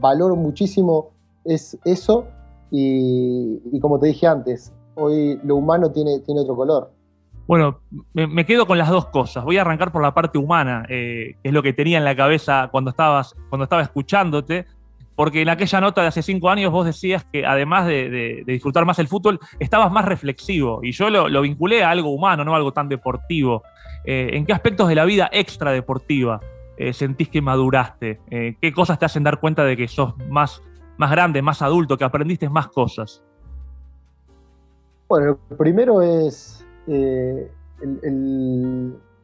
valoro 0.00 0.34
muchísimo 0.34 1.10
es 1.44 1.78
eso 1.84 2.26
y, 2.70 3.78
como 3.80 4.00
te 4.00 4.08
dije 4.08 4.26
antes, 4.26 4.72
hoy 4.96 5.38
lo 5.44 5.56
humano 5.56 5.92
tiene, 5.92 6.18
tiene 6.20 6.40
otro 6.40 6.56
color. 6.56 6.90
Bueno, 7.46 7.78
me, 8.12 8.44
quedo 8.44 8.66
con 8.66 8.76
las 8.76 8.88
dos 8.88 9.06
cosas. 9.06 9.44
Voy 9.44 9.58
a 9.58 9.60
arrancar 9.60 9.92
por 9.92 10.02
la 10.02 10.14
parte 10.14 10.38
humana, 10.38 10.84
que 10.88 11.36
es 11.42 11.52
lo 11.52 11.62
que 11.62 11.72
tenía 11.72 11.98
en 11.98 12.04
la 12.04 12.16
cabeza 12.16 12.70
cuando, 12.72 12.90
estabas, 12.90 13.36
cuando 13.50 13.64
estaba 13.64 13.82
escuchándote 13.82 14.66
porque 15.14 15.42
en 15.42 15.48
aquella 15.48 15.80
nota 15.80 16.02
de 16.02 16.08
hace 16.08 16.22
cinco 16.22 16.48
años 16.50 16.72
vos 16.72 16.86
decías 16.86 17.24
que 17.24 17.44
además 17.44 17.86
de, 17.86 18.42
disfrutar 18.46 18.84
más 18.84 18.98
el 18.98 19.08
fútbol, 19.08 19.38
estabas 19.58 19.92
más 19.92 20.04
reflexivo. 20.04 20.80
Y 20.82 20.92
yo 20.92 21.10
lo, 21.10 21.42
vinculé 21.42 21.84
a 21.84 21.90
algo 21.90 22.10
humano, 22.10 22.44
no 22.44 22.54
a 22.54 22.56
algo 22.56 22.72
tan 22.72 22.88
deportivo. 22.88 23.62
Eh, 24.04 24.30
¿En 24.32 24.46
qué 24.46 24.52
aspectos 24.52 24.88
de 24.88 24.94
la 24.94 25.04
vida 25.04 25.28
extra 25.32 25.70
deportiva 25.72 26.40
eh, 26.76 26.92
sentís 26.92 27.28
que 27.28 27.40
maduraste? 27.40 28.20
Eh, 28.30 28.56
¿Qué 28.60 28.72
cosas 28.72 28.98
te 28.98 29.04
hacen 29.04 29.22
dar 29.22 29.40
cuenta 29.40 29.64
de 29.64 29.76
que 29.76 29.88
sos 29.88 30.14
más, 30.28 30.62
más 30.96 31.10
grande, 31.10 31.42
más 31.42 31.62
adulto, 31.62 31.96
que 31.96 32.04
aprendiste 32.04 32.48
más 32.48 32.68
cosas? 32.68 33.22
Bueno, 35.08 35.38
lo 35.48 35.56
primero 35.56 36.02
es. 36.02 36.64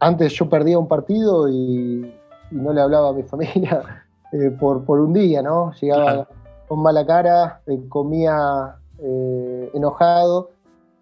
antes 0.00 0.32
yo 0.34 0.48
perdía 0.48 0.78
un 0.78 0.86
partido 0.88 1.48
y 1.48 2.14
no 2.50 2.72
le 2.72 2.80
hablaba 2.80 3.10
a 3.10 3.12
mi 3.12 3.22
familia 3.24 4.04
eh, 4.32 4.50
por, 4.50 4.84
por, 4.84 5.00
un 5.00 5.12
día, 5.12 5.42
¿no? 5.42 5.72
Llegaba 5.80 6.28
con 6.66 6.82
mala 6.82 7.06
cara, 7.06 7.62
eh, 7.66 7.80
comía 7.88 8.76
eh, 8.98 9.70
enojado, 9.74 10.50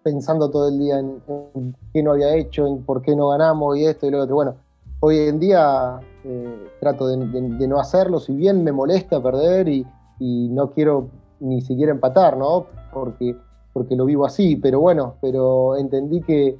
pensando 0.07 0.49
todo 0.49 0.69
el 0.69 0.79
día 0.79 0.99
en, 0.99 1.75
qué 1.91 2.01
no 2.01 2.13
había 2.13 2.33
hecho, 2.33 2.65
en 2.65 2.81
por 2.83 3.01
qué 3.01 3.13
no 3.13 3.27
ganamos 3.27 3.77
y 3.77 3.85
esto 3.85 4.07
y 4.07 4.11
lo 4.11 4.21
otro. 4.23 4.35
Bueno, 4.35 4.55
hoy 5.01 5.17
en 5.19 5.37
día 5.37 5.99
trato 6.79 7.07
de, 7.07 7.17
no 7.67 7.77
hacerlo, 7.77 8.21
si 8.21 8.33
bien 8.33 8.63
me 8.63 8.71
molesta 8.71 9.21
perder 9.21 9.67
y, 9.67 9.85
no 10.19 10.71
quiero 10.71 11.09
ni 11.41 11.61
siquiera 11.61 11.91
empatar, 11.91 12.37
¿no? 12.37 12.67
Porque, 12.93 13.35
porque 13.73 13.97
lo 13.97 14.05
vivo 14.05 14.25
así, 14.25 14.55
pero 14.55 14.79
bueno, 14.79 15.15
pero 15.21 15.75
entendí 15.75 16.21
que, 16.21 16.57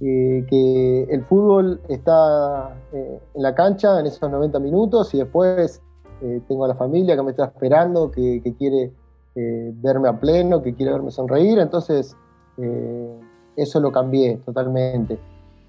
que 0.00 1.02
el 1.10 1.24
fútbol 1.26 1.80
está 1.88 2.74
en 2.92 3.42
la 3.42 3.54
cancha 3.54 4.00
en 4.00 4.06
esos 4.06 4.30
90 4.30 4.58
minutos 4.60 5.12
y 5.12 5.18
después 5.18 5.82
eh, 6.22 6.40
tengo 6.48 6.64
a 6.64 6.68
la 6.68 6.74
familia 6.74 7.14
que 7.14 7.22
me 7.22 7.30
está 7.32 7.44
esperando, 7.44 8.10
que, 8.10 8.42
quiere 8.58 8.92
eh, 9.34 9.72
verme 9.74 10.08
a 10.08 10.18
pleno, 10.18 10.62
que 10.62 10.74
quiere 10.74 10.92
verme 10.92 11.10
sonreír, 11.10 11.58
entonces 11.58 12.16
eh, 12.58 13.20
eso 13.56 13.80
lo 13.80 13.90
cambié 13.90 14.36
totalmente. 14.44 15.18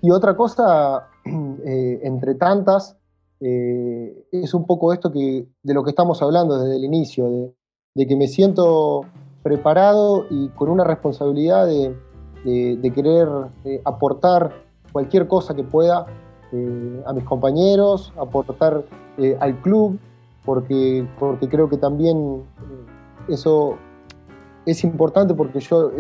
Y 0.02 0.12
otra 0.12 0.36
cosa, 0.36 1.08
entre 1.26 2.36
tantas, 2.36 3.00
eh, 3.42 4.26
es 4.32 4.54
un 4.54 4.66
poco 4.66 4.92
esto 4.92 5.12
que, 5.12 5.48
de 5.64 5.74
lo 5.74 5.84
que 5.84 5.92
estamos 5.92 6.22
hablando 6.22 6.60
desde 6.60 6.76
el 6.76 6.84
inicio, 6.84 7.54
de, 7.96 8.08
que 8.08 8.16
me 8.16 8.28
siento 8.28 9.06
preparado 9.44 10.26
y 10.30 10.50
con 10.50 10.70
una 10.70 10.84
responsabilidad 10.84 11.68
de, 11.68 11.96
querer 12.94 13.28
eh, 13.66 13.82
aportar 13.86 14.54
cualquier 14.92 15.28
cosa 15.28 15.56
que 15.56 15.64
pueda 15.64 16.06
eh, 16.52 17.04
a 17.06 17.14
mis 17.14 17.24
compañeros, 17.24 18.14
aportar 18.18 18.84
al 19.40 19.62
club, 19.62 20.00
porque, 20.46 21.06
porque 21.20 21.50
creo 21.50 21.70
que 21.70 21.78
también 21.78 22.44
eso 23.28 23.76
es 24.66 24.84
importante 24.86 25.34
porque 25.34 25.60
yo 25.60 25.92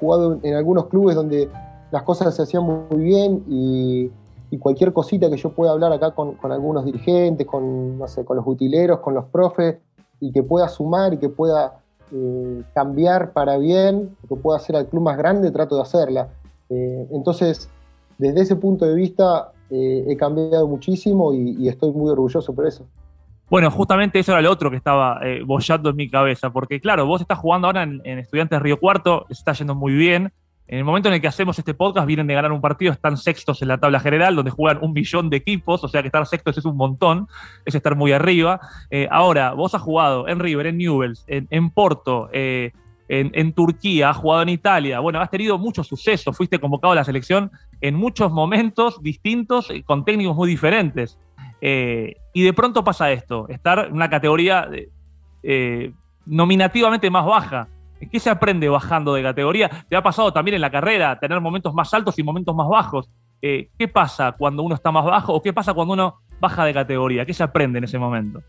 jugado 0.00 0.38
en 0.42 0.54
algunos 0.54 0.86
clubes 0.86 1.14
donde 1.14 1.48
las 1.90 2.02
cosas 2.02 2.34
se 2.34 2.42
hacían 2.42 2.64
muy 2.64 3.02
bien 3.02 3.44
y, 3.48 4.10
cualquier 4.58 4.92
cosita 4.92 5.30
que 5.30 5.36
yo 5.36 5.50
pueda 5.50 5.70
hablar 5.70 5.92
acá 5.92 6.10
con, 6.10 6.36
algunos 6.42 6.84
dirigentes, 6.84 7.46
con, 7.46 7.98
no 7.98 8.08
sé, 8.08 8.24
con 8.24 8.36
los 8.36 8.44
utileros, 8.46 8.98
con 8.98 9.14
los 9.14 9.26
profes, 9.26 9.76
y 10.18 10.32
que 10.32 10.42
pueda 10.42 10.68
sumar 10.68 11.14
y 11.14 11.18
que 11.18 11.28
pueda 11.28 11.80
eh, 12.12 12.64
cambiar 12.74 13.32
para 13.32 13.56
bien, 13.58 14.16
que 14.28 14.34
pueda 14.34 14.58
hacer 14.58 14.74
al 14.74 14.86
club 14.86 15.02
más 15.04 15.16
grande, 15.16 15.52
trato 15.52 15.76
de 15.76 15.82
hacerla. 15.82 16.28
Eh, 16.68 17.06
entonces, 17.12 17.68
desde 18.18 18.40
ese 18.40 18.56
punto 18.56 18.84
de 18.84 18.94
vista, 18.94 19.52
eh, 19.70 20.04
he 20.08 20.16
cambiado 20.16 20.66
muchísimo 20.66 21.32
y, 21.32 21.68
estoy 21.68 21.92
muy 21.92 22.10
orgulloso 22.10 22.52
por 22.52 22.66
eso. 22.66 22.84
Bueno, 23.50 23.70
justamente 23.70 24.20
eso 24.20 24.32
era 24.32 24.40
lo 24.40 24.50
otro 24.50 24.70
que 24.70 24.76
estaba 24.76 25.20
bollando 25.44 25.90
en 25.90 25.96
mi 25.96 26.08
cabeza, 26.08 26.50
porque 26.50 26.80
claro, 26.80 27.04
vos 27.04 27.20
estás 27.20 27.38
jugando 27.38 27.66
ahora 27.66 27.82
en, 27.82 28.00
Estudiantes 28.04 28.62
Río 28.62 28.78
Cuarto, 28.78 29.26
está 29.28 29.52
yendo 29.52 29.74
muy 29.74 29.92
bien, 29.92 30.32
en 30.70 30.78
el 30.78 30.84
momento 30.84 31.08
en 31.08 31.16
el 31.16 31.20
que 31.20 31.26
hacemos 31.26 31.58
este 31.58 31.74
podcast, 31.74 32.06
vienen 32.06 32.28
de 32.28 32.34
ganar 32.34 32.52
un 32.52 32.60
partido, 32.60 32.92
están 32.92 33.16
sextos 33.16 33.60
en 33.60 33.66
la 33.66 33.78
tabla 33.78 33.98
general, 33.98 34.36
donde 34.36 34.52
juegan 34.52 34.78
un 34.84 34.92
millón 34.92 35.28
de 35.28 35.36
equipos, 35.36 35.82
o 35.82 35.88
sea 35.88 36.00
que 36.00 36.06
estar 36.06 36.24
sextos 36.28 36.58
es 36.58 36.64
un 36.64 36.76
montón, 36.76 37.26
es 37.64 37.74
estar 37.74 37.96
muy 37.96 38.12
arriba. 38.12 38.60
Eh, 38.88 39.08
ahora, 39.10 39.52
vos 39.52 39.74
has 39.74 39.82
jugado 39.82 40.28
en 40.28 40.38
River, 40.38 40.68
en 40.68 40.78
Newells, 40.78 41.24
en, 41.26 41.70
Porto, 41.70 42.30
eh, 42.32 42.70
en, 43.08 43.52
Turquía, 43.52 44.10
has 44.10 44.18
jugado 44.18 44.42
en 44.42 44.50
Italia. 44.50 45.00
Bueno, 45.00 45.20
has 45.20 45.28
tenido 45.28 45.58
mucho 45.58 45.82
suceso, 45.82 46.32
fuiste 46.32 46.60
convocado 46.60 46.92
a 46.92 46.94
la 46.94 47.04
selección 47.04 47.50
en 47.80 47.96
muchos 47.96 48.30
momentos 48.30 49.02
distintos, 49.02 49.70
eh, 49.70 49.82
con 49.82 50.04
técnicos 50.04 50.36
muy 50.36 50.48
diferentes. 50.48 51.18
Y 51.60 52.42
de 52.42 52.52
pronto 52.54 52.82
pasa 52.82 53.10
esto, 53.12 53.48
estar 53.48 53.86
en 53.86 53.92
una 53.92 54.08
categoría 54.08 54.68
nominativamente 56.26 57.10
más 57.10 57.26
baja 57.26 57.68
¿Qué 58.08 58.18
se 58.18 58.30
aprende 58.30 58.68
bajando 58.68 59.14
de 59.14 59.22
categoría? 59.22 59.70
Te 59.88 59.96
ha 59.96 60.02
pasado 60.02 60.32
también 60.32 60.54
en 60.54 60.60
la 60.62 60.70
carrera, 60.70 61.18
tener 61.18 61.40
momentos 61.40 61.74
más 61.74 61.92
altos 61.92 62.18
y 62.18 62.22
momentos 62.22 62.54
más 62.54 62.68
bajos. 62.68 63.10
Eh, 63.42 63.68
¿Qué 63.78 63.88
pasa 63.88 64.32
cuando 64.32 64.62
uno 64.62 64.74
está 64.74 64.90
más 64.90 65.04
bajo 65.04 65.34
o 65.34 65.42
qué 65.42 65.52
pasa 65.52 65.74
cuando 65.74 65.94
uno 65.94 66.14
baja 66.40 66.64
de 66.64 66.72
categoría? 66.72 67.26
¿Qué 67.26 67.34
se 67.34 67.42
aprende 67.42 67.78
en 67.78 67.84
ese 67.84 67.98
momento? 67.98 68.40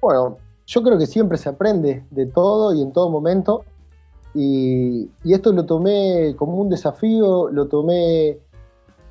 Bueno, 0.00 0.36
yo 0.66 0.82
creo 0.82 0.98
que 0.98 1.06
siempre 1.06 1.36
se 1.36 1.48
aprende 1.48 2.04
de 2.10 2.26
todo 2.26 2.72
y 2.74 2.82
en 2.82 2.92
todo 2.92 3.10
momento. 3.10 3.64
Y, 4.34 5.10
esto 5.24 5.52
lo 5.52 5.66
tomé 5.66 6.34
como 6.36 6.56
un 6.56 6.70
desafío, 6.70 7.50
lo 7.50 7.66
tomé 7.66 8.38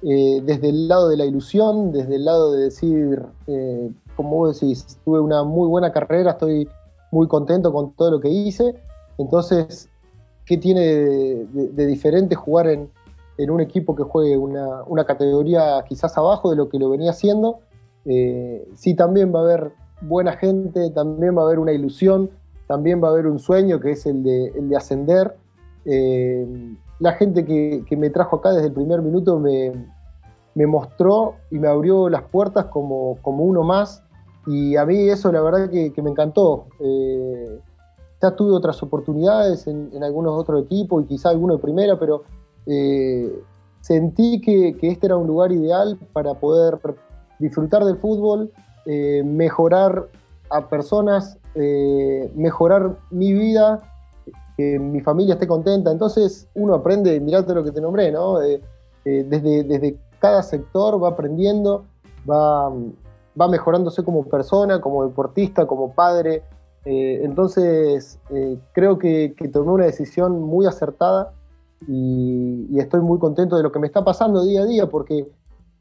eh, 0.03 0.41
desde 0.43 0.69
el 0.69 0.87
lado 0.87 1.09
de 1.09 1.17
la 1.17 1.25
ilusión, 1.25 1.91
desde 1.91 2.15
el 2.15 2.25
lado 2.25 2.51
de 2.53 2.63
decir, 2.63 3.23
eh, 3.47 3.91
como 4.15 4.37
vos 4.37 4.59
decís, 4.59 4.97
tuve 5.05 5.19
una 5.19 5.43
muy 5.43 5.67
buena 5.67 5.91
carrera, 5.91 6.31
estoy 6.31 6.67
muy 7.11 7.27
contento 7.27 7.71
con 7.73 7.93
todo 7.93 8.11
lo 8.11 8.19
que 8.19 8.29
hice 8.29 8.75
entonces, 9.21 9.89
¿qué 10.45 10.57
tiene 10.57 10.81
de, 10.81 11.85
diferente 11.85 12.35
jugar 12.35 12.67
en, 12.67 12.89
un 13.37 13.59
equipo 13.59 13.95
que 13.95 14.03
juegue 14.03 14.37
una, 14.37 15.05
categoría 15.05 15.83
quizás 15.87 16.15
abajo 16.17 16.51
de 16.51 16.55
lo 16.55 16.69
que 16.69 16.79
lo 16.79 16.89
venía 16.89 17.11
haciendo? 17.11 17.59
Eh, 18.05 18.67
sí, 18.75 18.95
también 18.95 19.33
va 19.33 19.39
a 19.39 19.43
haber 19.43 19.71
buena 20.01 20.33
gente, 20.33 20.89
también 20.91 21.35
va 21.37 21.41
a 21.41 21.45
haber 21.45 21.59
una 21.59 21.71
ilusión, 21.71 22.29
también 22.67 23.03
va 23.03 23.07
a 23.07 23.11
haber 23.11 23.27
un 23.27 23.39
sueño 23.39 23.79
que 23.79 23.91
es 23.91 24.05
el 24.05 24.23
de, 24.23 24.75
ascender. 24.75 25.35
La 27.01 27.13
gente 27.13 27.43
que, 27.43 27.97
me 27.97 28.11
trajo 28.11 28.35
acá 28.35 28.51
desde 28.51 28.67
el 28.67 28.73
primer 28.73 29.01
minuto 29.01 29.39
me, 29.39 29.73
mostró 30.67 31.33
y 31.49 31.57
me 31.57 31.67
abrió 31.67 32.09
las 32.09 32.21
puertas 32.21 32.65
como, 32.65 33.17
uno 33.25 33.63
más. 33.63 34.03
Y 34.45 34.75
a 34.75 34.85
mí 34.85 35.09
eso 35.09 35.31
la 35.31 35.41
verdad 35.41 35.71
que, 35.71 35.99
me 36.03 36.11
encantó. 36.11 36.67
Eh, 36.79 37.59
ya 38.21 38.35
tuve 38.35 38.51
otras 38.51 38.83
oportunidades 38.83 39.65
en, 39.65 40.03
algunos 40.03 40.39
otros 40.39 40.63
equipos 40.63 41.03
y 41.03 41.07
quizá 41.07 41.29
alguno 41.29 41.55
de 41.55 41.63
primera, 41.63 41.97
pero 41.97 42.21
eh, 42.67 43.35
sentí 43.79 44.39
que, 44.39 44.77
este 44.79 45.07
era 45.07 45.17
un 45.17 45.25
lugar 45.25 45.51
ideal 45.51 45.97
para 46.13 46.35
poder 46.35 46.77
disfrutar 47.39 47.83
del 47.83 47.97
fútbol, 47.97 48.51
eh, 48.85 49.23
mejorar 49.25 50.07
a 50.51 50.69
personas, 50.69 51.39
mejorar 52.35 52.95
mi 53.09 53.33
vida, 53.33 53.90
que 54.57 54.79
mi 54.79 55.01
familia 55.01 55.33
esté 55.33 55.47
contenta. 55.47 55.91
Entonces 55.91 56.47
uno 56.55 56.75
aprende, 56.75 57.19
mirate 57.19 57.53
lo 57.53 57.63
que 57.63 57.71
te 57.71 57.81
nombré, 57.81 58.11
¿no? 58.11 58.39
desde, 59.03 59.63
desde 59.63 59.97
cada 60.19 60.43
sector 60.43 61.03
va 61.03 61.09
aprendiendo, 61.09 61.85
va, 62.29 62.69
va 62.69 63.47
mejorándose 63.47 64.03
como 64.03 64.23
persona, 64.25 64.79
como 64.79 65.07
deportista, 65.07 65.65
como 65.65 65.93
padre, 65.93 66.43
eh, 66.85 67.21
entonces, 67.23 68.19
eh, 68.31 68.57
creo 68.73 68.97
que, 68.97 69.35
tomé 69.51 69.71
una 69.71 69.85
decisión 69.85 70.41
muy 70.41 70.65
acertada 70.65 71.33
y, 71.87 72.79
estoy 72.79 73.01
muy 73.01 73.19
contento 73.19 73.55
de 73.57 73.63
lo 73.63 73.71
que 73.71 73.79
me 73.79 73.87
está 73.87 74.03
pasando 74.03 74.43
día 74.43 74.61
a 74.61 74.65
día, 74.65 74.89
porque 74.89 75.27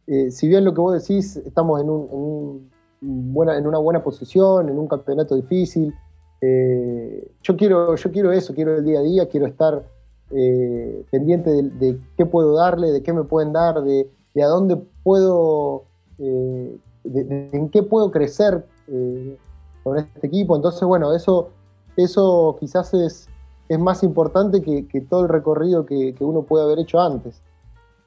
eh, 0.07 0.31
si 0.31 0.49
bien 0.49 0.65
lo 0.65 0.75
que 0.75 0.81
vos 0.81 0.93
decís, 1.01 1.37
estamos 1.37 1.81
en, 1.81 2.71
buena, 3.01 3.57
en 3.57 3.67
una 3.67 3.79
buena 3.79 4.03
posición, 4.03 4.69
en 4.69 4.79
un 4.79 4.89
campeonato 4.89 5.35
difícil, 5.37 5.95
yo, 6.41 7.57
quiero, 7.57 7.97
yo 7.97 8.11
quiero 8.11 8.33
eso, 8.33 8.55
quiero 8.55 8.77
el 8.77 8.85
día 8.85 9.01
a 9.01 9.03
día, 9.03 9.29
quiero 9.29 9.47
estar 9.47 9.85
pendiente 11.11 11.51
de, 11.51 11.99
qué 12.17 12.25
puedo 12.25 12.55
darle, 12.55 12.93
de 12.93 13.03
qué 13.03 13.13
me 13.13 13.25
pueden 13.25 13.53
dar, 13.53 13.83
de, 13.83 14.09
a 14.43 14.47
dónde 14.47 14.79
puedo, 15.03 15.85
en 16.19 17.69
qué 17.71 17.83
puedo 17.83 18.11
crecer 18.11 18.65
con 19.83 19.99
este 19.99 20.27
equipo. 20.27 20.57
Entonces, 20.57 20.83
bueno, 20.83 21.15
eso, 21.15 21.51
eso 21.97 22.57
quizás 22.61 22.95
es, 22.95 23.29
es 23.71 23.79
más 23.79 24.03
importante 24.03 24.61
que, 24.63 25.01
todo 25.03 25.23
el 25.23 25.29
recorrido 25.29 25.87
que, 25.87 26.15
uno 26.21 26.43
puede 26.43 26.65
haber 26.65 26.81
hecho 26.81 27.01
antes. 27.01 27.41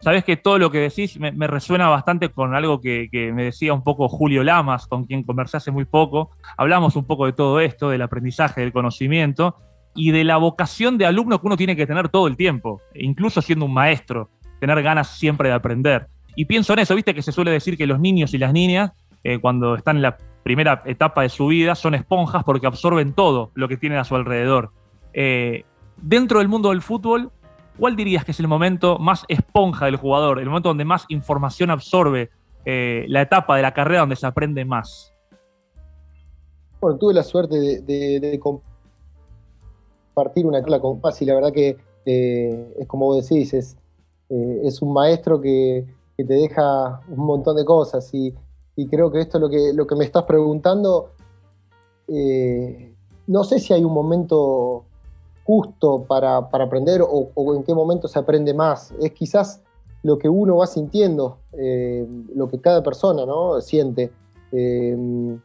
Sabes 0.03 0.25
que 0.25 0.35
todo 0.35 0.59
lo 0.59 0.69
que 0.69 0.79
decís 0.79 1.17
me, 1.17 1.47
resuena 1.47 1.87
bastante 1.87 2.27
con 2.27 2.53
algo 2.53 2.81
que, 2.81 3.07
me 3.33 3.45
decía 3.45 3.73
un 3.73 3.85
poco 3.85 4.09
Julio 4.09 4.43
Lamas, 4.43 4.85
con 4.85 5.05
quien 5.05 5.23
conversé 5.23 5.55
hace 5.55 5.71
muy 5.71 5.85
poco. 5.85 6.31
Hablamos 6.57 6.97
un 6.97 7.05
poco 7.05 7.25
de 7.25 7.31
todo 7.31 7.61
esto, 7.61 7.89
del 7.89 8.01
aprendizaje, 8.01 8.59
del 8.59 8.73
conocimiento 8.73 9.55
y 9.95 10.11
de 10.11 10.25
la 10.25 10.35
vocación 10.35 10.97
de 10.97 11.05
alumno 11.05 11.39
que 11.39 11.47
uno 11.47 11.55
tiene 11.55 11.77
que 11.77 11.87
tener 11.87 12.09
todo 12.09 12.27
el 12.27 12.35
tiempo, 12.35 12.81
incluso 12.95 13.41
siendo 13.41 13.63
un 13.63 13.73
maestro, 13.73 14.29
tener 14.59 14.83
ganas 14.83 15.07
siempre 15.07 15.47
de 15.47 15.55
aprender. 15.55 16.07
Y 16.35 16.45
pienso 16.45 16.73
en 16.73 16.79
eso, 16.79 16.95
viste 16.95 17.15
que 17.15 17.21
se 17.21 17.31
suele 17.31 17.51
decir 17.51 17.77
que 17.77 17.87
los 17.87 18.01
niños 18.01 18.33
y 18.33 18.39
las 18.39 18.51
niñas, 18.51 18.91
eh, 19.23 19.39
cuando 19.39 19.75
están 19.75 19.95
en 19.95 20.01
la 20.01 20.17
primera 20.43 20.83
etapa 20.85 21.21
de 21.21 21.29
su 21.29 21.47
vida 21.47 21.75
son 21.75 21.95
esponjas 21.95 22.43
porque 22.43 22.67
absorben 22.67 23.13
todo 23.13 23.51
lo 23.55 23.69
que 23.69 23.77
tienen 23.77 23.99
a 23.99 24.03
su 24.03 24.17
alrededor. 24.17 24.73
Eh, 25.13 25.63
dentro 25.95 26.39
del 26.39 26.49
mundo 26.49 26.71
del 26.71 26.81
fútbol, 26.81 27.31
¿cuál 27.77 27.95
dirías 27.95 28.25
que 28.25 28.31
es 28.31 28.39
el 28.39 28.47
momento 28.47 28.97
más 28.99 29.25
esponja 29.27 29.86
del 29.86 29.97
jugador, 29.97 30.39
el 30.39 30.47
momento 30.47 30.69
donde 30.69 30.86
más 30.86 31.05
información 31.09 31.69
absorbe, 31.69 32.29
eh, 32.65 33.05
la 33.07 33.21
etapa 33.21 33.55
de 33.55 33.62
la 33.62 33.73
carrera 33.73 34.01
donde 34.01 34.15
se 34.15 34.25
aprende 34.25 34.65
más? 34.65 35.13
Bueno, 36.79 36.97
tuve 36.97 37.13
la 37.13 37.23
suerte 37.23 37.81
de, 37.81 38.39
compartir 38.39 40.45
una 40.45 40.62
charla 40.62 40.79
con 40.79 40.99
Paz 40.99 41.21
y 41.21 41.25
la 41.25 41.36
verdad 41.36 41.53
que 41.53 41.77
eh, 42.05 42.73
es 42.79 42.88
como 42.88 43.05
vos 43.05 43.27
decís, 43.27 43.53
es, 43.53 43.77
es 44.29 44.81
un 44.81 44.93
maestro 44.93 45.39
que, 45.39 45.86
te 46.15 46.23
deja 46.25 47.01
un 47.09 47.25
montón 47.25 47.57
de 47.57 47.65
cosas 47.65 48.09
y 48.13 48.33
creo 48.89 49.12
que 49.12 49.19
esto 49.19 49.38
es 49.38 49.41
lo 49.41 49.49
que, 49.49 49.73
lo 49.73 49.86
que 49.86 49.95
me 49.95 50.05
estás 50.05 50.23
preguntando. 50.23 51.12
Eh, 52.07 52.93
no 53.27 53.43
sé 53.43 53.59
si 53.59 53.73
hay 53.73 53.83
un 53.83 53.93
momento 53.93 54.86
justo 55.43 56.03
para, 56.08 56.38
aprender 56.38 57.01
o, 57.01 57.56
en 57.56 57.63
qué 57.63 57.73
momento 57.73 58.08
se 58.08 58.19
aprende 58.19 58.53
más. 58.53 58.93
Es 59.01 59.12
quizás 59.12 59.62
lo 60.03 60.17
que 60.17 60.29
uno 60.29 60.58
va 60.58 60.67
sintiendo, 60.67 61.38
eh, 61.53 62.08
lo 62.36 62.47
que 62.47 62.60
cada 62.60 62.84
persona 62.84 63.25
¿no? 63.25 63.60
siente. 63.62 64.12
Eh, 64.51 65.38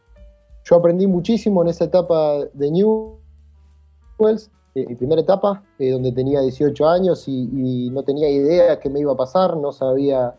yo 0.63 0.75
aprendí 0.75 1.07
muchísimo 1.07 1.61
en 1.63 1.69
esa 1.69 1.85
etapa 1.85 2.45
de 2.53 2.71
Newells, 2.71 4.51
mi 4.75 4.95
primera 4.95 5.21
etapa, 5.21 5.63
donde 5.77 6.11
tenía 6.11 6.41
18 6.41 6.87
años 6.87 7.27
y, 7.27 7.89
no 7.91 8.03
tenía 8.03 8.29
idea 8.29 8.79
qué 8.79 8.89
me 8.89 8.99
iba 8.99 9.11
a 9.11 9.17
pasar, 9.17 9.57
no 9.57 9.71
sabía 9.71 10.35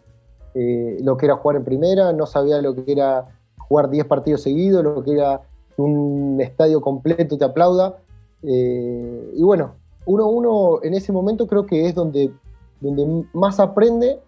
eh, 0.55 0.99
lo 1.03 1.17
que 1.17 1.27
era 1.27 1.37
jugar 1.37 1.57
en 1.57 1.65
primera, 1.65 2.13
no 2.13 2.27
sabía 2.27 2.61
lo 2.61 2.75
que 2.75 2.91
era 2.91 3.29
jugar 3.59 3.89
10 3.89 4.07
partidos 4.07 4.43
seguidos, 4.43 4.83
lo 4.83 5.03
que 5.03 5.13
era 5.13 5.43
un 5.77 6.39
estadio 6.41 6.81
completo 6.81 7.39
te 7.39 7.45
aplauda. 7.45 7.99
Eh, 8.43 9.33
y 9.37 9.43
bueno, 9.43 9.75
uno, 10.07 10.27
uno 10.29 10.81
en 10.83 10.95
ese 10.95 11.13
momento 11.13 11.47
creo 11.47 11.67
que 11.67 11.87
es 11.87 11.95
donde, 11.95 12.33
donde 12.81 13.27
más 13.33 13.61
aprende, 13.61 14.21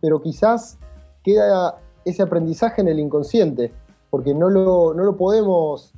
pero 0.00 0.20
quizás 0.20 0.78
queda 1.22 1.78
ese 2.04 2.22
aprendizaje 2.22 2.80
en 2.80 2.88
el 2.88 3.00
inconsciente, 3.00 3.72
porque 4.10 4.34
no 4.34 4.48
lo, 4.48 4.94
no 4.94 5.04
lo 5.04 5.16
podemos 5.16 5.92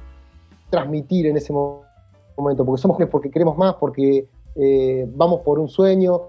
transmitir 0.71 1.27
en 1.27 1.37
ese 1.37 1.53
momento, 1.53 2.65
porque 2.65 2.81
somos 2.81 2.99
porque 3.11 3.31
queremos 3.31 3.57
más, 3.57 3.75
porque 3.75 4.27
eh, 4.57 5.11
vamos 5.15 5.41
por 5.41 5.59
un 5.59 5.69
sueño. 5.69 6.23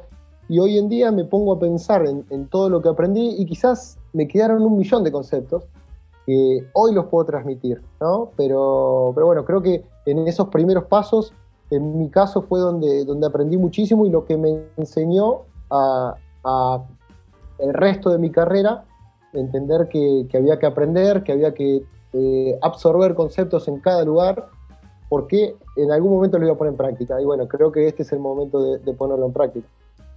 Y 0.47 0.60
hoy 0.60 0.77
en 0.77 0.89
día 0.89 1.12
me 1.12 1.25
pongo 1.25 1.53
a 1.53 1.60
pensar 1.60 2.05
en, 2.05 2.47
todo 2.47 2.69
lo 2.69 2.82
que 2.82 2.89
aprendí 2.89 3.36
y 3.38 3.45
quizás 3.45 3.97
me 4.13 4.27
quedaron 4.27 4.63
un 4.63 4.77
millón 4.77 5.03
de 5.03 5.12
conceptos 5.12 5.63
hoy 6.73 6.93
los 6.93 7.05
puedo 7.05 7.25
transmitir, 7.25 7.81
¿no? 7.99 8.31
Pero, 8.35 9.11
pero 9.15 9.27
bueno, 9.27 9.45
creo 9.45 9.61
que 9.61 9.83
en 10.05 10.27
esos 10.27 10.49
primeros 10.49 10.85
pasos, 10.85 11.33
en 11.69 11.97
mi 11.97 12.09
caso 12.09 12.41
fue 12.41 12.59
donde, 12.59 13.05
donde 13.05 13.27
aprendí 13.27 13.57
muchísimo 13.57 14.05
y 14.05 14.09
lo 14.09 14.25
que 14.25 14.37
me 14.37 14.63
enseñó 14.77 15.41
a, 15.69 16.15
el 17.59 17.73
resto 17.73 18.09
de 18.09 18.17
mi 18.17 18.31
carrera, 18.31 18.85
entender 19.33 19.87
que, 19.89 20.27
había 20.33 20.57
que 20.57 20.65
aprender, 20.65 21.23
que 21.23 21.33
había 21.33 21.53
que 21.53 21.83
eh, 22.13 22.59
absorber 22.61 23.15
conceptos 23.15 23.67
en 23.67 23.79
cada 23.79 24.03
lugar, 24.03 24.47
porque 25.09 25.55
en 25.75 25.91
algún 25.91 26.13
momento 26.13 26.37
lo 26.37 26.45
iba 26.45 26.53
a 26.53 26.57
poner 26.57 26.73
en 26.73 26.77
práctica. 26.77 27.21
Y 27.21 27.25
bueno, 27.25 27.47
creo 27.47 27.71
que 27.71 27.87
este 27.87 28.03
es 28.03 28.11
el 28.11 28.19
momento 28.19 28.77
de, 28.77 28.93
ponerlo 28.93 29.25
en 29.25 29.33
práctica. 29.33 29.67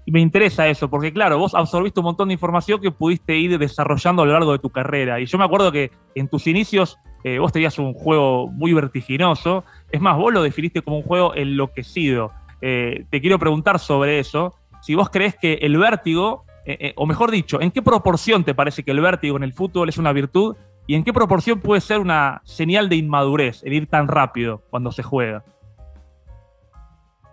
Y 0.04 0.12
me 0.12 0.20
interesa 0.20 0.68
eso, 0.68 0.90
porque 0.90 1.12
claro, 1.12 1.38
vos 1.38 1.54
absorbiste 1.54 2.00
un 2.00 2.04
montón 2.04 2.28
de 2.28 2.34
información 2.34 2.80
que 2.80 2.90
pudiste 2.90 3.36
ir 3.36 3.58
desarrollando 3.58 4.22
a 4.22 4.26
lo 4.26 4.32
largo 4.32 4.52
de 4.52 4.58
tu 4.58 4.70
carrera. 4.70 5.20
Y 5.20 5.26
yo 5.26 5.38
me 5.38 5.44
acuerdo 5.44 5.70
que 5.70 5.90
en 6.14 6.28
tus 6.28 6.46
inicios 6.46 6.98
eh, 7.24 7.38
vos 7.38 7.52
tenías 7.52 7.78
un 7.78 7.94
juego 7.94 8.48
muy 8.48 8.72
vertiginoso. 8.72 9.64
Es 9.90 10.00
más, 10.00 10.16
vos 10.16 10.32
lo 10.32 10.42
definiste 10.42 10.82
como 10.82 10.98
un 10.98 11.02
juego 11.04 11.34
enloquecido. 11.34 12.32
Eh, 12.60 13.04
te 13.10 13.20
quiero 13.20 13.38
preguntar 13.38 13.78
sobre 13.78 14.18
eso. 14.18 14.54
Si 14.80 14.94
vos 14.96 15.08
crees 15.10 15.36
que 15.36 15.54
el 15.62 15.78
vértigo 15.78 16.44
eh, 16.64 16.92
o 16.96 17.06
mejor 17.06 17.30
dicho, 17.30 17.60
¿en 17.60 17.70
qué 17.70 17.82
proporción 17.82 18.44
te 18.44 18.54
parece 18.54 18.84
que 18.84 18.92
el 18.92 19.00
vértigo 19.00 19.36
en 19.36 19.42
el 19.42 19.52
fútbol 19.52 19.88
es 19.88 19.98
una 19.98 20.12
virtud 20.12 20.56
y 20.86 20.94
en 20.94 21.04
qué 21.04 21.12
proporción 21.12 21.60
puede 21.60 21.80
ser 21.80 21.98
una 21.98 22.40
señal 22.44 22.88
de 22.88 22.96
inmadurez 22.96 23.62
el 23.64 23.72
ir 23.72 23.86
tan 23.86 24.08
rápido 24.08 24.62
cuando 24.70 24.92
se 24.92 25.02
juega? 25.02 25.44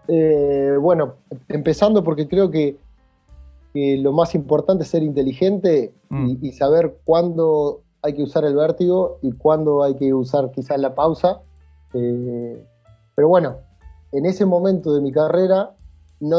Eh, 0.09 0.75
bueno, 0.79 1.15
empezando 1.47 2.03
porque 2.03 2.27
creo 2.27 2.51
que, 2.51 2.77
lo 3.73 4.11
más 4.11 4.35
importante 4.35 4.83
es 4.83 4.89
ser 4.89 5.03
inteligente 5.03 5.93
y, 6.09 6.13
mm. 6.13 6.51
saber 6.51 6.97
cuándo 7.05 7.81
hay 8.01 8.15
que 8.15 8.23
usar 8.23 8.43
el 8.43 8.55
vértigo 8.55 9.19
y 9.21 9.31
cuándo 9.31 9.83
hay 9.83 9.95
que 9.95 10.13
usar 10.13 10.51
quizás 10.51 10.79
la 10.79 10.95
pausa. 10.95 11.41
pero 11.91 13.27
bueno, 13.27 13.57
en 14.11 14.25
ese 14.25 14.45
momento 14.45 14.93
de 14.93 15.01
mi 15.01 15.11
carrera 15.11 15.71
no 16.19 16.37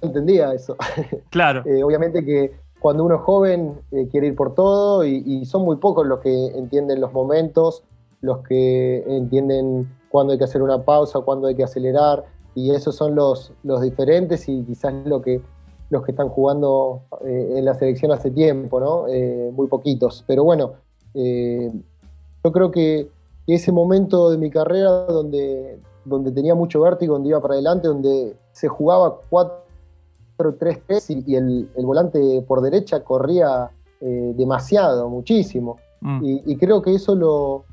entendía 0.00 0.52
eso. 0.52 0.76
Claro. 1.30 1.62
Eh, 1.64 1.82
obviamente 1.82 2.24
que 2.24 2.52
cuando 2.80 3.04
uno 3.04 3.14
es 3.14 3.20
joven 3.22 3.80
eh, 3.92 4.08
quiere 4.10 4.26
ir 4.26 4.36
por 4.36 4.54
todo 4.54 5.04
y, 5.04 5.44
son 5.46 5.62
muy 5.62 5.76
pocos 5.76 6.06
los 6.06 6.18
que 6.18 6.46
entienden 6.48 7.00
los 7.00 7.12
momentos, 7.12 7.84
los 8.20 8.38
que 8.46 9.04
entienden 9.06 9.88
cuándo 10.10 10.32
hay 10.32 10.38
que 10.38 10.44
hacer 10.44 10.62
una 10.62 10.84
pausa, 10.84 11.20
cuándo 11.20 11.46
hay 11.46 11.54
que 11.54 11.62
acelerar, 11.62 12.24
y 12.54 12.70
esos 12.70 12.96
son 12.96 13.14
los, 13.14 13.52
los 13.62 13.80
diferentes 13.80 14.48
y 14.48 14.62
quizás 14.62 14.94
lo 15.04 15.22
que, 15.22 15.40
los 15.90 16.02
que 16.04 16.12
están 16.12 16.28
jugando 16.28 17.02
eh, 17.24 17.54
en 17.56 17.64
la 17.64 17.74
selección 17.74 18.12
hace 18.12 18.30
tiempo, 18.30 18.80
¿no? 18.80 19.06
muy 19.52 19.66
poquitos. 19.68 20.24
Pero 20.26 20.44
bueno, 20.44 20.72
yo 21.14 22.52
creo 22.52 22.70
que 22.70 23.08
ese 23.46 23.72
momento 23.72 24.30
de 24.30 24.38
mi 24.38 24.50
carrera 24.50 24.90
donde, 25.06 25.78
donde 26.04 26.30
tenía 26.32 26.54
mucho 26.54 26.80
vértigo, 26.80 27.14
donde 27.14 27.30
iba 27.30 27.40
para 27.40 27.54
adelante, 27.54 27.88
donde 27.88 28.36
se 28.52 28.68
jugaba 28.68 29.18
cuatro 29.28 29.62
3-3 30.38 31.24
y, 31.26 31.36
el, 31.36 31.68
volante 31.76 32.44
por 32.46 32.60
derecha 32.62 33.04
corría 33.04 33.70
eh, 34.00 34.32
demasiado, 34.36 35.08
muchísimo. 35.08 35.76
Mm. 36.00 36.20
Y, 36.46 36.56
creo 36.56 36.82
que 36.82 36.94
eso 36.94 37.14
lo, 37.14 37.64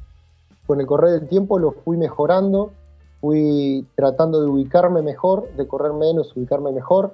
con 0.68 0.80
el 0.80 0.86
correr 0.86 1.20
del 1.20 1.28
tiempo 1.28 1.58
lo 1.58 1.72
fui 1.72 1.98
mejorando, 1.98 2.72
fui 3.22 3.86
tratando 3.96 4.42
de 4.42 4.48
ubicarme 4.48 5.02
mejor, 5.02 5.50
de 5.56 5.68
correr 5.68 5.94
menos, 5.94 6.36
ubicarme 6.36 6.72
mejor. 6.72 7.14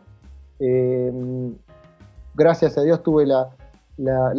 Em, 0.60 1.56
gracias 2.34 2.78
a 2.78 2.82
Dios 2.82 3.04
tuve 3.04 3.26
la, 3.26 3.50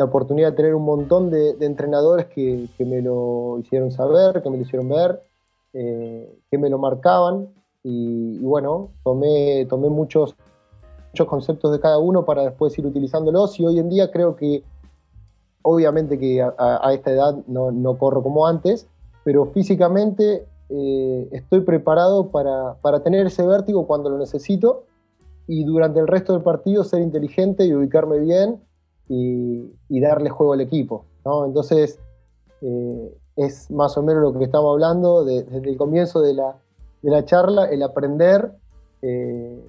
oportunidad 0.02 0.50
de 0.50 0.56
tener 0.56 0.74
un 0.74 0.84
montón 0.84 1.30
de, 1.30 1.56
entrenadores 1.60 2.26
que, 2.26 2.68
me 2.78 3.02
lo 3.02 3.58
hicieron 3.60 3.90
saber, 3.90 4.42
que 4.42 4.50
me 4.50 4.56
lo 4.56 4.62
hicieron 4.62 4.88
ver, 4.88 5.22
eh, 5.72 6.38
que 6.50 6.58
me 6.58 6.70
lo 6.70 6.78
marcaban. 6.78 7.48
Y, 7.82 8.38
bueno, 8.40 8.90
tomé, 9.04 9.64
tomé 9.66 9.88
muchos 9.88 10.34
muchos 11.16 11.28
conceptos 11.28 11.72
de 11.72 11.80
cada 11.80 11.96
uno 11.96 12.26
para 12.26 12.42
después 12.42 12.78
ir 12.78 12.84
utilizándolos 12.84 13.58
y 13.58 13.64
hoy 13.64 13.78
en 13.78 13.88
día 13.88 14.10
creo 14.10 14.36
que, 14.36 14.62
obviamente 15.62 16.18
que 16.18 16.42
a, 16.42 16.92
esta 16.92 17.10
edad 17.10 17.36
no, 17.46 17.96
corro 17.96 18.22
como 18.22 18.46
antes, 18.46 18.86
pero 19.24 19.46
físicamente 19.46 20.46
eh, 20.68 21.28
estoy 21.30 21.60
preparado 21.60 22.30
para, 22.30 23.00
tener 23.04 23.26
ese 23.26 23.46
vértigo 23.46 23.86
cuando 23.86 24.10
lo 24.10 24.18
necesito 24.18 24.84
y 25.46 25.64
durante 25.64 26.00
el 26.00 26.08
resto 26.08 26.32
del 26.32 26.42
partido 26.42 26.82
ser 26.82 27.02
inteligente 27.02 27.64
y 27.64 27.74
ubicarme 27.74 28.18
bien 28.18 28.60
y, 29.08 29.70
darle 30.00 30.30
juego 30.30 30.54
al 30.54 30.60
equipo. 30.60 31.04
Entonces, 31.24 31.98
eh, 32.62 33.16
es 33.36 33.70
más 33.70 33.96
o 33.96 34.02
menos 34.02 34.22
lo 34.22 34.38
que 34.38 34.44
estamos 34.44 34.72
hablando 34.72 35.24
desde 35.24 35.58
el 35.58 35.76
comienzo 35.76 36.20
de 36.20 36.34
la, 36.34 36.56
de 37.02 37.10
la 37.10 37.24
charla, 37.24 37.66
el 37.66 37.82
aprender 37.82 38.52
eh, 39.02 39.64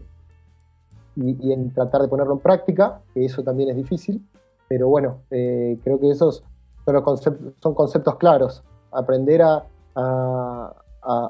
y, 1.16 1.52
en 1.52 1.74
tratar 1.74 2.02
de 2.02 2.08
ponerlo 2.08 2.34
en 2.34 2.40
práctica, 2.40 3.02
que 3.14 3.26
eso 3.26 3.44
también 3.44 3.70
es 3.70 3.76
difícil, 3.76 4.26
pero 4.68 4.88
bueno, 4.90 5.20
creo 5.30 6.00
que 6.00 6.10
esos 6.10 6.44
son, 6.86 6.94
los 6.94 7.04
conceptos, 7.04 7.54
son 7.62 7.74
conceptos 7.74 8.16
claros, 8.16 8.64
aprender 8.92 9.42
a, 9.44 9.66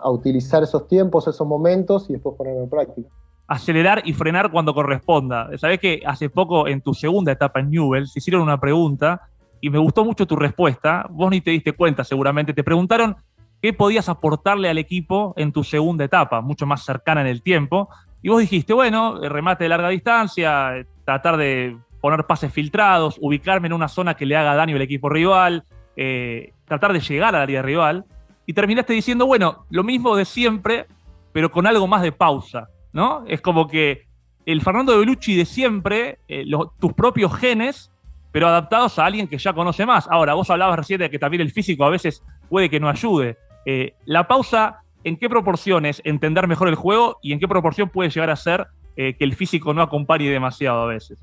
utilizar 0.09 0.63
esos 0.63 0.87
tiempos, 0.87 1.27
esos 1.27 1.47
momentos 1.47 2.09
y 2.09 2.13
después 2.13 2.35
ponerlo 2.35 2.63
en 2.63 2.69
práctica 2.69 3.09
acelerar 3.47 4.01
y 4.05 4.13
frenar 4.13 4.51
cuando 4.51 4.73
corresponda. 4.73 5.49
Sabés 5.57 5.79
que 5.79 6.01
hace 6.05 6.29
poco 6.29 6.67
en 6.67 6.81
tu 6.81 6.93
segunda 6.93 7.31
etapa 7.31 7.59
en 7.59 7.71
Newell 7.71 8.11
te 8.11 8.19
hicieron 8.19 8.41
una 8.41 8.59
pregunta 8.59 9.21
y 9.61 9.69
me 9.69 9.79
gustó 9.79 10.03
mucho 10.03 10.27
tu 10.27 10.35
respuesta. 10.35 11.07
Vos 11.09 11.31
ni 11.31 11.41
te 11.41 11.51
diste 11.51 11.71
cuenta 11.71 12.03
seguramente. 12.03 12.53
Te 12.53 12.63
preguntaron 12.63 13.15
qué 13.61 13.73
podías 13.73 14.09
aportarle 14.09 14.69
al 14.69 14.77
equipo 14.77 15.33
en 15.37 15.51
tu 15.51 15.63
segunda 15.63 16.03
etapa, 16.03 16.41
mucho 16.41 16.65
más 16.65 16.83
cercana 16.83 17.21
en 17.21 17.27
el 17.27 17.41
tiempo. 17.41 17.89
Y 18.21 18.29
vos 18.29 18.41
dijiste, 18.41 18.73
bueno, 18.73 19.19
remate 19.21 19.63
de 19.63 19.69
larga 19.69 19.89
distancia, 19.89 20.85
tratar 21.05 21.37
de 21.37 21.77
poner 22.01 22.25
pases 22.25 22.51
filtrados, 22.51 23.17
ubicarme 23.21 23.67
en 23.67 23.73
una 23.73 23.87
zona 23.87 24.15
que 24.15 24.25
le 24.25 24.35
haga 24.35 24.55
daño 24.55 24.75
al 24.75 24.81
equipo 24.81 25.09
rival, 25.09 25.63
eh, 25.95 26.53
tratar 26.65 26.93
de 26.93 26.99
llegar 26.99 27.35
al 27.35 27.41
área 27.41 27.61
rival. 27.61 28.05
Y 28.47 28.53
terminaste 28.53 28.93
diciendo, 28.93 29.27
bueno, 29.27 29.65
lo 29.69 29.83
mismo 29.83 30.15
de 30.15 30.25
siempre, 30.25 30.87
pero 31.33 31.51
con 31.51 31.67
algo 31.67 31.85
más 31.85 32.01
de 32.01 32.11
pausa, 32.11 32.69
¿no? 32.93 33.23
Es 33.27 33.41
como 33.41 33.67
que 33.67 34.07
el 34.45 34.61
Fernando 34.61 34.93
de 34.93 34.99
Belucci 34.99 35.35
de 35.35 35.45
siempre, 35.45 36.17
eh, 36.27 36.45
tus 36.79 36.93
propios 36.93 37.35
genes, 37.35 37.91
pero 38.31 38.47
adaptados 38.47 38.97
a 38.97 39.05
alguien 39.05 39.27
que 39.27 39.37
ya 39.37 39.53
conoce 39.53 39.85
más. 39.85 40.07
Ahora, 40.09 40.33
vos 40.33 40.49
hablabas 40.49 40.77
recién 40.77 40.99
de 40.99 41.09
que 41.09 41.19
también 41.19 41.41
el 41.41 41.51
físico 41.51 41.83
a 41.83 41.89
veces 41.89 42.23
puede 42.49 42.69
que 42.69 42.79
no 42.79 42.89
ayude. 42.89 43.37
Eh, 43.65 43.93
la 44.05 44.27
pausa 44.27 44.81
¿en 45.03 45.17
qué 45.17 45.29
proporciones 45.29 46.01
entender 46.03 46.47
mejor 46.47 46.67
el 46.67 46.75
juego 46.75 47.17
y 47.21 47.33
en 47.33 47.39
qué 47.39 47.47
proporción 47.47 47.89
puede 47.89 48.09
llegar 48.09 48.29
a 48.29 48.35
ser 48.35 48.67
eh, 48.95 49.15
que 49.17 49.23
el 49.23 49.35
físico 49.35 49.73
no 49.73 49.81
acompañe 49.81 50.29
demasiado 50.29 50.81
a 50.81 50.85
veces? 50.87 51.19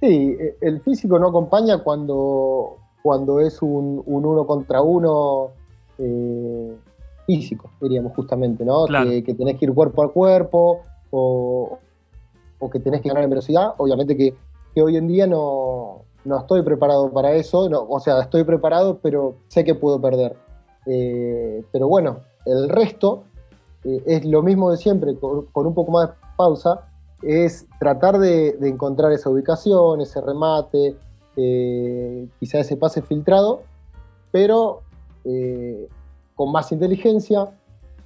Sí, 0.00 0.36
el 0.60 0.80
físico 0.82 1.18
no 1.18 1.28
acompaña 1.28 1.78
cuando, 1.78 2.78
cuando 3.06 3.38
es 3.38 3.62
un, 3.62 4.02
uno 4.04 4.44
contra 4.48 4.82
uno 4.82 5.50
eh, 5.96 6.76
físico, 7.24 7.70
diríamos 7.80 8.16
justamente, 8.16 8.64
¿no? 8.64 8.86
Que, 8.86 9.32
tenés 9.32 9.60
que 9.60 9.66
ir 9.66 9.72
cuerpo 9.72 10.02
a 10.02 10.12
cuerpo 10.12 10.80
o, 11.12 11.78
que 12.72 12.80
tenés 12.80 13.02
que 13.02 13.08
ganar 13.08 13.22
en 13.22 13.30
velocidad. 13.30 13.74
Obviamente 13.76 14.16
que, 14.16 14.34
hoy 14.82 14.96
en 14.96 15.06
día 15.06 15.28
no, 15.28 16.02
estoy 16.24 16.62
preparado 16.62 17.12
para 17.12 17.32
eso, 17.34 17.68
o 17.88 18.00
sea, 18.00 18.22
estoy 18.22 18.42
preparado, 18.42 18.98
pero 19.00 19.36
sé 19.46 19.62
que 19.62 19.76
puedo 19.76 20.00
perder. 20.00 20.34
Eh, 20.86 21.62
pero 21.70 21.86
bueno, 21.86 22.22
el 22.44 22.68
resto 22.68 23.22
eh, 23.84 24.02
es 24.04 24.24
lo 24.24 24.42
mismo 24.42 24.72
de 24.72 24.78
siempre, 24.78 25.16
con, 25.16 25.46
un 25.64 25.74
poco 25.74 25.92
más 25.92 26.08
de 26.08 26.14
pausa, 26.36 26.88
es 27.22 27.68
tratar 27.78 28.18
de, 28.18 28.58
encontrar 28.62 29.12
esa 29.12 29.30
ubicación, 29.30 30.00
ese 30.00 30.20
remate, 30.20 30.96
eh, 31.36 32.28
quizá 32.40 32.60
ese 32.60 32.76
pase 32.76 33.02
filtrado, 33.02 33.62
pero 34.32 34.82
con 36.36 36.52
más 36.52 36.70
inteligencia, 36.70 37.50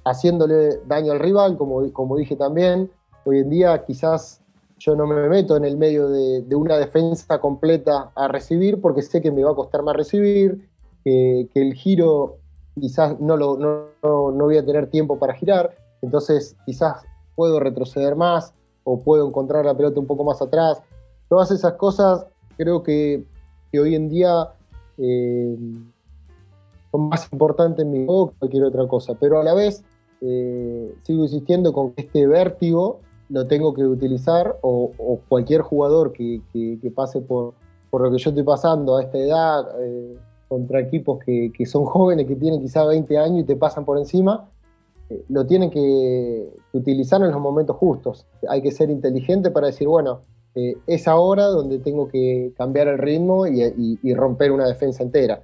haciéndole 0.03 0.79
daño 0.87 1.11
al 1.11 1.19
rival, 1.19 1.57
como, 1.57 1.91
como 1.93 2.17
dije 2.17 2.35
también. 2.35 2.89
Hoy 3.25 3.39
en 3.39 3.49
día 3.51 3.85
quizás 3.85 4.41
yo 4.79 4.95
no 4.95 5.05
me 5.05 5.29
meto 5.29 5.55
en 5.55 5.63
el 5.63 5.77
medio 5.77 6.09
de, 6.09 6.55
una 6.55 6.77
defensa 6.77 7.39
completa 7.39 8.11
a 8.15 8.27
recibir 8.27 8.81
porque 8.81 9.03
sé 9.03 9.21
que 9.21 9.31
me 9.31 9.43
va 9.43 9.51
a 9.51 9.55
costar 9.55 9.83
más 9.83 9.95
recibir, 9.95 10.67
que 11.03 11.47
el 11.53 11.73
giro 11.75 12.37
quizás 12.79 13.19
no, 13.19 13.37
lo, 13.37 13.57
no, 13.57 13.89
no, 14.01 14.31
voy 14.31 14.57
a 14.57 14.65
tener 14.65 14.89
tiempo 14.89 15.19
para 15.19 15.33
girar, 15.33 15.75
entonces 16.01 16.55
quizás 16.65 17.03
puedo 17.35 17.59
retroceder 17.59 18.15
más 18.15 18.53
o 18.83 18.99
puedo 18.99 19.27
encontrar 19.27 19.65
la 19.65 19.75
pelota 19.75 19.99
un 19.99 20.07
poco 20.07 20.23
más 20.23 20.41
atrás. 20.41 20.81
Todas 21.29 21.51
esas 21.51 21.73
cosas 21.73 22.25
creo 22.61 22.83
que 22.83 23.25
hoy 23.73 23.95
en 23.95 24.09
día 24.09 24.49
eh, 25.03 25.57
son 26.91 27.09
más 27.09 27.27
importantes 27.31 27.83
en 27.83 27.91
mi 27.91 28.05
juego 28.05 28.31
que 28.31 28.37
cualquier 28.39 28.63
otra 28.65 28.87
cosa. 28.87 29.15
Pero 29.19 29.39
a 29.39 29.43
la 29.43 29.53
vez 29.53 29.83
eh, 30.21 30.93
sigo 31.03 31.23
insistiendo 31.23 31.73
con 31.73 31.93
que 31.93 32.03
este 32.03 32.27
vértigo 32.27 32.99
lo 33.29 33.47
tengo 33.47 33.73
que 33.73 33.83
utilizar 33.83 34.57
o, 34.61 34.91
cualquier 35.29 35.61
jugador 35.61 36.11
que, 36.11 36.41
pase 36.93 37.21
por, 37.21 37.53
por, 37.89 38.01
lo 38.01 38.11
que 38.11 38.17
yo 38.17 38.29
estoy 38.29 38.43
pasando 38.43 38.97
a 38.97 39.03
esta 39.03 39.17
edad, 39.17 39.67
eh, 39.79 40.17
contra 40.49 40.81
equipos 40.81 41.19
que, 41.23 41.65
son 41.65 41.85
jóvenes, 41.85 42.27
que 42.27 42.35
tienen 42.35 42.61
quizá 42.61 42.85
20 42.85 43.17
años 43.17 43.39
y 43.39 43.43
te 43.45 43.55
pasan 43.55 43.85
por 43.85 43.97
encima, 43.97 44.49
lo 45.29 45.45
tienen 45.45 45.69
que, 45.69 46.49
utilizar 46.73 47.21
en 47.21 47.31
los 47.31 47.39
momentos 47.39 47.77
justos. 47.77 48.27
Hay 48.49 48.61
que 48.61 48.71
ser 48.71 48.89
inteligente 48.89 49.49
para 49.49 49.67
decir, 49.67 49.87
bueno, 49.87 50.19
es 50.55 51.07
ahora 51.07 51.45
donde 51.45 51.79
tengo 51.79 52.07
que 52.07 52.51
cambiar 52.57 52.87
el 52.87 52.97
ritmo 52.97 53.47
y 53.47 54.13
romper 54.13 54.51
una 54.51 54.67
defensa 54.67 55.03
entera. 55.03 55.41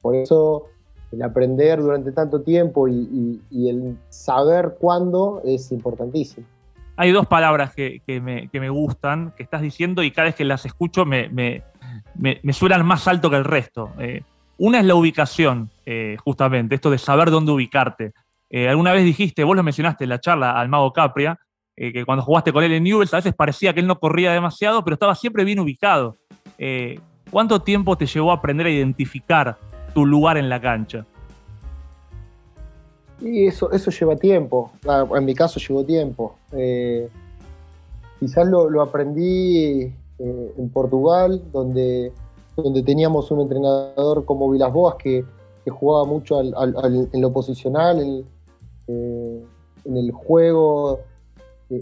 por 0.00 0.16
eso 0.16 0.66
el 1.12 1.22
aprender 1.22 1.80
durante 1.80 2.10
tanto 2.12 2.42
tiempo 2.42 2.88
y, 2.88 3.40
el 3.52 3.96
saber 4.08 4.76
cuándo 4.80 5.42
es 5.44 5.70
importantísimo. 5.70 6.46
Hay 6.96 7.10
dos 7.10 7.26
palabras 7.26 7.74
que, 7.74 8.02
me, 8.06 8.70
gustan, 8.70 9.32
que 9.36 9.42
estás 9.42 9.62
diciendo 9.62 10.02
y 10.02 10.10
cada 10.10 10.26
vez 10.26 10.34
que 10.34 10.44
las 10.44 10.66
escucho 10.66 11.04
me, 11.04 11.28
me, 11.28 12.52
suenan 12.52 12.84
más 12.84 13.06
alto 13.08 13.30
que 13.30 13.36
el 13.36 13.44
resto. 13.44 13.90
Eh, 13.98 14.22
una 14.58 14.80
es 14.80 14.84
la 14.84 14.94
ubicación, 14.94 15.70
eh, 15.86 16.16
justamente, 16.22 16.74
esto 16.74 16.90
de 16.90 16.98
saber 16.98 17.30
dónde 17.30 17.52
ubicarte. 17.52 18.12
Eh, 18.50 18.68
alguna 18.68 18.92
vez 18.92 19.04
dijiste, 19.04 19.44
vos 19.44 19.56
lo 19.56 19.62
mencionaste 19.62 20.04
en 20.04 20.10
la 20.10 20.20
charla 20.20 20.52
al 20.52 20.68
mago 20.68 20.92
Capria, 20.92 21.38
que 21.76 22.04
cuando 22.04 22.22
jugaste 22.24 22.52
con 22.52 22.62
él 22.64 22.72
en 22.72 22.84
Newell's 22.84 23.12
a 23.14 23.16
veces 23.16 23.34
parecía 23.34 23.72
que 23.72 23.80
él 23.80 23.86
no 23.86 23.98
corría 23.98 24.32
demasiado, 24.32 24.84
pero 24.84 24.94
estaba 24.94 25.14
siempre 25.14 25.44
bien 25.44 25.58
ubicado. 25.58 26.16
¿Cuánto 27.30 27.62
tiempo 27.62 27.96
te 27.96 28.06
llevó 28.06 28.30
a 28.30 28.34
aprender 28.34 28.66
a 28.66 28.70
identificar 28.70 29.56
tu 29.92 30.06
lugar 30.06 30.36
en 30.36 30.48
la 30.48 30.60
cancha. 30.60 31.06
Y 33.20 33.46
eso, 33.46 33.70
eso 33.70 33.90
lleva 33.90 34.16
tiempo, 34.16 34.72
ah, 34.88 35.06
en 35.14 35.24
mi 35.24 35.34
caso 35.34 35.60
llevó 35.60 35.84
tiempo. 35.84 36.34
Eh, 36.52 37.08
quizás 38.18 38.48
lo, 38.48 38.82
aprendí 38.82 39.82
eh, 40.18 40.54
en 40.58 40.68
Portugal, 40.70 41.40
donde, 41.52 42.12
donde 42.56 42.82
teníamos 42.82 43.30
un 43.30 43.42
entrenador 43.42 44.24
como 44.24 44.50
Vilas 44.50 44.72
Boas 44.72 44.96
que, 44.96 45.24
jugaba 45.64 46.04
mucho 46.04 46.40
en 46.40 47.20
lo 47.20 47.32
posicional, 47.32 48.00
en, 48.00 48.26
eh, 48.88 49.44
el 49.84 50.10
juego, 50.10 50.98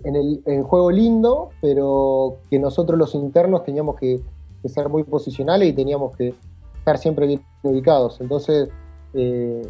en 0.05 0.17
el, 0.45 0.63
juego 0.63 0.91
lindo, 0.91 1.51
pero 1.61 2.39
que 2.49 2.59
nosotros 2.59 2.99
los 2.99 3.15
internos 3.15 3.65
teníamos 3.65 3.97
que, 3.97 4.21
ser 4.67 4.91
muy 4.91 5.05
posicionales 5.05 5.71
y 5.71 5.73
teníamos 5.73 6.15
que 6.17 6.35
estar 6.79 6.99
siempre 6.99 7.27
bien 7.27 7.43
ubicados. 7.63 8.21
Entonces 8.21 8.69
eh, 9.15 9.63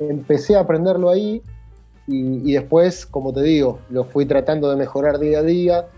empecé 0.00 0.56
a 0.56 0.60
aprenderlo 0.60 1.10
ahí 1.10 1.42
y, 2.06 2.52
después, 2.52 3.04
como 3.04 3.34
te 3.34 3.42
digo, 3.42 3.80
lo 3.90 4.04
fui 4.04 4.24
tratando 4.24 4.70
de 4.70 4.76
mejorar 4.76 5.18
día 5.18 5.40
a 5.40 5.42
día, 5.42 5.88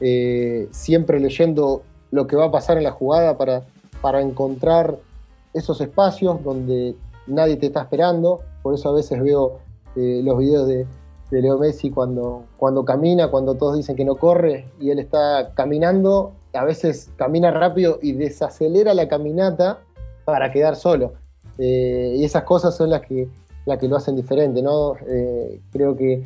eh, 0.00 0.68
siempre 0.72 1.20
leyendo 1.20 1.82
lo 2.10 2.26
que 2.26 2.34
va 2.34 2.46
a 2.46 2.50
pasar 2.50 2.76
en 2.78 2.82
la 2.82 2.90
jugada 2.90 3.38
para, 3.38 3.62
para 4.02 4.20
encontrar 4.20 4.98
esos 5.54 5.80
espacios 5.80 6.42
donde 6.42 6.96
nadie 7.28 7.56
te 7.56 7.66
está 7.66 7.82
esperando. 7.82 8.40
Por 8.62 8.74
eso 8.74 8.88
a 8.88 8.92
veces 8.92 9.22
veo 9.22 9.58
eh, 9.94 10.20
los 10.24 10.36
videos 10.38 10.66
de, 10.66 10.86
de, 11.30 11.42
Leo 11.42 11.58
Messi 11.58 11.90
cuando, 11.90 12.44
cuando 12.56 12.84
camina, 12.84 13.30
cuando 13.30 13.54
todos 13.54 13.76
dicen 13.76 13.96
que 13.96 14.04
no 14.04 14.16
corre 14.16 14.66
y 14.80 14.90
él 14.90 14.98
está 14.98 15.52
caminando, 15.54 16.32
a 16.52 16.64
veces 16.64 17.10
camina 17.16 17.50
rápido 17.50 17.98
y 18.02 18.12
desacelera 18.12 18.94
la 18.94 19.08
caminata 19.08 19.80
para 20.24 20.50
quedar 20.50 20.76
solo. 20.76 21.14
Eh, 21.58 22.14
y 22.16 22.24
esas 22.24 22.44
cosas 22.44 22.76
son 22.76 22.90
las 22.90 23.02
que, 23.02 23.28
las 23.66 23.78
que 23.78 23.88
lo 23.88 23.96
hacen 23.96 24.16
diferente, 24.16 24.62
¿no? 24.62 24.94
Eh, 25.06 25.60
creo 25.72 25.96
que, 25.96 26.24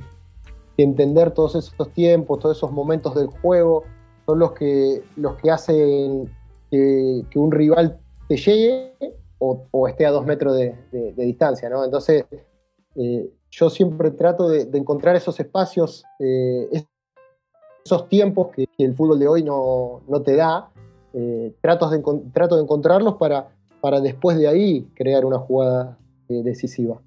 entender 0.77 1.31
todos 1.31 1.55
esos 1.55 1.93
tiempos, 1.93 2.41
todos 2.41 2.57
esos 2.57 2.73
momentos 2.73 3.15
del 3.15 3.29
juego, 3.29 3.85
son 4.27 4.39
los 4.39 4.53
que, 4.53 5.03
los 5.17 5.37
que 5.37 5.51
hacen 5.51 6.29
que, 6.71 7.25
un 7.37 7.53
rival 7.53 7.99
te 8.29 8.37
llegue 8.37 8.95
o, 9.39 9.89
esté 9.89 10.07
a 10.07 10.11
dos 10.11 10.25
metros 10.25 10.57
de, 10.57 10.75
distancia, 11.17 11.69
¿no? 11.69 11.85
Entonces, 11.85 12.25
eh, 12.97 13.31
yo 13.57 13.71
siempre 13.71 14.11
trato 14.11 14.49
de, 14.49 14.69
encontrar 14.77 15.15
esos 15.15 15.39
espacios, 15.39 16.05
esos 16.19 18.09
tiempos 18.09 18.49
que, 18.55 18.69
el 18.79 18.95
fútbol 18.95 19.19
de 19.21 19.29
hoy 19.29 19.43
no, 19.45 20.03
te 20.25 20.35
da, 20.35 20.71
trato, 21.61 21.89
de, 21.89 22.03
trato 22.33 22.57
de 22.57 22.63
encontrarlos 22.63 23.15
para, 23.15 24.01
después 24.01 24.37
de 24.37 24.49
ahí 24.49 24.87
crear 24.95 25.25
una 25.25 25.39
jugada 25.39 25.99
eh, 26.29 26.43
decisiva. 26.43 26.99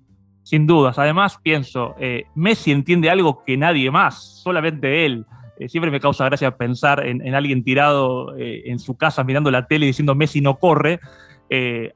Sin 0.43 0.65
dudas. 0.65 0.97
Además, 0.97 1.37
pienso, 1.41 1.95
eh, 1.99 2.23
Messi 2.35 2.71
entiende 2.71 3.09
algo 3.09 3.43
que 3.43 3.57
nadie 3.57 3.91
más, 3.91 4.41
solamente 4.43 5.05
él. 5.05 5.25
Eh, 5.59 5.67
siempre 5.67 5.91
me 5.91 5.99
causa 5.99 6.25
gracia 6.25 6.55
pensar 6.55 7.05
en, 7.05 7.35
alguien 7.35 7.63
tirado 7.63 8.37
en 8.37 8.79
su 8.79 8.95
casa 8.95 9.23
mirando 9.23 9.49
la 9.49 9.67
tele 9.67 9.87
diciendo 9.87 10.15
Messi 10.15 10.39
no 10.39 10.57
corre. 10.57 10.99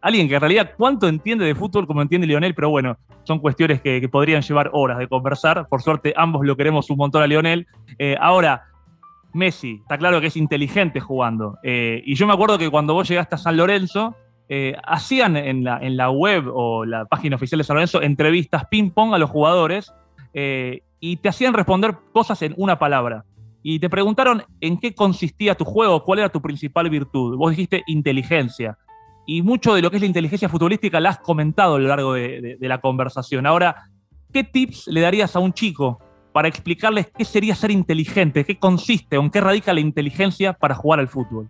Alguien 0.02 0.28
que 0.28 0.36
en 0.36 0.42
realidad 0.42 0.72
cuánto 0.78 1.08
entiende 1.08 1.46
de 1.46 1.56
fútbol 1.56 1.86
como 1.86 2.02
entiende 2.02 2.28
Lionel, 2.28 2.56
pero 2.56 2.70
bueno, 2.70 2.98
son 3.24 3.40
cuestiones 3.40 3.82
que, 3.82 4.08
podrían 4.10 4.42
llevar 4.42 4.70
horas 4.74 4.98
de 4.98 5.08
conversar. 5.08 5.68
Por 5.68 5.82
suerte, 5.82 6.14
ambos 6.16 6.46
lo 6.46 6.56
queremos 6.56 6.90
un 6.90 6.98
montón 6.98 7.22
a 7.22 7.28
Lionel. 7.28 7.68
ahora, 8.20 8.64
Messi, 9.34 9.80
está 9.82 9.98
claro 9.98 10.22
que 10.22 10.28
es 10.28 10.38
inteligente 10.38 11.00
jugando. 11.00 11.58
y 11.64 12.16
yo 12.16 12.28
me 12.28 12.34
acuerdo 12.34 12.58
que 12.58 12.70
cuando 12.70 12.94
vos 12.94 13.08
llegaste 13.08 13.36
a 13.36 13.38
San 13.38 13.58
Lorenzo, 13.58 14.16
eh, 14.54 14.76
hacían 14.84 15.38
en 15.38 15.64
la, 15.64 15.78
en 15.78 15.96
la, 15.96 16.10
web 16.10 16.52
o 16.54 16.84
la 16.84 17.06
página 17.06 17.38
oficial 17.38 17.60
de 17.60 17.64
San 17.64 17.76
Lorenzo 17.78 18.02
entrevistas 18.02 18.66
ping-pong 18.70 19.14
a 19.14 19.18
los 19.18 19.30
jugadores 19.30 19.94
eh, 20.34 20.82
y 21.00 21.16
te 21.16 21.30
hacían 21.30 21.54
responder 21.54 21.96
cosas 22.12 22.42
en 22.42 22.54
una 22.58 22.78
palabra. 22.78 23.24
Y 23.64 23.80
te 23.80 23.90
preguntaron 23.90 24.44
en 24.60 24.78
qué 24.78 24.94
consistía 24.94 25.56
tu 25.56 25.64
juego, 25.64 26.04
cuál 26.04 26.20
era 26.20 26.28
tu 26.28 26.42
principal 26.42 26.90
virtud. 26.90 27.38
Vos 27.38 27.52
dijiste 27.52 27.84
inteligencia. 27.88 28.78
Y 29.34 29.44
mucho 29.44 29.74
de 29.74 29.82
lo 29.82 29.89
que 29.89 29.96
es 29.96 30.02
la 30.02 30.08
inteligencia 30.08 30.50
futbolística 30.50 31.00
la 31.00 31.12
has 31.12 31.20
comentado 31.20 31.76
a 31.76 31.80
lo 31.80 31.88
largo 31.88 32.15
de, 32.15 32.58
de 32.60 32.67
la 32.67 32.82
conversación. 32.82 33.46
Ahora, 33.46 33.89
¿qué 34.34 34.44
tips 34.44 34.88
le 34.88 35.00
darías 35.00 35.38
a 35.38 35.39
un 35.39 35.54
chico 35.54 36.00
para 36.34 36.50
explicarles 36.50 37.08
qué 37.15 37.24
sería 37.24 37.56
ser 37.56 37.72
inteligente, 37.72 38.44
qué 38.44 38.60
consiste 38.60 39.17
o 39.17 39.22
en 39.22 39.32
qué 39.32 39.39
radica 39.39 39.74
la 39.74 39.80
inteligencia 39.80 40.52
para 40.52 40.76
jugar 40.76 41.00
al 41.00 41.08
fútbol? 41.08 41.50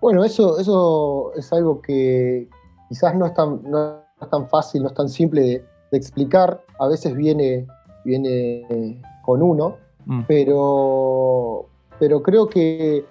Bueno, 0.00 0.24
eso, 0.24 0.58
eso 0.58 1.34
es 1.36 1.52
algo 1.52 1.82
que 1.82 2.48
quizás 2.88 3.14
no 3.14 3.26
es 3.26 3.34
tan, 3.34 3.60
no 3.64 3.96
es 4.18 4.30
tan 4.30 4.48
fácil, 4.48 4.80
no 4.80 4.88
es 4.88 4.94
tan 4.94 5.10
simple 5.10 5.42
de, 5.42 5.66
explicar. 5.92 6.64
A 6.78 6.88
veces 6.88 7.14
viene, 7.14 7.66
viene 8.06 9.02
con 9.26 9.42
uno, 9.42 9.76
mm. 10.06 10.22
pero, 10.26 11.66
pero 11.98 12.22
creo 12.22 12.48
que 12.48 13.04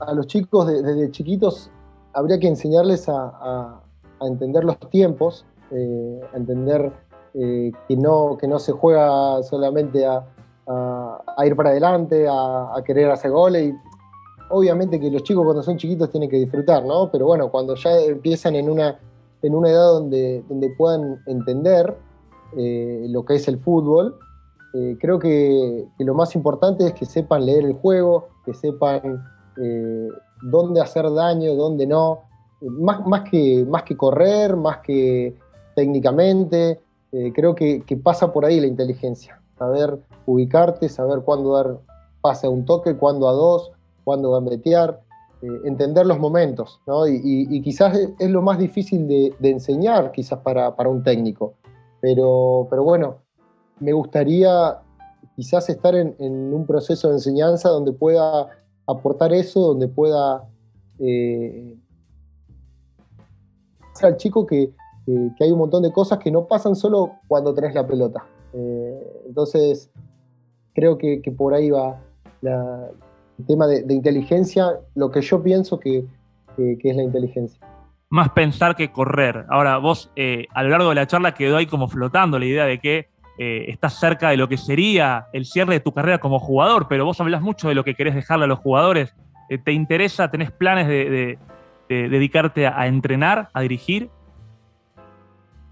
a 0.00 0.12
los 0.12 0.26
chicos 0.26 0.66
desde 0.66 1.08
chiquitos 1.12 1.70
habría 2.14 2.38
que 2.38 2.48
enseñarles 2.48 3.08
a, 3.08 3.80
entender 4.20 4.64
los 4.64 4.78
tiempos, 4.88 5.44
eh, 5.70 6.20
a 6.32 6.36
entender 6.36 6.90
eh, 7.34 7.72
que, 7.86 7.96
no, 7.96 8.38
que 8.40 8.48
no 8.48 8.58
se 8.58 8.72
juega 8.72 9.42
solamente 9.42 10.06
a, 10.06 10.24
ir 11.44 11.54
para 11.56 11.70
adelante, 11.70 12.26
a, 12.26 12.80
querer 12.86 13.10
hacer 13.10 13.30
goles. 13.30 13.74
Obviamente 14.50 14.98
que 14.98 15.10
los 15.10 15.22
chicos 15.24 15.44
cuando 15.44 15.62
son 15.62 15.76
chiquitos 15.76 16.10
tienen 16.10 16.30
que 16.30 16.36
disfrutar, 16.36 16.84
¿no? 16.84 17.10
Pero 17.10 17.26
bueno, 17.26 17.50
cuando 17.50 17.74
ya 17.74 17.98
empiezan 18.00 18.54
en 18.54 18.70
una, 18.70 18.98
en 19.42 19.54
una 19.54 19.68
edad 19.68 19.88
donde, 19.88 20.42
donde 20.48 20.70
puedan 20.70 21.20
entender 21.26 21.94
eh, 22.56 23.06
lo 23.08 23.24
que 23.24 23.34
es 23.34 23.48
el 23.48 23.58
fútbol, 23.58 24.16
creo 24.98 25.20
que, 25.20 25.86
lo 25.98 26.14
más 26.14 26.34
importante 26.34 26.84
es 26.84 26.94
que 26.94 27.04
sepan 27.04 27.46
leer 27.46 27.64
el 27.64 27.74
juego, 27.74 28.26
que 28.44 28.54
sepan 28.54 29.22
dónde 30.42 30.80
hacer 30.80 31.10
daño, 31.12 31.54
dónde 31.54 31.86
no, 31.86 32.22
más, 32.60 33.06
más, 33.06 33.28
que, 33.28 33.64
más 33.68 33.82
que 33.82 33.96
correr, 33.96 34.56
más 34.56 34.78
que 34.78 35.36
técnicamente, 35.74 36.80
creo 37.34 37.54
que, 37.54 37.84
pasa 38.02 38.32
por 38.32 38.44
ahí 38.44 38.60
la 38.60 38.66
inteligencia, 38.66 39.40
saber 39.58 39.98
ubicarte, 40.26 40.88
saber 40.88 41.20
cuándo 41.20 41.54
dar 41.54 41.78
pase 42.20 42.46
a 42.46 42.50
un 42.50 42.64
toque, 42.64 42.96
cuándo 42.96 43.28
a 43.28 43.32
dos, 43.32 43.70
cuándo 44.02 44.32
gambetear, 44.32 45.00
eh, 45.42 45.60
entender 45.64 46.06
los 46.06 46.18
momentos, 46.18 46.80
¿no? 46.86 47.06
Y, 47.06 47.60
quizás 47.62 47.96
es, 48.18 48.30
lo 48.30 48.42
más 48.42 48.58
difícil 48.58 49.06
de, 49.06 49.50
enseñar, 49.50 50.10
quizás 50.10 50.40
para, 50.40 50.70
un 50.88 51.02
técnico. 51.02 51.54
Pero, 52.00 52.66
pero 52.70 52.82
bueno, 52.82 53.18
me 53.80 53.92
gustaría 53.92 54.78
quizás 55.36 55.68
estar 55.68 55.94
en, 55.94 56.14
un 56.18 56.66
proceso 56.66 57.08
de 57.08 57.14
enseñanza 57.14 57.68
donde 57.68 57.92
pueda 57.92 58.48
aportar 58.86 59.32
eso, 59.32 59.60
donde 59.60 59.88
pueda 59.88 60.48
eh, 60.98 61.74
al 64.02 64.16
chico 64.16 64.46
que, 64.46 64.70
hay 65.40 65.52
un 65.52 65.58
montón 65.58 65.82
de 65.82 65.92
cosas 65.92 66.18
que 66.18 66.30
no 66.30 66.46
pasan 66.46 66.74
solo 66.74 67.12
cuando 67.28 67.54
tenés 67.54 67.74
la 67.74 67.86
pelota. 67.86 68.24
Eh, 68.54 69.22
entonces, 69.26 69.90
creo 70.74 70.96
que, 70.96 71.20
que, 71.20 71.30
por 71.30 71.52
ahí 71.52 71.70
va 71.70 72.00
la, 72.40 72.90
tema 73.46 73.66
de, 73.66 73.92
inteligencia, 73.92 74.78
lo 74.94 75.10
que 75.10 75.20
yo 75.20 75.42
pienso 75.42 75.78
que, 75.78 76.06
es 76.56 76.96
la 76.96 77.02
inteligencia. 77.02 77.60
Más 78.08 78.30
pensar 78.30 78.76
que 78.76 78.92
correr. 78.92 79.44
Ahora, 79.48 79.78
vos 79.78 80.10
eh, 80.14 80.46
a 80.54 80.62
lo 80.62 80.70
largo 80.70 80.88
de 80.90 80.94
la 80.94 81.06
charla 81.06 81.34
quedó 81.34 81.56
ahí 81.56 81.66
como 81.66 81.88
flotando 81.88 82.38
la 82.38 82.46
idea 82.46 82.64
de 82.64 82.78
que 82.78 83.08
eh, 83.36 83.66
estás 83.68 83.94
cerca 83.94 84.30
de 84.30 84.36
lo 84.36 84.48
que 84.48 84.56
sería 84.56 85.26
el 85.32 85.44
cierre 85.44 85.74
de 85.74 85.80
tu 85.80 85.92
carrera 85.92 86.18
como 86.18 86.38
jugador, 86.38 86.86
pero 86.88 87.04
vos 87.04 87.20
hablas 87.20 87.42
mucho 87.42 87.68
de 87.68 87.74
lo 87.74 87.82
que 87.82 87.94
querés 87.94 88.14
dejarle 88.14 88.44
a 88.44 88.48
los 88.48 88.60
jugadores. 88.60 89.12
Eh, 89.48 89.58
¿Te 89.58 89.72
interesa, 89.72 90.30
tenés 90.30 90.52
planes 90.52 90.86
de, 90.86 91.38
dedicarte 91.88 92.66
a, 92.66 92.86
entrenar, 92.86 93.48
a 93.52 93.60
dirigir? 93.60 94.08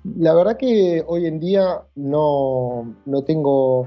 La 0.04 0.34
verdad 0.34 0.56
que 0.56 1.04
hoy 1.06 1.26
en 1.26 1.38
día 1.38 1.82
no, 1.94 2.94
tengo 3.26 3.86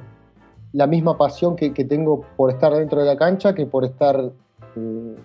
la 0.71 0.88
misma 0.88 1.17
pasión 1.17 1.55
que, 1.57 1.69
tengo 1.71 2.26
por 2.38 2.51
estar 2.51 2.73
dentro 2.73 3.01
de 3.01 3.05
la 3.05 3.17
cancha 3.17 3.53
que 3.53 3.65
por 3.65 3.84
estar 3.84 4.32
eh, 4.78 5.15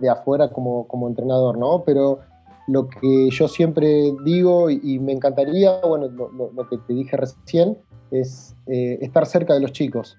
de, 0.00 0.10
afuera 0.10 0.50
como, 0.50 0.88
como 0.88 1.06
entrenador, 1.06 1.56
¿no? 1.56 1.84
Pero 1.86 2.20
lo 2.66 2.88
que 2.88 3.30
yo 3.30 3.48
siempre 3.48 4.12
digo 4.24 4.70
y, 4.70 4.98
me 4.98 5.12
encantaría, 5.12 5.80
bueno, 5.86 6.08
lo, 6.08 6.68
que 6.68 6.78
te 6.78 6.94
dije 6.94 7.16
recién, 7.16 7.78
es 8.10 8.56
eh, 8.66 8.98
estar 9.00 9.26
cerca 9.26 9.54
de 9.54 9.60
los 9.60 9.72
chicos, 9.72 10.16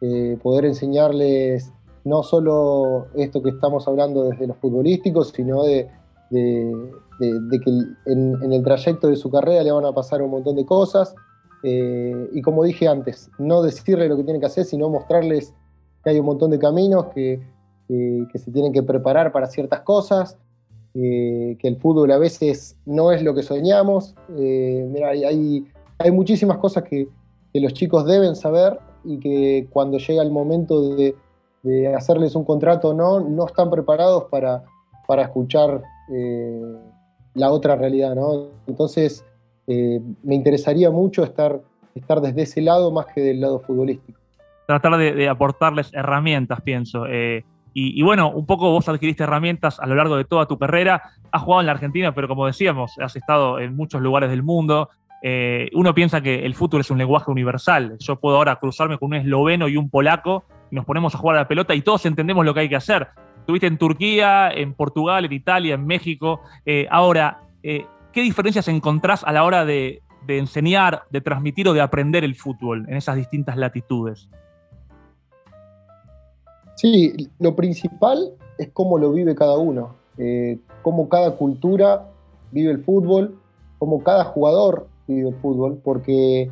eh, 0.00 0.38
poder 0.42 0.64
enseñarles 0.64 1.72
no 2.04 2.22
solo 2.22 3.08
esto 3.14 3.42
que 3.42 3.50
estamos 3.50 3.86
hablando 3.86 4.24
desde 4.24 4.46
los 4.46 4.56
futbolísticos, 4.56 5.32
sino 5.34 5.62
de, 5.64 5.90
que 6.30 6.72
en, 8.06 8.52
el 8.52 8.62
trayecto 8.62 9.08
de 9.08 9.16
su 9.16 9.30
carrera 9.30 9.62
le 9.62 9.72
van 9.72 9.84
a 9.84 9.92
pasar 9.92 10.22
un 10.22 10.30
montón 10.30 10.56
de 10.56 10.64
cosas. 10.64 11.14
Eh, 11.62 12.30
y 12.32 12.40
como 12.40 12.64
dije 12.64 12.88
antes, 12.88 13.30
no 13.38 13.60
decirle 13.60 14.08
lo 14.08 14.16
que 14.16 14.24
tienen 14.24 14.40
que 14.40 14.46
hacer, 14.46 14.64
sino 14.64 14.88
mostrarles 14.88 15.54
que 16.02 16.10
hay 16.10 16.18
un 16.18 16.24
montón 16.24 16.50
de 16.50 16.58
caminos, 16.58 17.08
que 17.12 17.42
se 18.34 18.50
tienen 18.52 18.72
que 18.72 18.82
preparar 18.82 19.32
para 19.32 19.46
ciertas 19.48 19.80
cosas, 19.80 20.38
eh, 20.92 21.56
que 21.60 21.68
el 21.68 21.76
fútbol 21.76 22.10
a 22.10 22.18
veces 22.18 22.76
no 22.84 23.12
es 23.12 23.22
lo 23.22 23.32
que 23.34 23.44
soñamos. 23.44 24.16
Eh, 24.36 24.92
hay, 25.06 25.64
hay, 25.98 26.10
muchísimas 26.10 26.58
cosas 26.58 26.82
que, 26.82 27.06
los 27.54 27.74
chicos 27.74 28.06
deben 28.06 28.34
saber 28.34 28.78
y 29.04 29.18
que 29.18 29.68
cuando 29.70 29.98
llega 29.98 30.22
el 30.22 30.30
momento 30.30 30.96
de, 30.96 31.14
hacerles 31.94 32.34
un 32.34 32.44
contrato 32.44 32.94
no, 32.94 33.20
no 33.20 33.46
están 33.46 33.70
preparados 33.70 34.24
para, 34.30 34.64
para 35.06 35.22
escuchar 35.22 35.82
eh, 36.12 36.76
la 37.34 37.50
otra 37.50 37.76
realidad. 37.76 38.16
Entonces, 38.66 39.24
me 39.66 40.34
interesaría 40.34 40.90
mucho 40.90 41.22
estar, 41.22 41.60
estar 41.94 42.20
desde 42.20 42.42
ese 42.42 42.62
lado 42.62 42.90
más 42.90 43.06
que 43.06 43.20
del 43.20 43.40
lado 43.40 43.60
futbolístico. 43.60 44.18
Tratar 44.66 44.96
de, 44.96 45.28
aportarles 45.28 45.92
herramientas, 45.92 46.60
pienso. 46.62 47.04
Y, 47.72 48.02
bueno, 48.02 48.30
un 48.30 48.46
poco 48.46 48.70
vos 48.70 48.88
adquiriste 48.88 49.22
herramientas 49.22 49.78
a 49.78 49.86
lo 49.86 49.94
largo 49.94 50.16
de 50.16 50.24
toda 50.24 50.46
tu 50.46 50.58
carrera. 50.58 51.02
Has 51.30 51.42
jugado 51.42 51.60
en 51.60 51.66
la 51.66 51.72
Argentina, 51.72 52.12
pero 52.12 52.26
como 52.26 52.46
decíamos, 52.46 52.98
has 52.98 53.14
estado 53.14 53.60
en 53.60 53.76
muchos 53.76 54.02
lugares 54.02 54.30
del 54.30 54.42
mundo. 54.42 54.90
Eh, 55.22 55.70
uno 55.74 55.94
piensa 55.94 56.20
que 56.20 56.46
el 56.46 56.54
fútbol 56.54 56.80
es 56.80 56.90
un 56.90 56.98
lenguaje 56.98 57.30
universal. 57.30 57.96
Yo 58.00 58.16
puedo 58.16 58.36
ahora 58.36 58.56
cruzarme 58.56 58.98
con 58.98 59.08
un 59.08 59.14
esloveno 59.14 59.68
y 59.68 59.76
un 59.76 59.88
polaco 59.88 60.44
y 60.70 60.76
nos 60.76 60.84
ponemos 60.84 61.14
a 61.14 61.18
jugar 61.18 61.36
a 61.36 61.40
la 61.40 61.48
pelota 61.48 61.74
y 61.74 61.82
todos 61.82 62.04
entendemos 62.06 62.44
lo 62.44 62.54
que 62.54 62.60
hay 62.60 62.68
que 62.68 62.76
hacer. 62.76 63.08
Estuviste 63.38 63.66
en 63.66 63.78
Turquía, 63.78 64.50
en 64.50 64.74
Portugal, 64.74 65.24
en 65.24 65.32
Italia, 65.32 65.74
en 65.74 65.86
México. 65.86 66.40
Eh, 66.66 66.88
ahora, 66.90 67.42
eh, 67.62 67.86
¿qué 68.12 68.22
diferencias 68.22 68.66
encontrás 68.68 69.22
a 69.22 69.32
la 69.32 69.44
hora 69.44 69.64
de 69.64 70.02
enseñar, 70.26 71.04
de 71.10 71.20
transmitir 71.20 71.68
o 71.68 71.72
de 71.72 71.80
aprender 71.80 72.24
el 72.24 72.34
fútbol 72.34 72.86
en 72.88 72.96
esas 72.96 73.16
distintas 73.16 73.56
latitudes? 73.56 74.28
Sí, 76.80 77.28
lo 77.38 77.54
principal 77.54 78.32
es 78.56 78.70
cómo 78.72 78.96
lo 78.96 79.12
vive 79.12 79.34
cada 79.34 79.58
uno, 79.58 79.96
eh, 80.16 80.58
cómo 80.80 81.10
cada 81.10 81.36
cultura 81.36 82.08
vive 82.52 82.70
el 82.70 82.82
fútbol, 82.82 83.38
cómo 83.78 84.02
cada 84.02 84.24
jugador 84.24 84.86
vive 85.06 85.28
el 85.28 85.34
fútbol, 85.34 85.78
porque 85.84 86.50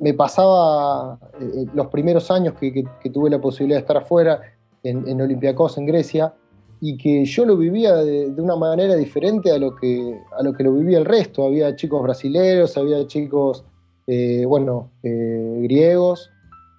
me 0.00 0.12
pasaba 0.12 1.18
eh, 1.40 1.64
los 1.72 1.86
primeros 1.86 2.30
años 2.30 2.56
que, 2.60 2.84
tuve 3.10 3.30
la 3.30 3.40
posibilidad 3.40 3.78
de 3.78 3.80
estar 3.80 3.96
afuera 3.96 4.42
en, 4.82 5.08
en 5.08 5.18
Olympiacos, 5.18 5.78
en 5.78 5.86
Grecia, 5.86 6.34
y 6.82 6.98
que 6.98 7.24
yo 7.24 7.46
lo 7.46 7.56
vivía 7.56 7.94
de, 7.94 8.26
una 8.36 8.54
manera 8.54 8.96
diferente 8.96 9.50
a 9.50 9.56
lo, 9.56 9.74
que, 9.76 10.20
a 10.38 10.42
lo 10.42 10.52
que 10.52 10.62
lo 10.62 10.74
vivía 10.74 10.98
el 10.98 11.06
resto. 11.06 11.46
Había 11.46 11.74
chicos 11.74 12.02
brasileños, 12.02 12.76
había 12.76 13.06
chicos, 13.06 13.64
eh, 14.06 14.44
bueno, 14.44 14.90
griegos, 15.02 16.30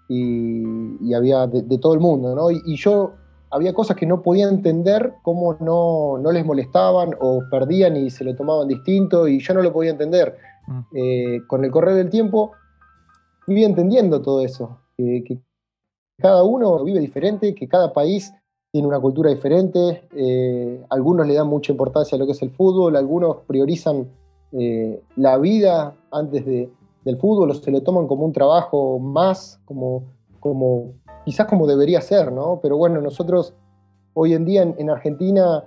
y, 0.10 1.14
había 1.14 1.48
de, 1.48 1.78
todo 1.78 1.94
el 1.94 2.00
mundo, 2.00 2.36
¿no? 2.36 2.52
Y, 2.52 2.76
yo 2.76 3.14
había 3.52 3.74
cosas 3.74 3.96
que 3.96 4.06
no 4.06 4.22
podía 4.22 4.50
entender, 4.50 5.14
cómo 5.22 5.56
no, 5.60 6.18
no, 6.18 6.32
les 6.32 6.46
molestaban 6.46 7.16
o 7.20 7.44
perdían 7.50 7.96
y 7.96 8.10
se 8.10 8.24
lo 8.24 8.36
tomaban 8.36 8.68
distinto, 8.68 9.28
y 9.28 9.40
yo 9.40 9.54
no 9.54 9.62
lo 9.62 9.72
podía 9.72 9.92
entender. 9.92 10.36
Mm. 10.68 10.80
Eh, 10.96 11.40
con 11.48 11.64
el 11.64 11.72
correr 11.72 11.96
del 11.96 12.10
tiempo 12.10 12.52
fui 13.46 13.64
entendiendo 13.64 14.22
todo 14.22 14.42
eso, 14.42 14.80
que 14.98 15.40
cada 16.18 16.44
uno 16.44 16.84
vive 16.84 17.00
diferente, 17.00 17.56
que 17.56 17.68
cada 17.68 17.94
país 17.94 18.34
tiene 18.72 18.88
una 18.88 19.00
cultura 19.00 19.30
diferente, 19.30 20.08
eh, 20.16 20.86
algunos 20.90 21.26
le 21.26 21.34
dan 21.34 21.48
mucha 21.48 21.72
importancia 21.72 22.16
a 22.16 22.20
lo 22.20 22.26
que 22.26 22.34
es 22.34 22.42
el 22.42 22.52
fútbol, 22.52 22.96
algunos 22.96 23.38
priorizan 23.48 24.08
eh, 24.52 25.02
la 25.16 25.38
vida 25.38 25.96
antes 26.12 26.46
de, 26.46 26.70
del 27.06 27.18
fútbol 27.18 27.52
o 27.52 27.54
se 27.54 27.72
lo 27.72 27.82
toman 27.82 28.08
como 28.08 28.26
un 28.26 28.34
trabajo 28.34 29.00
más, 29.00 29.60
como, 29.66 30.04
como 30.40 30.94
quizás 31.26 31.48
como 31.48 31.68
debería 31.68 32.02
ser, 32.02 32.32
¿no? 32.32 32.60
Pero 32.62 32.78
bueno, 32.78 33.02
nosotros 33.02 33.54
hoy 34.14 34.34
en 34.34 34.46
día 34.46 34.64
en, 34.64 34.90
Argentina 34.90 35.64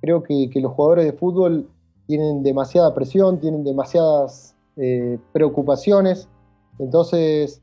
creo 0.00 0.22
que, 0.22 0.50
los 0.54 0.72
jugadores 0.72 1.04
de 1.04 1.12
fútbol 1.12 1.68
tienen 2.06 2.42
demasiada 2.42 2.94
presión, 2.94 3.40
tienen 3.40 3.64
demasiadas 3.64 4.54
eh, 4.76 5.18
preocupaciones, 5.32 6.28
entonces 6.78 7.62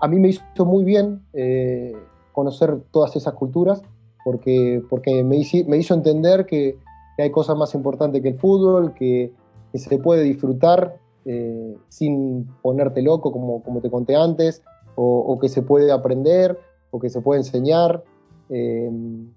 a 0.00 0.08
mí 0.08 0.18
me 0.18 0.28
hizo 0.28 0.64
muy 0.64 0.84
bien 0.84 1.22
eh, 1.32 1.96
conocer 2.32 2.80
todas 2.90 3.16
esas 3.16 3.34
culturas 3.34 3.82
porque, 4.24 4.82
porque 4.90 5.24
me, 5.24 5.38
hizo, 5.38 5.94
entender 5.94 6.44
que, 6.46 6.76
hay 7.18 7.30
cosas 7.30 7.56
más 7.56 7.74
importantes 7.74 8.22
que 8.22 8.28
el 8.28 8.38
fútbol, 8.38 8.94
que 8.94 9.32
se 9.74 9.98
puede 9.98 10.22
disfrutar 10.22 10.98
eh, 11.30 11.76
sin 11.88 12.46
ponerte 12.62 13.02
loco, 13.02 13.30
como, 13.30 13.62
como 13.62 13.82
te 13.82 13.90
conté 13.90 14.16
antes, 14.16 14.62
o, 14.94 15.38
que 15.38 15.50
se 15.50 15.60
puede 15.60 15.92
aprender, 15.92 16.58
o 16.90 16.98
que 16.98 17.10
se 17.10 17.20
puede 17.20 17.40
enseñar. 17.40 18.02
Eh, 18.48 18.90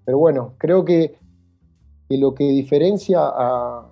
pero 0.06 0.18
bueno, 0.18 0.54
creo 0.58 0.86
que, 0.86 1.18
lo 2.10 2.34
que 2.34 2.46
diferencia 2.46 3.20
a, 3.22 3.86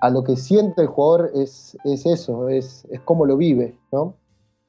a, 0.00 0.10
lo 0.10 0.22
que 0.22 0.36
siente 0.36 0.82
el 0.82 0.86
jugador 0.86 1.32
es, 1.34 1.76
es 1.84 2.06
eso, 2.06 2.48
es, 2.48 2.86
es 2.90 3.00
cómo 3.00 3.26
lo 3.26 3.36
vive, 3.36 3.76
¿no? 3.92 4.14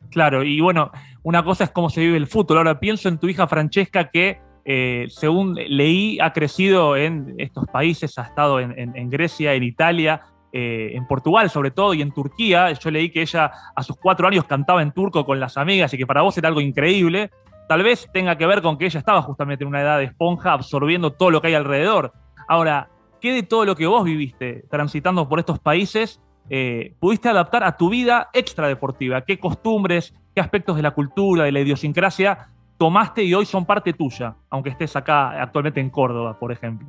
Claro, 0.10 0.44
y 0.44 0.60
bueno, 0.62 0.92
una 1.22 1.44
cosa 1.44 1.66
es 1.66 1.70
cómo 1.70 1.92
se 1.92 2.02
vive 2.02 2.18
el 2.18 2.28
fútbol. 2.28 2.58
Ahora 2.58 2.80
pienso 2.80 3.08
en 3.08 3.20
tu 3.20 3.28
hija 3.28 3.48
Francesca 3.48 4.10
que, 4.10 4.40
eh, 4.66 5.06
según 5.10 5.54
leí, 5.54 6.20
ha 6.20 6.34
crecido 6.34 6.98
en 6.98 7.36
estos 7.38 7.66
países, 7.68 8.18
ha 8.18 8.24
estado 8.24 8.60
en, 8.60 8.74
en 8.96 9.10
Grecia, 9.12 9.54
en 9.54 9.64
Italia, 9.64 10.22
eh, 10.58 10.96
en 10.96 11.06
Portugal 11.06 11.50
sobre 11.50 11.70
todo 11.70 11.94
y 11.94 12.02
en 12.02 12.14
Turquía. 12.14 12.72
Yo 12.72 12.90
leí 12.90 13.10
que 13.10 13.22
ella 13.22 13.52
a 13.76 13.84
sus 13.84 13.98
cuatro 13.98 14.26
años 14.26 14.46
cantaba 14.46 14.82
en 14.82 14.94
turco 14.94 15.26
con 15.26 15.38
las 15.38 15.58
amigas 15.58 15.94
y 15.94 15.98
que 15.98 16.08
para 16.08 16.22
vos 16.22 16.38
era 16.38 16.48
algo 16.48 16.62
increíble. 16.62 17.30
Tal 17.68 17.84
vez 17.84 18.08
tenga 18.14 18.38
que 18.38 18.46
ver 18.46 18.62
con 18.62 18.78
que 18.78 18.86
ella 18.86 19.00
estaba 19.00 19.22
justamente 19.22 19.66
en 19.66 19.68
una 19.68 19.82
edad 19.82 19.98
de 19.98 20.06
esponja 20.06 20.54
absorbiendo 20.54 21.12
todo 21.12 21.30
lo 21.30 21.42
que 21.42 21.48
hay 21.48 21.56
alrededor. 21.56 22.14
Ahora, 22.48 22.88
¿qué 23.20 23.34
de 23.34 23.44
todo 23.44 23.66
lo 23.66 23.76
que 23.76 23.86
vos 23.86 24.06
viviste 24.06 24.64
transitando 24.70 25.28
por 25.28 25.40
estos 25.40 25.60
países 25.60 26.22
eh, 26.50 26.96
pudiste 27.02 27.28
adaptar 27.28 27.66
a 27.66 27.76
tu 27.76 27.90
vida 27.90 28.30
extradeportiva? 28.32 29.26
¿Qué 29.26 29.38
costumbres, 29.38 30.14
qué 30.34 30.40
aspectos 30.40 30.78
de 30.78 30.84
la 30.84 30.92
cultura, 30.92 31.44
de 31.44 31.52
la 31.52 31.60
idiosincrasia 31.60 32.48
tomaste 32.78 33.24
y 33.24 33.34
hoy 33.34 33.46
son 33.46 33.66
parte 33.66 33.92
tuya, 33.92 34.38
aunque 34.50 34.70
estés 34.70 34.96
acá 34.96 35.32
actualmente 35.42 35.82
en 35.82 35.90
Córdoba, 35.90 36.40
por 36.40 36.54
ejemplo? 36.54 36.88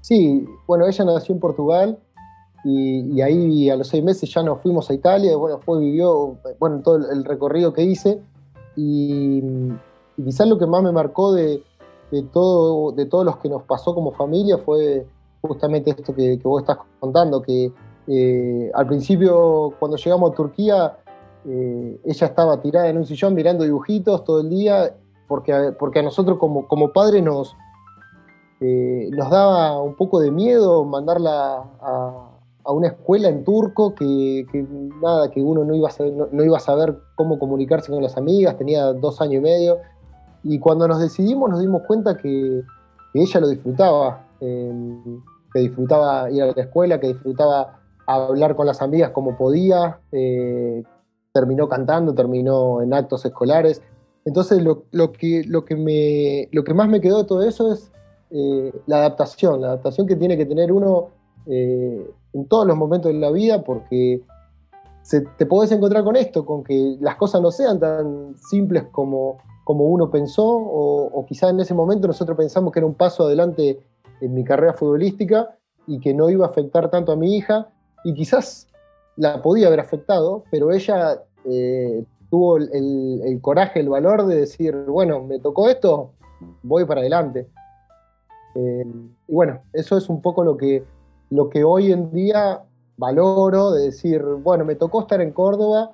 Sí, 0.00 0.44
bueno, 0.66 0.88
ella 0.88 1.04
nació 1.04 1.36
en 1.36 1.40
Portugal 1.40 2.00
y, 2.64 3.20
ahí 3.20 3.70
a 3.70 3.76
los 3.76 3.88
seis 3.88 4.02
meses 4.02 4.32
ya 4.32 4.42
nos 4.42 4.60
fuimos 4.60 4.90
a 4.90 4.94
Italia, 4.94 5.32
y 5.32 5.34
bueno, 5.36 5.56
después 5.56 5.80
vivió, 5.80 6.36
bueno, 6.58 6.80
todo 6.82 6.96
el 6.96 7.24
recorrido 7.24 7.72
que 7.72 7.82
hice, 7.82 8.20
y, 8.76 9.42
quizás 10.16 10.48
lo 10.48 10.58
que 10.58 10.66
más 10.66 10.82
me 10.82 10.92
marcó 10.92 11.32
de, 11.32 11.62
todo, 12.32 12.92
de 12.92 13.06
todos 13.06 13.24
los 13.24 13.36
que 13.38 13.48
nos 13.48 13.62
pasó 13.62 13.94
como 13.94 14.12
familia 14.12 14.58
fue 14.58 15.06
justamente 15.42 15.90
esto 15.90 16.14
que, 16.14 16.40
vos 16.42 16.62
estás 16.62 16.78
contando, 16.98 17.42
que 17.42 17.72
eh, 18.08 18.70
al 18.74 18.86
principio 18.86 19.74
cuando 19.78 19.96
llegamos 19.96 20.32
a 20.32 20.34
Turquía, 20.34 20.96
eh, 21.48 22.00
ella 22.04 22.26
estaba 22.26 22.60
tirada 22.60 22.88
en 22.88 22.98
un 22.98 23.06
sillón 23.06 23.34
mirando 23.34 23.64
dibujitos 23.64 24.24
todo 24.24 24.40
el 24.40 24.50
día, 24.50 24.94
porque, 25.28 25.72
porque 25.78 26.00
a 26.00 26.02
nosotros 26.02 26.38
como, 26.38 26.66
como 26.66 26.92
padres 26.92 27.22
nos, 27.22 27.56
eh, 28.60 29.08
nos 29.12 29.30
daba 29.30 29.80
un 29.82 29.94
poco 29.94 30.20
de 30.20 30.30
miedo 30.30 30.84
mandarla 30.84 31.64
a, 31.80 32.25
a 32.66 32.72
una 32.72 32.88
escuela 32.88 33.28
en 33.28 33.44
turco 33.44 33.94
que, 33.94 34.44
nada, 35.00 35.30
que 35.30 35.40
uno 35.40 35.64
no 35.64 35.74
iba, 35.74 35.88
a 35.88 35.92
saber, 35.92 36.12
no, 36.32 36.44
iba 36.44 36.56
a 36.56 36.60
saber 36.60 36.98
cómo 37.14 37.38
comunicarse 37.38 37.92
con 37.92 38.02
las 38.02 38.16
amigas, 38.16 38.58
tenía 38.58 38.92
dos 38.92 39.20
años 39.20 39.36
y 39.36 39.40
medio. 39.40 39.78
y 40.42 40.58
cuando 40.58 40.88
nos 40.88 41.00
decidimos 41.00 41.48
nos 41.50 41.60
dimos 41.60 41.82
cuenta 41.86 42.16
que, 42.16 42.62
ella 43.14 43.40
lo 43.40 43.48
disfrutaba, 43.48 44.26
eh, 44.40 44.72
que 45.54 45.60
disfrutaba 45.60 46.30
ir 46.30 46.42
a 46.42 46.46
la 46.46 46.62
escuela, 46.62 47.00
que 47.00 47.08
disfrutaba 47.08 47.80
hablar 48.06 48.54
con 48.56 48.66
las 48.66 48.82
amigas 48.82 49.10
como 49.10 49.38
podía, 49.38 50.00
eh, 50.12 50.82
terminó 51.32 51.68
cantando, 51.68 52.14
terminó 52.14 52.82
en 52.82 52.92
actos 52.92 53.24
escolares. 53.24 53.80
Entonces 54.26 54.62
lo, 54.62 54.82
que, 55.12 55.44
lo, 55.46 55.64
que 55.64 55.76
me, 55.76 56.48
lo 56.52 56.62
que 56.64 56.74
más 56.74 56.88
me 56.88 57.00
quedó 57.00 57.18
de 57.18 57.24
todo 57.24 57.42
eso 57.42 57.72
es 57.72 57.90
eh, 58.30 58.72
la 58.86 58.98
adaptación, 58.98 59.62
la 59.62 59.68
adaptación 59.68 60.06
que 60.06 60.16
tiene 60.16 60.36
que 60.36 60.44
tener 60.44 60.72
uno 60.72 61.08
en 61.46 62.48
todos 62.48 62.66
los 62.66 62.76
momentos 62.76 63.12
de 63.12 63.18
la 63.18 63.30
vida, 63.30 63.62
porque 63.62 64.22
te 65.36 65.46
podés 65.46 65.70
encontrar 65.72 66.02
con 66.02 66.16
esto, 66.16 66.44
con 66.44 66.64
que 66.64 66.96
las 67.00 67.16
cosas 67.16 67.40
no 67.40 67.50
sean 67.50 67.78
tan 67.78 68.34
simples 68.36 68.84
como, 68.90 69.38
como 69.64 69.84
uno 69.84 70.10
pensó, 70.10 70.44
o, 70.44 71.06
o 71.06 71.26
quizás 71.26 71.50
en 71.50 71.60
ese 71.60 71.74
momento 71.74 72.08
nosotros 72.08 72.36
pensamos 72.36 72.72
que 72.72 72.80
era 72.80 72.86
un 72.86 72.94
paso 72.94 73.24
adelante 73.24 73.78
en 74.20 74.34
mi 74.34 74.44
carrera 74.44 74.74
futbolística 74.74 75.56
y 75.86 76.00
que 76.00 76.12
no 76.12 76.28
iba 76.28 76.46
a 76.46 76.50
afectar 76.50 76.90
tanto 76.90 77.12
a 77.12 77.16
mi 77.16 77.36
hija, 77.36 77.68
y 78.04 78.14
quizás 78.14 78.68
la 79.16 79.42
podía 79.42 79.66
haber 79.66 79.80
afectado, 79.80 80.44
pero 80.50 80.70
ella 80.70 81.22
eh, 81.44 82.04
tuvo 82.30 82.56
el, 82.56 83.38
coraje, 83.40 83.80
el 83.80 83.88
valor 83.88 84.26
de 84.26 84.36
decir, 84.36 84.76
bueno, 84.86 85.22
me 85.22 85.38
tocó 85.38 85.68
esto, 85.68 86.12
voy 86.62 86.84
para 86.84 87.00
adelante. 87.00 87.48
Eh, 88.54 88.84
y 89.26 89.34
bueno, 89.34 89.60
eso 89.72 89.96
es 89.96 90.08
un 90.08 90.20
poco 90.22 90.44
lo 90.44 90.56
que, 90.56 90.84
lo 91.30 91.48
que 91.48 91.64
hoy 91.64 91.92
en 91.92 92.12
día 92.12 92.62
valoro, 92.96 93.72
de 93.72 93.86
decir, 93.86 94.22
bueno, 94.22 94.64
me 94.64 94.74
tocó 94.74 95.02
estar 95.02 95.20
en 95.20 95.32
Córdoba 95.32 95.92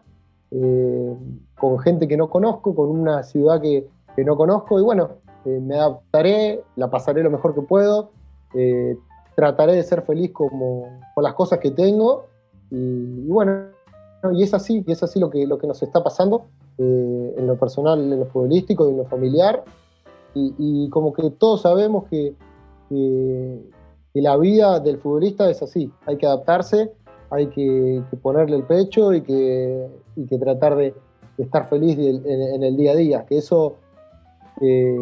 eh, 0.51 1.17
con 1.59 1.79
gente 1.79 2.07
que 2.07 2.17
no 2.17 2.29
conozco, 2.29 2.75
con 2.75 2.89
una 2.91 3.23
ciudad 3.23 3.61
que, 3.61 3.89
no 4.25 4.37
conozco, 4.37 4.79
y 4.79 4.83
bueno, 4.83 5.11
eh, 5.45 5.59
me 5.61 5.77
adaptaré, 5.77 6.63
la 6.77 6.91
pasaré 6.91 7.23
lo 7.23 7.31
mejor 7.31 7.55
que 7.55 7.63
puedo, 7.63 8.11
eh, 8.55 8.97
trataré 9.35 9.75
de 9.75 9.83
ser 9.83 10.03
feliz 10.03 10.33
como, 10.33 11.01
con 11.15 11.25
las 11.25 11.35
cosas 11.35 11.59
que 11.59 11.71
tengo, 11.71 12.27
y, 12.71 13.27
bueno, 13.29 13.69
y 14.33 14.43
es 14.43 14.53
así, 14.53 14.85
y 14.87 14.93
es 14.93 15.03
así 15.03 15.19
lo 15.19 15.31
que, 15.31 15.47
lo 15.47 15.59
que 15.59 15.67
nos 15.67 15.83
está 15.83 16.05
pasando 16.05 16.45
en 16.79 17.47
lo 17.47 17.57
personal, 17.57 18.01
en 18.01 18.19
lo 18.19 18.27
futbolístico 18.27 18.87
y 18.87 18.91
en 18.91 18.99
lo 18.99 19.05
familiar, 19.05 19.65
y, 20.35 20.89
como 20.91 21.13
que 21.13 21.31
todos 21.31 21.63
sabemos 21.63 22.05
que 22.09 22.35
y 24.15 24.21
la 24.21 24.37
vida 24.37 24.81
del 24.81 24.99
futbolista 24.99 25.49
es 25.51 25.63
así, 25.63 25.91
hay 26.07 26.17
que 26.17 26.27
adaptarse, 26.27 26.93
hay 27.31 27.47
que, 27.49 28.03
ponerle 28.23 28.57
el 28.57 28.65
pecho 28.65 29.13
y 29.15 29.23
que, 29.23 29.89
que 30.29 30.39
tratar 30.39 30.77
de, 30.77 30.95
estar 31.39 31.69
feliz 31.69 31.99
en, 31.99 32.63
el 32.63 32.77
día 32.77 32.93
a 32.93 32.97
día, 32.97 33.27
que 33.27 33.39
eso 33.39 33.77
eh, 34.61 34.97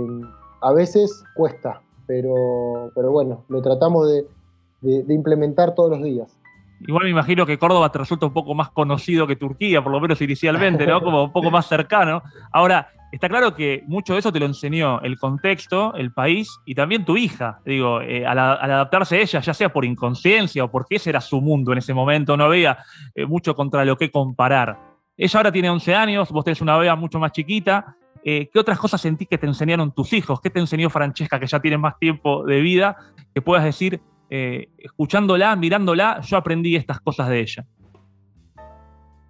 a 0.61 0.73
veces 0.73 1.25
cuesta, 1.35 1.83
pero, 2.07 2.93
pero 2.95 3.11
bueno, 3.11 3.45
lo 3.49 3.61
tratamos 3.61 4.09
de 4.09 5.15
implementar 5.15 5.75
todos 5.75 5.91
los 5.91 6.03
días. 6.03 6.40
Igual 6.87 7.05
me 7.05 7.11
imagino 7.11 7.45
que 7.45 7.59
Córdoba 7.59 7.93
te 7.93 7.99
resulta 7.99 8.27
un 8.27 8.33
poco 8.33 8.55
más 8.55 8.71
conocido 8.71 9.27
que 9.27 9.37
Turquía, 9.37 9.83
por 9.83 9.93
lo 9.93 10.01
menos 10.01 10.21
inicialmente, 10.23 10.87
¿no? 10.87 11.03
Como 11.03 11.25
un 11.25 11.33
poco 11.33 11.51
más 11.51 11.67
cercano. 11.67 12.23
Ahora, 12.53 12.89
está 13.13 13.29
claro 13.29 13.55
que 13.55 13.85
mucho 13.87 14.15
de 14.15 14.21
eso 14.21 14.33
te 14.33 14.41
lo 14.41 14.47
enseñó 14.47 15.01
el 15.03 15.19
contexto, 15.19 15.95
el 15.95 16.13
país 16.13 16.61
y 16.65 16.75
también 16.75 17.05
tu 17.05 17.17
hija. 17.17 17.61
Digo, 17.65 18.01
eh, 18.01 18.25
al, 18.27 18.39
adaptarse 18.39 19.17
a 19.17 19.21
ella, 19.21 19.41
ya 19.41 19.55
sea 19.55 19.73
por 19.73 19.85
inconsciencia 19.85 20.65
o 20.65 20.71
porque 20.71 20.97
ese 20.97 21.11
era 21.11 21.21
su 21.21 21.41
mundo 21.41 21.73
en 21.73 21.79
ese 21.79 21.93
momento, 21.93 22.37
no 22.37 22.45
había 22.45 22.79
eh, 23.15 23.27
mucho 23.27 23.55
contra 23.55 23.85
lo 23.85 23.97
que 23.97 24.11
comparar. 24.11 24.79
Ella 25.17 25.39
ahora 25.39 25.53
tiene 25.53 25.69
11 25.69 25.95
años, 25.95 26.31
vos 26.31 26.45
tenés 26.45 26.63
una 26.63 26.79
bebé 26.79 26.95
mucho 26.97 27.19
más 27.19 27.33
chiquita. 27.33 27.97
Eh, 28.25 28.49
¿Qué 28.53 28.59
otras 28.59 28.79
cosas 28.79 29.01
sentís 29.01 29.29
que 29.29 29.39
te 29.39 29.47
enseñaron 29.47 29.93
tus 29.93 30.13
hijos? 30.13 30.41
¿Qué 30.41 30.51
te 30.51 30.61
enseñó 30.61 30.89
Francesca, 30.89 31.39
que 31.39 31.47
ya 31.47 31.61
tiene 31.61 31.79
más 31.79 31.99
tiempo 31.99 32.45
de 32.45 32.61
vida, 32.61 32.97
que 33.35 33.43
puedas 33.43 33.65
decir, 33.65 34.01
escuchándola, 34.31 35.57
mirándola, 35.57 36.21
yo 36.21 36.37
aprendí 36.37 36.77
estas 36.77 37.01
cosas 37.01 37.29
de 37.29 37.41
ella? 37.41 37.67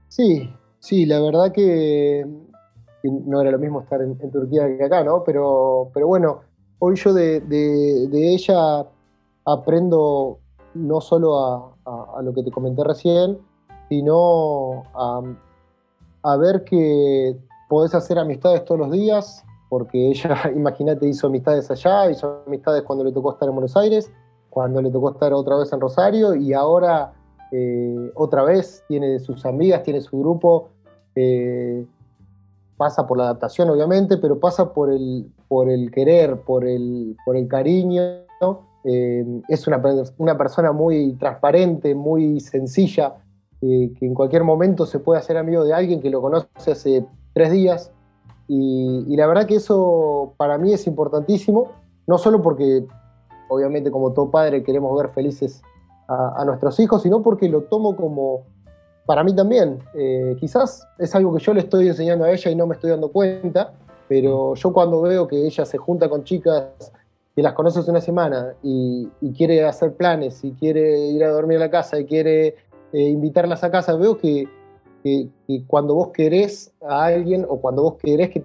Sí, 0.09 0.53
sí, 0.79 1.07
la 1.07 1.21
verdad 1.21 1.53
que 1.53 2.27
no 3.05 3.41
era 3.41 3.51
lo 3.51 3.59
mismo 3.59 3.81
estar 3.81 4.01
en, 4.03 4.17
Turquía 4.31 4.67
que 4.77 4.85
acá, 4.85 5.05
¿no? 5.05 5.25
Pero, 5.25 5.91
pero 5.95 6.07
bueno, 6.07 6.41
hoy 6.81 6.97
yo 6.97 7.15
de, 7.15 7.43
ella 8.13 8.87
aprendo 9.47 10.39
no 10.75 11.01
solo 11.01 11.75
a, 11.87 12.23
lo 12.23 12.35
que 12.35 12.43
te 12.43 12.51
comenté 12.51 12.85
recién, 12.85 13.39
sino 13.89 14.85
a, 14.95 16.37
ver 16.37 16.65
que 16.65 17.37
podés 17.69 17.95
hacer 17.95 18.19
amistades 18.19 18.65
todos 18.65 18.81
los 18.81 18.91
días, 18.91 19.45
porque 19.69 20.11
ella, 20.11 20.51
imagínate, 20.55 21.09
hizo 21.09 21.29
amistades 21.29 21.71
allá, 21.71 22.11
hizo 22.11 22.43
amistades 22.47 22.83
cuando 22.83 23.05
le 23.05 23.13
tocó 23.13 23.33
estar 23.33 23.49
en 23.49 23.55
Buenos 23.55 23.77
Aires, 23.77 24.13
cuando 24.51 24.83
le 24.83 24.91
tocó 24.91 25.13
estar 25.13 25.33
otra 25.33 25.57
vez 25.57 25.73
en 25.73 25.81
Rosario, 25.81 26.35
y 26.35 26.53
ahora 26.53 27.13
eh, 27.53 28.13
otra 28.15 28.45
vez 28.45 28.85
tiene 28.89 29.19
sus 29.21 29.45
amigas, 29.47 29.83
tiene 29.83 30.01
su 30.01 30.19
grupo. 30.19 30.69
Eh, 31.15 31.85
pasa 32.77 33.07
por 33.07 33.19
la 33.19 33.25
adaptación, 33.25 33.69
obviamente, 33.71 34.17
pero 34.17 34.39
pasa 34.39 34.73
por 34.73 34.91
el, 34.91 35.31
por 35.49 35.69
el 35.69 35.91
querer, 35.91 36.41
por 36.41 36.67
el, 36.67 37.17
por 37.25 37.37
el 37.37 37.47
cariño. 37.49 38.03
Eh, 38.85 39.43
es 39.49 39.67
una, 39.67 39.83
una, 40.19 40.39
persona 40.39 40.73
muy 40.73 41.13
transparente, 41.15 41.95
muy 41.95 42.41
sencilla, 42.41 43.17
que 43.61 43.93
en 44.01 44.15
cualquier 44.15 44.43
momento 44.43 44.87
se 44.87 44.99
puede 44.99 45.21
hacer 45.21 45.37
amigo 45.37 45.65
de 45.65 45.75
alguien 45.75 46.01
que 46.01 46.09
lo 46.09 46.23
conoce 46.23 46.49
hace 46.71 47.05
tres 47.35 47.53
días. 47.53 47.93
Y, 48.53 49.15
la 49.15 49.29
verdad 49.29 49.47
que 49.47 49.55
eso 49.55 50.35
para 50.37 50.59
mí 50.59 50.73
es 50.73 50.87
importantísimo, 50.89 51.71
no 52.09 52.19
solo 52.19 52.43
porque 52.43 52.85
obviamente 53.51 53.91
como 53.91 54.13
todo 54.13 54.31
padre 54.31 54.63
queremos 54.63 54.97
ver 54.97 55.11
felices 55.11 55.63
a 56.09 56.45
nuestros 56.45 56.81
hijos, 56.81 57.03
sino 57.03 57.23
porque 57.23 57.49
lo 57.49 57.63
tomo 57.63 57.95
como, 57.95 58.45
para 59.11 59.25
mí 59.25 59.35
también. 59.35 59.81
Eh, 59.95 60.37
quizás 60.39 60.87
es 60.97 61.13
algo 61.17 61.35
que 61.35 61.43
yo 61.43 61.53
le 61.53 61.61
estoy 61.61 61.89
enseñando 61.89 62.25
a 62.25 62.31
ella 62.31 62.49
y 62.49 62.55
no 62.55 62.69
me 62.69 62.75
estoy 62.75 62.91
dando 62.91 63.11
cuenta, 63.11 63.73
pero 64.09 64.55
yo 64.55 64.73
cuando 64.73 65.03
veo 65.03 65.27
que 65.27 65.47
ella 65.47 65.65
se 65.65 65.79
junta 65.79 66.09
con 66.09 66.23
chicas 66.23 66.93
que 67.35 67.43
las 67.43 67.55
conoces 67.55 67.89
una 67.89 68.01
semana 68.01 68.55
y, 68.63 69.09
quiere 69.37 69.65
hacer 69.65 69.95
planes 69.95 70.45
y 70.45 70.53
quiere 70.53 71.09
ir 71.09 71.25
a 71.25 71.31
dormir 71.31 71.57
a 71.57 71.61
la 71.61 71.71
casa 71.73 71.99
y 71.99 72.05
quiere 72.05 72.55
eh, 72.93 73.09
invitarlas 73.09 73.65
a 73.65 73.73
casa, 73.73 73.97
veo 73.97 74.17
que, 74.17 74.49
cuando 75.67 75.97
vos 75.97 76.11
querés 76.13 76.73
a 76.81 77.07
alguien 77.07 77.45
o 77.49 77.61
cuando 77.61 77.83
vos 77.83 77.95
querés 78.01 78.31
que 78.31 78.45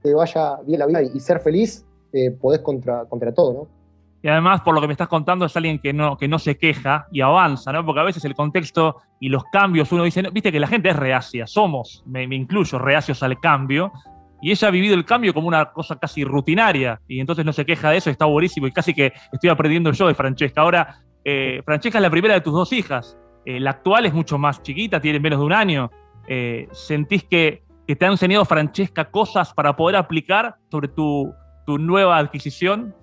te 0.00 0.14
vaya 0.14 0.56
bien 0.64 0.78
la 0.78 0.86
vida 0.86 1.02
y, 1.02 1.20
ser 1.20 1.40
feliz, 1.40 1.84
eh, 2.12 2.30
podés 2.30 2.60
contra, 2.60 3.04
contra 3.06 3.32
todo, 3.32 3.52
¿no? 3.52 3.78
Y 4.22 4.28
además, 4.28 4.62
por 4.62 4.74
lo 4.74 4.80
que 4.80 4.88
me 4.88 4.92
estás 4.92 5.08
contando, 5.08 5.46
es 5.46 5.56
alguien 5.56 5.78
que 5.78 5.92
no, 5.92 6.16
que 6.16 6.26
no 6.26 6.38
se 6.38 6.58
queja 6.58 7.06
y 7.12 7.20
avanza, 7.20 7.72
¿no? 7.72 7.84
Porque 7.84 8.00
a 8.00 8.04
veces 8.04 8.24
el 8.24 8.34
contexto 8.34 8.96
y 9.20 9.28
los 9.28 9.44
cambios, 9.52 9.92
uno 9.92 10.02
dice, 10.02 10.22
viste 10.32 10.50
que 10.50 10.58
la 10.58 10.66
gente 10.66 10.88
es 10.88 10.96
reacia, 10.96 11.46
somos, 11.46 12.02
me, 12.04 12.24
incluyo, 12.24 12.78
reacios 12.78 13.22
al 13.22 13.38
cambio. 13.38 13.92
Y 14.40 14.50
ella 14.50 14.68
ha 14.68 14.70
vivido 14.70 14.94
el 14.94 15.04
cambio 15.04 15.34
como 15.34 15.48
una 15.48 15.72
cosa 15.72 15.96
casi 15.96 16.24
rutinaria, 16.24 17.00
y 17.06 17.20
entonces 17.20 17.44
no 17.44 17.52
se 17.52 17.64
queja 17.64 17.90
de 17.90 17.98
eso, 17.98 18.10
está 18.10 18.24
buenísimo, 18.24 18.66
y 18.66 18.72
casi 18.72 18.92
que 18.92 19.12
estoy 19.32 19.50
aprendiendo 19.50 19.92
yo 19.92 20.08
de 20.08 20.14
Francesca. 20.14 20.62
Ahora, 20.62 20.96
eh, 21.24 21.60
Francesca 21.64 21.98
es 21.98 22.02
la 22.02 22.10
primera 22.10 22.34
de 22.34 22.40
tus 22.40 22.52
dos 22.52 22.72
hijas. 22.72 23.16
Eh, 23.44 23.60
la 23.60 23.70
actual 23.70 24.06
es 24.06 24.14
mucho 24.14 24.36
más 24.36 24.62
chiquita, 24.62 25.00
tiene 25.00 25.20
menos 25.20 25.38
de 25.38 25.44
un 25.44 25.52
año. 25.52 25.90
Eh, 26.26 26.68
¿Sentís 26.72 27.24
que, 27.24 27.62
que, 27.86 27.96
te 27.96 28.04
ha 28.04 28.08
enseñado 28.08 28.44
Francesca 28.44 29.10
cosas 29.10 29.54
para 29.54 29.74
poder 29.74 29.96
aplicar 29.96 30.56
sobre 30.70 30.88
tu, 30.88 31.32
tu 31.68 31.76
nueva 31.76 32.16
adquisición? 32.16 32.94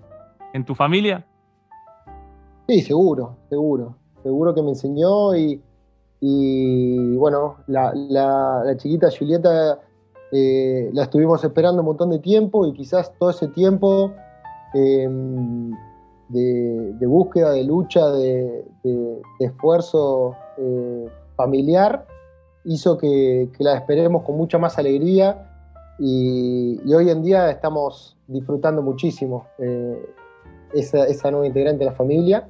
en 0.56 0.64
tu 0.64 0.74
familia? 0.74 1.24
Sí, 2.66 2.80
seguro, 2.80 3.36
seguro. 3.48 3.96
Seguro 4.22 4.54
que 4.54 4.62
me 4.62 4.70
enseñó 4.70 5.36
y, 5.36 5.62
bueno, 7.16 7.58
la, 7.68 8.74
chiquita 8.78 9.08
Julieta 9.16 9.78
eh, 10.32 10.90
la 10.92 11.04
estuvimos 11.04 11.44
esperando 11.44 11.82
un 11.82 11.86
montón 11.86 12.10
de 12.10 12.18
tiempo 12.18 12.66
y 12.66 12.72
quizás 12.72 13.12
todo 13.18 13.30
ese 13.30 13.48
tiempo 13.48 14.12
em, 14.74 15.70
de, 16.30 17.06
búsqueda, 17.06 17.52
de 17.52 17.62
lucha, 17.62 18.10
de, 18.10 18.64
esfuerzo 19.38 20.34
eh, 20.58 21.08
familiar 21.36 22.04
hizo 22.64 22.98
que, 22.98 23.48
la 23.60 23.76
esperemos 23.76 24.24
con 24.24 24.36
mucha 24.36 24.58
más 24.58 24.76
alegría 24.78 25.55
y, 25.98 26.92
hoy 26.92 27.10
en 27.10 27.22
día 27.22 27.50
estamos 27.50 28.16
disfrutando 28.26 28.82
muchísimo. 28.82 29.46
Eh, 29.58 30.02
esa, 30.74 31.30
nueva 31.30 31.46
integrante 31.46 31.80
de 31.80 31.90
la 31.90 31.96
familia. 31.96 32.48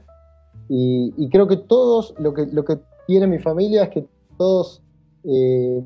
Y, 0.68 1.28
creo 1.30 1.46
que 1.46 1.56
todos, 1.56 2.14
lo 2.18 2.34
que, 2.34 2.46
lo 2.46 2.64
que 2.64 2.78
tiene 3.06 3.26
mi 3.26 3.38
familia 3.38 3.84
es 3.84 3.90
que 3.90 4.08
todos 4.36 4.82
eh, 5.24 5.82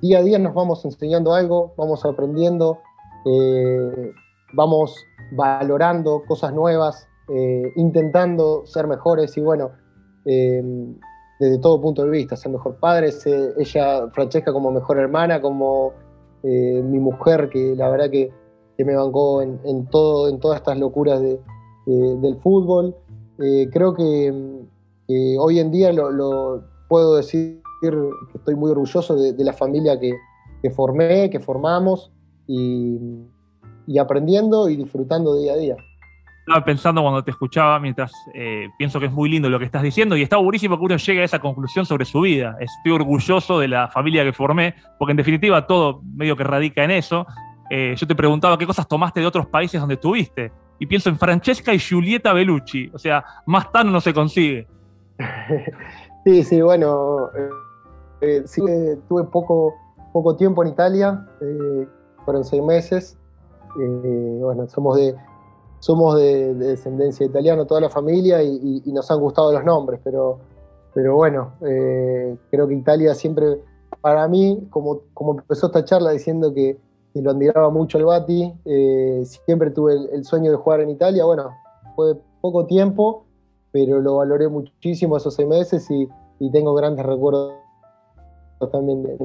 día 0.00 0.18
a 0.18 0.22
día 0.22 0.38
nos 0.38 0.54
vamos 0.54 0.84
enseñando 0.84 1.34
algo, 1.34 1.74
vamos 1.76 2.04
aprendiendo, 2.04 2.78
eh, 3.26 4.12
vamos 4.54 4.96
valorando 5.32 6.22
cosas 6.26 6.52
nuevas, 6.52 7.06
intentando 7.76 8.64
ser 8.64 8.86
mejores 8.86 9.36
y 9.36 9.42
bueno, 9.42 9.72
desde 10.24 11.58
todo 11.60 11.78
punto 11.78 12.02
de 12.04 12.10
vista, 12.10 12.36
ser 12.36 12.50
mejor 12.50 12.76
padre, 12.76 13.10
ella, 13.58 14.08
Francesca 14.12 14.50
como 14.50 14.70
mejor 14.70 14.98
hermana, 14.98 15.38
como 15.38 15.92
eh, 16.42 16.82
mi 16.84 16.98
mujer, 16.98 17.48
que 17.50 17.74
la 17.76 17.88
verdad 17.88 18.10
que, 18.10 18.32
me 18.78 18.94
bancó 18.94 19.42
en, 19.42 19.86
todo, 19.86 20.28
en 20.28 20.38
todas 20.38 20.58
estas 20.58 20.78
locuras 20.78 21.20
del 21.20 22.36
fútbol. 22.36 22.94
Eh, 23.40 23.68
creo 23.72 23.92
que 23.92 24.32
hoy 25.36 25.58
en 25.58 25.72
día 25.72 25.92
lo, 25.92 26.62
puedo 26.88 27.16
decir 27.16 27.60
que 27.82 27.90
estoy 28.36 28.54
muy 28.54 28.70
orgulloso 28.70 29.16
de, 29.16 29.44
la 29.44 29.52
familia 29.52 29.98
que, 29.98 30.14
formé, 30.70 31.28
que 31.28 31.40
formamos 31.40 32.12
y 32.46 33.98
aprendiendo 33.98 34.68
y 34.68 34.76
disfrutando 34.76 35.34
día 35.34 35.54
a 35.54 35.56
día 35.56 35.76
estaba 36.48 36.64
pensando 36.64 37.02
cuando 37.02 37.22
te 37.22 37.30
escuchaba, 37.30 37.78
mientras 37.78 38.10
eh, 38.32 38.68
pienso 38.78 38.98
que 38.98 39.06
es 39.06 39.12
muy 39.12 39.28
lindo 39.28 39.50
lo 39.50 39.58
que 39.58 39.66
estás 39.66 39.82
diciendo, 39.82 40.16
y 40.16 40.22
está 40.22 40.38
buenísimo 40.38 40.78
que 40.78 40.84
uno 40.84 40.96
llegue 40.96 41.20
a 41.20 41.24
esa 41.24 41.38
conclusión 41.38 41.84
sobre 41.84 42.06
su 42.06 42.22
vida. 42.22 42.56
Estoy 42.58 42.92
orgulloso 42.92 43.58
de 43.58 43.68
la 43.68 43.88
familia 43.88 44.24
que 44.24 44.32
formé, 44.32 44.74
porque 44.98 45.10
en 45.10 45.18
definitiva 45.18 45.66
todo 45.66 46.00
medio 46.02 46.36
que 46.36 46.44
radica 46.44 46.82
en 46.84 46.92
eso. 46.92 47.26
Eh, 47.70 47.94
yo 47.96 48.06
te 48.06 48.14
preguntaba 48.14 48.56
qué 48.56 48.66
cosas 48.66 48.88
tomaste 48.88 49.20
de 49.20 49.26
otros 49.26 49.46
países 49.46 49.78
donde 49.78 49.96
estuviste, 49.96 50.50
y 50.78 50.86
pienso 50.86 51.10
en 51.10 51.18
Francesca 51.18 51.74
y 51.74 51.78
Giulietta 51.78 52.32
Bellucci, 52.32 52.90
o 52.94 52.98
sea, 52.98 53.22
más 53.46 53.70
tan 53.70 53.92
no 53.92 54.00
se 54.00 54.14
consigue. 54.14 54.66
Sí, 56.24 56.42
sí, 56.42 56.60
bueno, 56.60 57.30
eh, 58.20 58.42
sí, 58.44 58.60
tuve 59.08 59.24
poco, 59.24 59.72
poco 60.12 60.36
tiempo 60.36 60.62
en 60.62 60.68
Italia, 60.70 61.24
fueron 62.26 62.44
seis 62.44 62.62
meses. 62.62 63.16
bueno, 63.74 64.68
somos 64.68 64.98
de, 64.98 65.14
somos 65.80 66.16
de, 66.16 66.54
descendencia 66.54 67.26
italiana, 67.26 67.66
toda 67.66 67.80
la 67.80 67.88
familia, 67.88 68.42
y, 68.42 68.82
nos 68.86 69.10
han 69.10 69.20
gustado 69.20 69.52
los 69.52 69.64
nombres, 69.64 70.00
pero, 70.02 70.38
pero 70.94 71.16
bueno, 71.16 71.52
eh, 71.66 72.36
creo 72.50 72.66
que 72.66 72.74
Italia 72.74 73.14
siempre, 73.14 73.60
para 74.00 74.26
mí, 74.28 74.66
como, 74.70 75.00
como 75.14 75.32
empezó 75.32 75.66
esta 75.66 75.84
charla 75.84 76.10
diciendo 76.10 76.52
que, 76.52 76.78
lo 77.14 77.32
admiraba 77.32 77.68
mucho 77.70 77.98
el 77.98 78.04
Bati, 78.04 78.54
eh, 78.64 79.24
siempre 79.24 79.72
tuve 79.72 79.94
el, 80.12 80.24
sueño 80.24 80.52
de 80.52 80.56
jugar 80.56 80.82
en 80.82 80.90
Italia, 80.90 81.24
bueno, 81.24 81.50
fue 81.96 82.14
poco 82.40 82.66
tiempo, 82.66 83.24
pero 83.72 84.00
lo 84.00 84.18
valoré 84.18 84.46
muchísimo 84.48 85.16
esos 85.16 85.34
seis 85.34 85.48
meses 85.48 85.90
y, 85.90 86.08
tengo 86.52 86.72
grandes 86.74 87.04
recuerdos 87.04 87.54
también 88.70 89.02
de, 89.02 89.18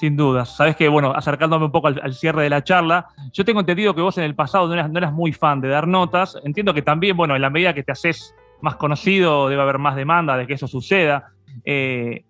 sin 0.00 0.16
dudas. 0.16 0.56
Sabes 0.56 0.76
que, 0.76 0.88
bueno, 0.88 1.12
acercándome 1.14 1.66
un 1.66 1.72
poco 1.72 1.88
al, 1.88 2.14
cierre 2.14 2.44
de 2.44 2.48
la 2.48 2.64
charla, 2.64 3.08
yo 3.34 3.44
tengo 3.44 3.60
entendido 3.60 3.94
que 3.94 4.00
vos 4.00 4.16
en 4.16 4.24
el 4.24 4.34
pasado 4.34 4.66
no 4.66 4.98
eras, 4.98 5.12
muy 5.12 5.34
fan 5.34 5.60
de 5.60 5.68
dar 5.68 5.86
notas. 5.86 6.38
Entiendo 6.42 6.72
que 6.72 6.80
también, 6.80 7.18
bueno, 7.18 7.36
en 7.36 7.42
la 7.42 7.50
medida 7.50 7.74
que 7.74 7.82
te 7.82 7.92
haces 7.92 8.34
más 8.62 8.76
conocido, 8.76 9.50
debe 9.50 9.60
haber 9.60 9.76
más 9.76 9.96
demanda 9.96 10.38
de 10.38 10.46
que 10.46 10.54
eso 10.54 10.66
suceda. 10.66 11.32
Eh, 11.66 12.24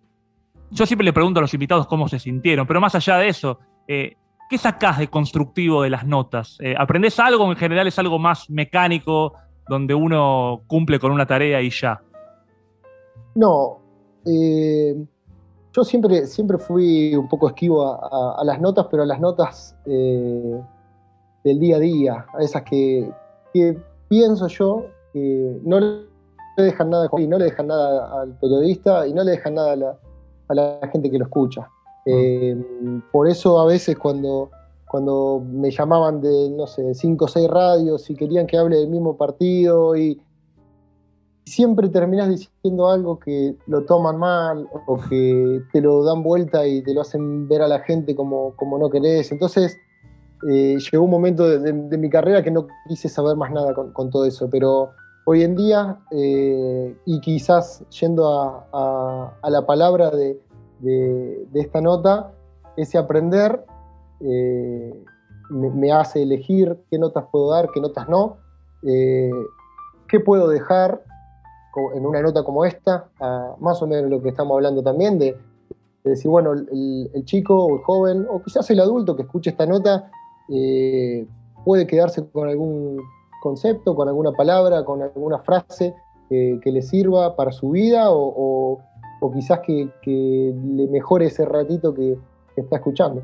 yo 0.73 0.85
siempre 0.85 1.05
le 1.05 1.13
pregunto 1.13 1.39
a 1.39 1.43
los 1.43 1.55
invitados 1.55 1.87
cómo 1.87 2.09
se 2.09 2.19
sintieron, 2.19 2.67
pero 2.67 2.81
más 2.81 2.97
allá 2.97 3.19
de 3.19 3.29
eso, 3.29 3.61
eh, 3.87 4.17
¿qué 4.49 4.59
sacás 4.59 4.99
de 4.99 5.07
constructivo 5.07 5.83
de 5.83 5.91
las 5.91 6.05
notas? 6.05 6.59
Eh, 6.61 6.75
¿Aprendés 6.77 7.21
algo 7.21 7.49
en 7.53 7.57
general 7.57 7.87
es 7.87 8.01
algo 8.01 8.19
más 8.19 8.51
mecánico, 8.51 9.35
donde 9.69 9.95
uno 9.95 10.63
cumple 10.67 10.99
con 10.99 11.13
una 11.13 11.25
tarea 11.25 11.63
y 11.63 11.71
ya? 11.71 12.01
No, 13.37 13.79
yo 15.73 15.85
siempre, 15.85 16.27
siempre 16.27 16.59
fui 16.59 17.15
un 17.15 17.29
poco 17.29 17.49
esquivo 17.49 17.85
a, 17.85 18.43
las 18.45 18.61
notas, 18.61 18.87
pero 18.91 19.05
a 19.05 19.07
las 19.07 19.21
notas 19.21 19.77
eh, 19.87 20.61
del 21.45 21.61
día 21.61 21.77
a 21.77 21.81
día, 21.81 22.27
a 22.37 22.43
esas 22.43 22.63
que, 22.63 23.11
pienso 24.09 24.49
yo 24.49 24.87
que 25.13 25.61
no 25.65 25.81
le 25.81 26.07
dejan 26.57 26.91
nada 26.91 27.09
y 27.19 27.27
no 27.27 27.39
le 27.39 27.45
dejan 27.47 27.69
nada 27.69 28.23
al 28.23 28.37
periodista 28.39 29.07
y 29.07 29.13
no 29.13 29.23
le 29.25 29.33
dejan 29.33 29.55
nada 29.55 29.99
a 30.49 30.55
la, 30.55 30.89
gente 30.93 31.11
que 31.11 31.19
lo 31.19 31.25
escucha. 31.25 31.63
Mm. 32.07 32.11
Eh, 32.13 32.57
por 33.13 33.29
eso 33.29 33.61
a 33.61 33.67
veces 33.67 33.97
cuando, 33.97 34.51
cuando 34.89 35.43
me 35.45 35.71
llamaban 35.71 36.21
de, 36.21 36.51
no 36.51 36.67
sé, 36.67 36.95
cinco 36.95 37.27
o 37.27 37.29
seis 37.29 37.49
radios 37.49 38.11
y 38.11 38.17
querían 38.17 38.47
que 38.47 38.57
hable 38.57 38.77
del 38.77 38.89
mismo 38.89 39.17
partido 39.17 39.97
y, 39.97 40.21
siempre 41.45 41.89
terminas 41.89 42.29
diciendo 42.29 42.89
algo 42.89 43.19
que 43.19 43.57
lo 43.67 43.85
toman 43.85 44.19
mal 44.19 44.69
o 44.87 44.99
que 45.09 45.61
te 45.73 45.81
lo 45.81 46.05
dan 46.05 46.23
vuelta 46.23 46.67
y 46.67 46.83
te 46.83 46.95
lo 46.95 47.01
hacen 47.01 47.49
ver 47.49 47.63
a 47.63 47.69
la 47.69 47.81
gente 47.81 48.15
como, 48.15 48.55
como 48.57 48.79
no 48.79 48.91
querés. 48.91 49.33
Entonces 49.33 49.77
eh, 50.49 50.79
llegó 50.79 51.05
un 51.05 51.11
momento 51.11 51.47
de, 51.47 51.73
mi 51.73 52.09
carrera 52.09 52.43
que 52.43 52.51
no 52.51 52.67
quise 52.89 53.09
saber 53.09 53.37
más 53.37 53.51
nada 53.51 53.75
con, 53.75 54.11
todo 54.11 54.25
eso, 54.25 54.49
pero 54.49 54.91
hoy 55.27 55.43
en 55.43 55.55
día, 55.55 55.99
eh, 56.11 56.97
y 57.05 57.21
quizás 57.21 57.85
yendo 58.01 58.27
a, 58.73 59.39
la 59.49 59.67
palabra 59.67 60.11
de, 60.11 60.41
esta 61.55 61.81
nota, 61.83 62.33
ese 62.77 62.97
aprender 62.97 63.65
eh, 64.21 65.05
me, 65.51 65.93
hace 65.93 66.23
elegir 66.23 66.79
qué 66.91 66.99
notas 66.99 67.25
puedo 67.31 67.51
dar, 67.51 67.71
qué 67.75 67.81
notas 67.81 68.09
no, 68.09 68.39
qué 68.83 70.21
puedo 70.25 70.49
dejar, 70.49 71.03
en 71.95 72.05
una 72.05 72.21
nota 72.23 72.43
como 72.43 72.65
esta, 72.65 73.09
más 73.61 73.83
o 73.83 73.87
menos 73.87 74.11
lo 74.11 74.23
que 74.23 74.31
estamos 74.31 74.55
hablando 74.55 74.83
también, 74.83 75.19
de, 75.19 75.37
decir, 76.05 76.31
bueno, 76.31 76.53
el, 76.53 77.25
chico 77.25 77.65
o 77.65 77.77
el 77.77 77.83
joven, 77.83 78.27
o 78.29 78.43
quizás 78.43 78.71
el 78.71 78.81
adulto 78.81 79.17
que 79.17 79.23
escuche 79.23 79.51
esta 79.51 79.67
nota, 79.67 80.11
eh, 80.49 81.27
puede 81.65 81.87
quedarse 81.87 82.27
con 82.31 82.49
algún 82.49 83.01
concepto, 83.41 83.95
con 83.95 84.09
alguna 84.09 84.33
palabra, 84.33 84.85
con 84.85 85.03
alguna 85.03 85.39
frase 85.39 85.95
que 86.29 86.61
le 86.65 86.81
sirva 86.81 87.35
para 87.35 87.51
su 87.51 87.71
vida 87.71 88.05
o, 88.09 88.81
quizás 89.35 89.61
que, 89.61 89.89
le 90.07 90.87
mejore 90.89 91.27
ese 91.27 91.45
ratito 91.45 91.95
que, 91.95 92.17
está 92.57 92.77
escuchando. 92.77 93.23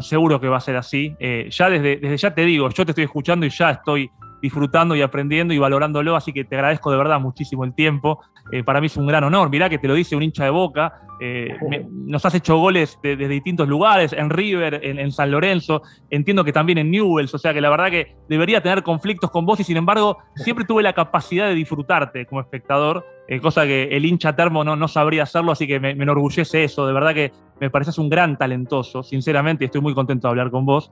seguro 0.00 0.40
que 0.40 0.48
va 0.48 0.56
a 0.56 0.60
ser 0.60 0.76
así. 0.76 1.14
Eh, 1.20 1.48
ya 1.50 1.68
desde, 1.68 1.98
desde 1.98 2.16
ya 2.16 2.34
te 2.34 2.42
digo, 2.42 2.68
yo 2.70 2.84
te 2.86 2.92
estoy 2.92 3.04
escuchando 3.04 3.44
y 3.44 3.50
ya 3.50 3.72
estoy 3.72 4.10
disfrutando 4.42 4.96
y 4.96 5.02
aprendiendo 5.02 5.54
y 5.54 5.58
valorándolo, 5.58 6.16
así 6.16 6.32
que 6.32 6.44
te 6.44 6.56
agradezco 6.56 6.90
de 6.90 6.98
verdad 6.98 7.20
muchísimo 7.20 7.64
el 7.64 7.74
tiempo. 7.74 8.20
Eh, 8.50 8.64
para 8.64 8.80
mí 8.80 8.88
es 8.88 8.96
un 8.96 9.06
gran 9.06 9.22
honor, 9.22 9.48
mirá 9.48 9.70
que 9.70 9.78
te 9.78 9.86
lo 9.86 9.94
dice 9.94 10.16
un 10.16 10.22
hincha 10.24 10.44
de 10.44 10.50
boca, 10.50 11.00
eh, 11.20 11.56
nos 11.88 12.26
has 12.26 12.34
hecho 12.34 12.56
goles 12.56 12.98
desde 13.00 13.28
distintos 13.28 13.68
lugares, 13.68 14.12
en 14.12 14.28
River, 14.28 14.80
en, 14.82 15.12
San 15.12 15.30
Lorenzo, 15.30 15.82
entiendo 16.10 16.42
que 16.42 16.52
también 16.52 16.78
en 16.78 16.90
Newells, 16.90 17.32
o 17.32 17.38
sea 17.38 17.54
que 17.54 17.60
la 17.60 17.70
verdad 17.70 17.90
que 17.90 18.16
debería 18.28 18.60
tener 18.60 18.82
conflictos 18.82 19.30
con 19.30 19.46
vos 19.46 19.60
y 19.60 19.64
sin 19.64 19.76
embargo 19.76 20.18
siempre 20.34 20.64
tuve 20.64 20.82
la 20.82 20.92
capacidad 20.92 21.46
de 21.46 21.54
disfrutarte 21.54 22.26
como 22.26 22.40
espectador, 22.40 23.06
eh, 23.28 23.40
cosa 23.40 23.64
que 23.64 23.84
el 23.84 24.04
hincha 24.04 24.34
termo 24.34 24.64
no, 24.64 24.74
no 24.74 24.88
sabría 24.88 25.22
hacerlo, 25.22 25.52
así 25.52 25.68
que 25.68 25.78
me, 25.78 25.90
enorgullece 25.90 26.64
eso, 26.64 26.84
de 26.84 26.92
verdad 26.92 27.14
que 27.14 27.30
me 27.60 27.70
pareces 27.70 27.96
un 27.98 28.08
gran 28.08 28.36
talentoso, 28.36 29.04
sinceramente, 29.04 29.62
y 29.62 29.66
estoy 29.66 29.80
muy 29.80 29.94
contento 29.94 30.26
de 30.26 30.30
hablar 30.30 30.50
con 30.50 30.66
vos 30.66 30.90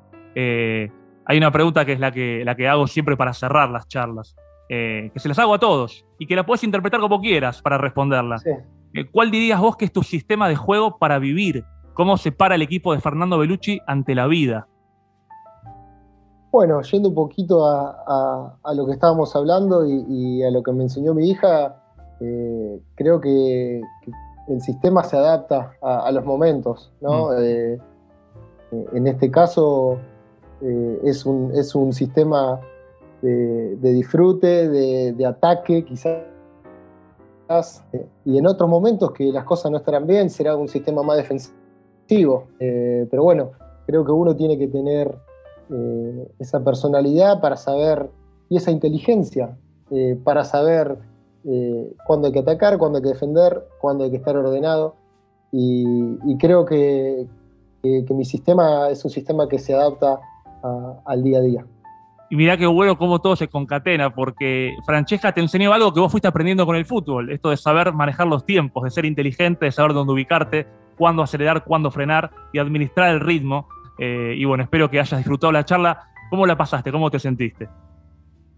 hay 1.31 1.39
una 1.39 1.53
pregunta 1.53 1.85
que 1.85 1.93
es 1.93 2.01
la 2.01 2.11
que, 2.11 2.45
la 2.45 2.57
que 2.57 2.66
hago 2.66 2.89
siempre 2.89 3.16
para 3.16 3.33
cerrar 3.33 3.70
las 3.70 3.87
charlas, 3.87 4.35
eh, 4.68 5.12
que 5.14 5.20
se 5.20 5.28
las 5.28 5.39
hago 5.39 5.55
a 5.55 5.61
todos 5.61 6.05
y 6.18 6.26
que 6.26 6.35
la 6.35 6.45
puedes 6.45 6.64
interpretar 6.64 6.99
como 6.99 7.20
quieras 7.20 7.62
para 7.62 7.78
responderla. 7.78 8.39
Eh, 8.95 9.09
¿Cuál 9.12 9.31
dirías 9.31 9.61
vos 9.61 9.76
que 9.76 9.85
es 9.85 9.93
tu 9.93 10.03
sistema 10.03 10.49
de 10.49 10.57
juego 10.57 10.99
para 10.99 11.20
vivir? 11.20 11.64
¿Cómo 11.95 12.16
se 12.16 12.33
para 12.33 12.57
el 12.57 12.62
equipo 12.62 12.93
de 12.93 13.01
Fernando 13.01 13.39
Bellucci 13.39 13.78
ante 13.87 14.16
la 14.16 14.26
vida? 14.26 14.66
Bueno, 16.51 16.83
yendo 16.83 17.11
un 17.11 17.14
poquito 17.14 17.64
a, 17.64 18.57
lo 18.74 18.87
que 18.87 18.93
estábamos 18.93 19.37
hablando 19.37 19.87
y, 19.87 20.43
a 20.43 20.51
lo 20.51 20.64
que 20.64 20.72
me 20.72 20.83
enseñó 20.83 21.14
mi 21.14 21.31
hija, 21.31 21.76
eh, 22.20 22.81
creo 22.97 23.20
que, 23.20 23.81
el 24.49 24.61
sistema 24.62 25.05
se 25.05 25.16
adapta 25.16 25.74
a, 25.81 26.11
los 26.11 26.24
momentos, 26.24 26.93
¿no? 27.01 27.28
Mm. 27.28 28.97
en 28.97 29.07
este 29.07 29.31
caso, 29.31 30.01
eh, 30.63 31.01
es, 31.05 31.25
un, 31.25 31.53
es, 31.55 31.75
un, 31.75 31.93
sistema 31.93 32.61
de, 33.23 33.77
disfrute, 33.81 34.69
de, 34.69 35.27
ataque 35.27 35.85
quizás, 35.85 36.23
eh, 37.93 38.07
y 38.27 38.39
en 38.39 38.47
otros 38.47 38.69
momentos 38.69 39.13
que 39.13 39.33
las 39.33 39.45
cosas 39.45 39.73
no 39.73 39.79
estarán 39.79 40.07
bien 40.07 40.29
será 40.29 40.57
un 40.57 40.69
sistema 40.69 41.03
más 41.03 41.17
defensivo. 41.17 42.49
Eh, 42.59 43.07
pero 43.11 43.23
bueno, 43.23 43.53
creo 43.87 44.05
que 44.05 44.13
uno 44.13 44.37
tiene 44.37 44.59
que 44.59 44.69
tener 44.69 45.17
esa 46.41 46.65
personalidad 46.65 47.41
para 47.41 47.57
saber, 47.57 48.11
y 48.49 48.57
esa 48.57 48.73
inteligencia, 48.73 49.57
para 50.25 50.43
saber 50.43 50.99
cuándo 52.05 52.27
hay 52.27 52.33
que 52.33 52.41
atacar, 52.41 52.77
cuándo 52.77 52.99
hay 52.99 53.05
que 53.05 53.11
defender, 53.11 53.69
cuándo 53.81 54.03
hay 54.03 54.11
que 54.11 54.17
estar 54.17 54.37
ordenado. 54.37 54.97
Y, 55.53 56.37
creo 56.39 56.65
que, 56.65 57.29
que, 57.85 58.05
mi 58.13 58.25
sistema 58.25 58.91
es 58.91 59.05
un 59.05 59.13
sistema 59.13 59.49
que 59.49 59.61
se 59.61 59.75
adapta 59.75 60.19
al 60.63 61.23
día 61.23 61.39
a 61.39 61.43
día. 61.43 61.67
Y 62.31 62.37
mirá 62.37 62.57
qué 62.57 62.67
bueno 62.67 62.97
cómo 62.97 63.21
todo 63.21 63.35
se 63.35 63.49
concatena, 63.49 64.15
porque 64.15 64.77
Francesca 64.87 65.33
te 65.33 65.41
enseñó 65.41 65.73
algo 65.73 65.93
que 65.93 65.99
vos 65.99 66.13
fuiste 66.13 66.29
aprendiendo 66.29 66.65
con 66.65 66.77
el 66.77 66.87
fútbol, 66.87 67.31
esto 67.31 67.51
de 67.51 67.57
saber 67.57 67.93
manejar 67.93 68.29
los 68.29 68.47
tiempos, 68.47 68.85
de 68.85 68.91
ser 68.91 69.05
inteligente, 69.05 69.65
de 69.65 69.73
saber 69.73 69.95
dónde 69.95 70.13
ubicarte, 70.13 70.67
cuándo 70.97 71.23
acelerar, 71.23 71.65
cuándo 71.65 71.91
frenar 71.91 72.31
y 72.53 72.59
administrar 72.59 73.11
el 73.11 73.21
ritmo. 73.21 73.67
Eh, 73.99 74.35
y 74.37 74.45
bueno, 74.45 74.63
espero 74.63 74.89
que 74.89 75.01
hayas 75.01 75.19
disfrutado 75.19 75.53
la 75.53 75.65
charla. 75.65 76.05
¿Cómo 76.31 76.47
la 76.47 76.57
pasaste? 76.57 76.93
¿Cómo 76.93 77.11
te 77.11 77.19
sentiste? 77.19 77.69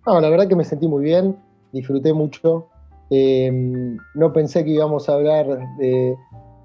No, 0.07 0.21
la 0.21 0.29
verdad 0.29 0.49
que 0.49 0.57
me 0.57 0.65
sentí 0.65 0.87
muy 0.87 1.05
bien, 1.05 1.37
disfruté 1.73 2.13
mucho. 2.13 2.69
Em, 3.09 3.97
no 4.15 4.33
pensé 4.33 4.65
que 4.65 4.71
íbamos 4.71 5.09
a 5.09 5.15
hablar 5.15 5.47
de, 5.79 6.17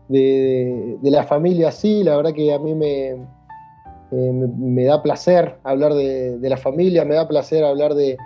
de, 0.09 0.97
la 1.03 1.23
familia 1.23 1.69
así, 1.69 2.03
la 2.03 2.15
verdad 2.15 2.33
que 2.33 2.53
a 2.53 2.59
mí 2.59 2.73
me, 2.73 3.15
eh, 4.11 4.31
me, 4.31 4.85
da 4.85 5.01
placer 5.03 5.57
hablar 5.63 5.93
de, 5.93 6.39
la 6.41 6.57
familia, 6.57 7.05
me 7.05 7.15
da 7.15 7.27
placer 7.27 7.63
hablar 7.63 7.93
de, 7.93 8.17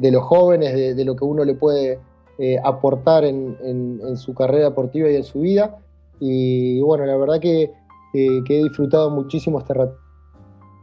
los 0.00 0.22
jóvenes, 0.22 0.96
de, 0.96 1.04
lo 1.04 1.16
que 1.16 1.24
uno 1.24 1.44
le 1.44 1.54
puede 1.54 1.98
eh, 2.38 2.58
aportar 2.64 3.24
en, 3.24 4.16
su 4.16 4.34
carrera 4.34 4.68
deportiva 4.70 5.10
y 5.10 5.16
en 5.16 5.24
su 5.24 5.40
vida. 5.40 5.78
Y 6.20 6.80
bueno, 6.82 7.06
la 7.06 7.16
verdad 7.16 7.40
que, 7.40 7.72
que 8.12 8.60
he 8.60 8.62
disfrutado 8.62 9.10
muchísimo 9.10 9.58
este 9.58 9.74
rato. 9.74 9.96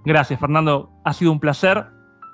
Gracias, 0.05 0.39
Fernando. 0.39 0.89
Ha 1.03 1.13
sido 1.13 1.31
un 1.31 1.39
placer. 1.39 1.85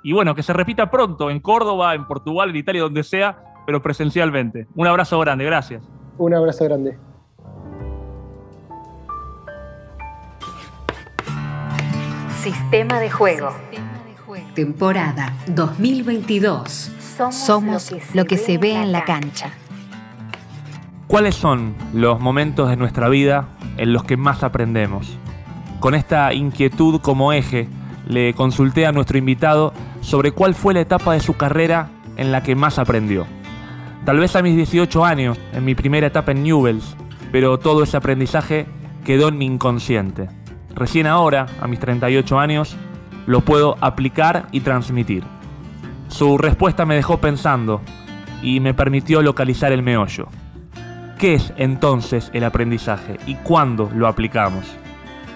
Y 0.04 0.14
bueno, 0.14 0.36
que 0.36 0.43
se 0.43 0.54
repita 0.54 0.91
pronto 0.91 1.30
en 1.32 1.39
Córdoba, 1.39 1.95
en 1.95 2.06
Portugal, 2.06 2.49
en 2.49 2.58
Italia, 2.58 2.82
donde 2.82 3.04
sea, 3.04 3.38
pero 3.66 3.82
presencialmente. 3.82 4.68
Un 4.76 4.88
abrazo 4.88 5.20
grande, 5.20 5.45
gracias. 5.45 5.84
Un 6.18 6.34
abrazo 6.34 6.66
grande. 6.66 6.97
Sistema 12.44 13.00
de 13.00 13.10
juego. 13.10 13.52
Temporada 14.54 15.32
2022. 15.48 16.91
Somos, 17.32 17.96
lo 18.14 18.26
que 18.26 18.36
se, 18.36 18.58
ve, 18.58 18.74
en 18.74 18.91
la 18.91 19.06
cancha. 19.06 19.52
¿Cuáles 21.08 21.36
son 21.36 21.74
los 21.94 22.20
momentos 22.20 22.70
de 22.70 22.76
nuestra 22.76 23.08
vida 23.08 23.48
en 23.78 23.94
los 23.94 24.04
que 24.04 24.18
más 24.18 24.44
aprendemos? 24.44 25.18
Con 25.80 25.96
esta 25.96 26.34
inquietud 26.34 27.00
como 27.00 27.32
eje, 27.32 27.70
le 28.08 28.34
consulté 28.34 28.86
a 28.86 28.91
nuestro 28.91 29.18
invitado 29.18 29.72
sobre 30.02 30.34
cuál 30.34 30.54
fue 30.54 30.74
la 30.74 30.82
etapa 30.82 31.14
de 31.14 31.22
su 31.22 31.38
carrera 31.38 31.91
en 32.18 32.34
la 32.34 32.44
que 32.44 32.56
más 32.56 32.78
aprendió. 32.78 33.26
Tal 34.04 34.20
vez 34.20 34.36
a 34.36 34.41
mis 34.41 34.58
18 34.58 35.06
años, 35.06 35.39
en 35.54 35.64
mi 35.64 35.76
primera 35.76 36.08
etapa 36.08 36.34
en 36.34 36.44
Newells, 36.44 36.98
pero 37.32 37.58
todo 37.58 37.84
ese 37.84 37.96
aprendizaje 37.96 38.66
quedó 39.06 39.30
en 39.30 39.38
mi 39.38 39.46
inconsciente. 39.46 40.28
Recién 40.76 41.07
ahora, 41.07 41.45
a 41.61 41.67
mis 41.67 41.80
38 41.80 42.39
años, 42.39 42.76
lo 43.26 43.41
puedo 43.41 43.78
aplicar 43.80 44.47
y 44.51 44.61
transmitir. 44.61 45.24
Su 46.07 46.38
respuesta 46.38 46.86
me 46.86 46.95
dejó 46.95 47.19
pensando 47.19 47.82
y 48.41 48.59
me 48.59 48.74
permitió 48.74 49.21
localizar 49.21 49.71
el 49.71 49.84
meollo. 49.84 50.28
¿Qué 51.17 51.36
es 51.36 51.53
entonces 51.57 52.30
el 52.34 52.43
aprendizaje 52.43 53.17
y 53.26 53.36
cuándo 53.36 53.89
lo 53.95 54.07
aplicamos? 54.07 54.65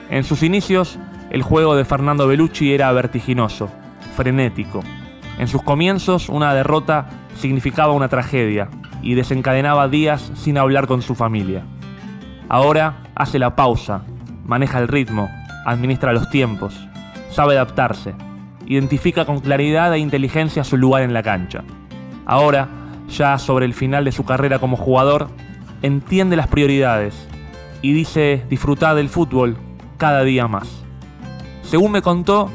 En 0.10 0.24
sus 0.24 0.44
inicios, 0.44 1.00
el 1.30 1.44
juego 1.44 1.76
de 1.76 1.86
Fernando 1.86 2.28
Bellucci 2.28 2.74
era 2.74 2.92
vertiginoso, 2.92 3.70
frenético. 4.16 4.82
En 5.38 5.48
sus 5.48 5.62
comienzos, 5.62 6.30
una 6.30 6.54
derrota 6.54 7.08
significaba 7.36 7.94
una 7.94 8.10
tragedia 8.10 8.70
y 9.02 9.14
desencadenaba 9.14 9.88
días 9.88 10.32
sin 10.36 10.58
hablar 10.58 10.88
con 10.88 11.02
su 11.02 11.16
familia. 11.16 11.64
Ahora 12.50 13.04
hace 13.16 13.40
la 13.40 13.56
pausa 13.56 14.04
maneja 14.48 14.80
el 14.80 14.88
ritmo, 14.88 15.30
administra 15.66 16.14
los 16.14 16.30
tiempos, 16.30 16.88
sabe 17.30 17.56
adaptarse, 17.56 18.16
identifica 18.66 19.26
con 19.26 19.40
claridad 19.40 19.94
e 19.94 20.00
inteligencia 20.00 20.64
su 20.64 20.78
lugar 20.78 21.04
en 21.04 21.14
la 21.14 21.22
cancha. 21.22 21.64
Ahora, 22.26 22.70
ya 23.10 23.38
sobre 23.38 23.66
el 23.66 23.74
final 23.74 24.06
de 24.06 24.12
su 24.12 24.26
carrera 24.26 24.60
como 24.60 24.76
jugador, 24.78 25.28
entiende 25.82 26.36
las 26.36 26.48
prioridades 26.48 27.28
y 27.82 27.94
dice 27.94 28.44
disfrutar 28.50 28.96
del 28.96 29.10
fútbol 29.10 29.58
cada 29.98 30.24
día 30.24 30.48
más. 30.48 30.84
Según 31.62 31.92
me 31.92 32.02
contó, 32.02 32.50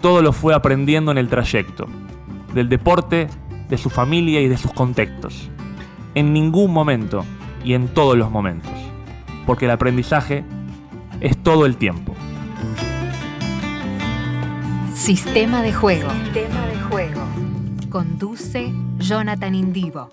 todo 0.00 0.22
lo 0.22 0.32
fue 0.32 0.54
aprendiendo 0.54 1.10
en 1.10 1.18
el 1.18 1.28
trayecto, 1.28 1.86
del 2.54 2.68
deporte, 2.68 3.28
de 3.68 3.78
su 3.78 3.90
familia 3.90 4.40
y 4.40 4.48
de 4.48 4.56
sus 4.56 4.72
contextos. 4.72 5.50
En 6.14 6.32
ningún 6.32 6.72
momento 6.72 7.24
y 7.64 7.74
en 7.74 7.88
todos 7.88 8.16
los 8.16 8.30
momentos, 8.30 8.72
porque 9.46 9.64
el 9.64 9.70
aprendizaje 9.70 10.44
es 11.22 11.36
todo 11.38 11.66
el 11.66 11.76
tiempo. 11.76 12.14
Sistema 14.92 15.62
de 15.62 15.72
juego. 15.72 16.10
Sistema 16.10 16.66
de 16.66 16.80
juego. 16.80 17.22
Conduce 17.88 18.72
Jonathan 18.98 19.54
Indivo. 19.54 20.10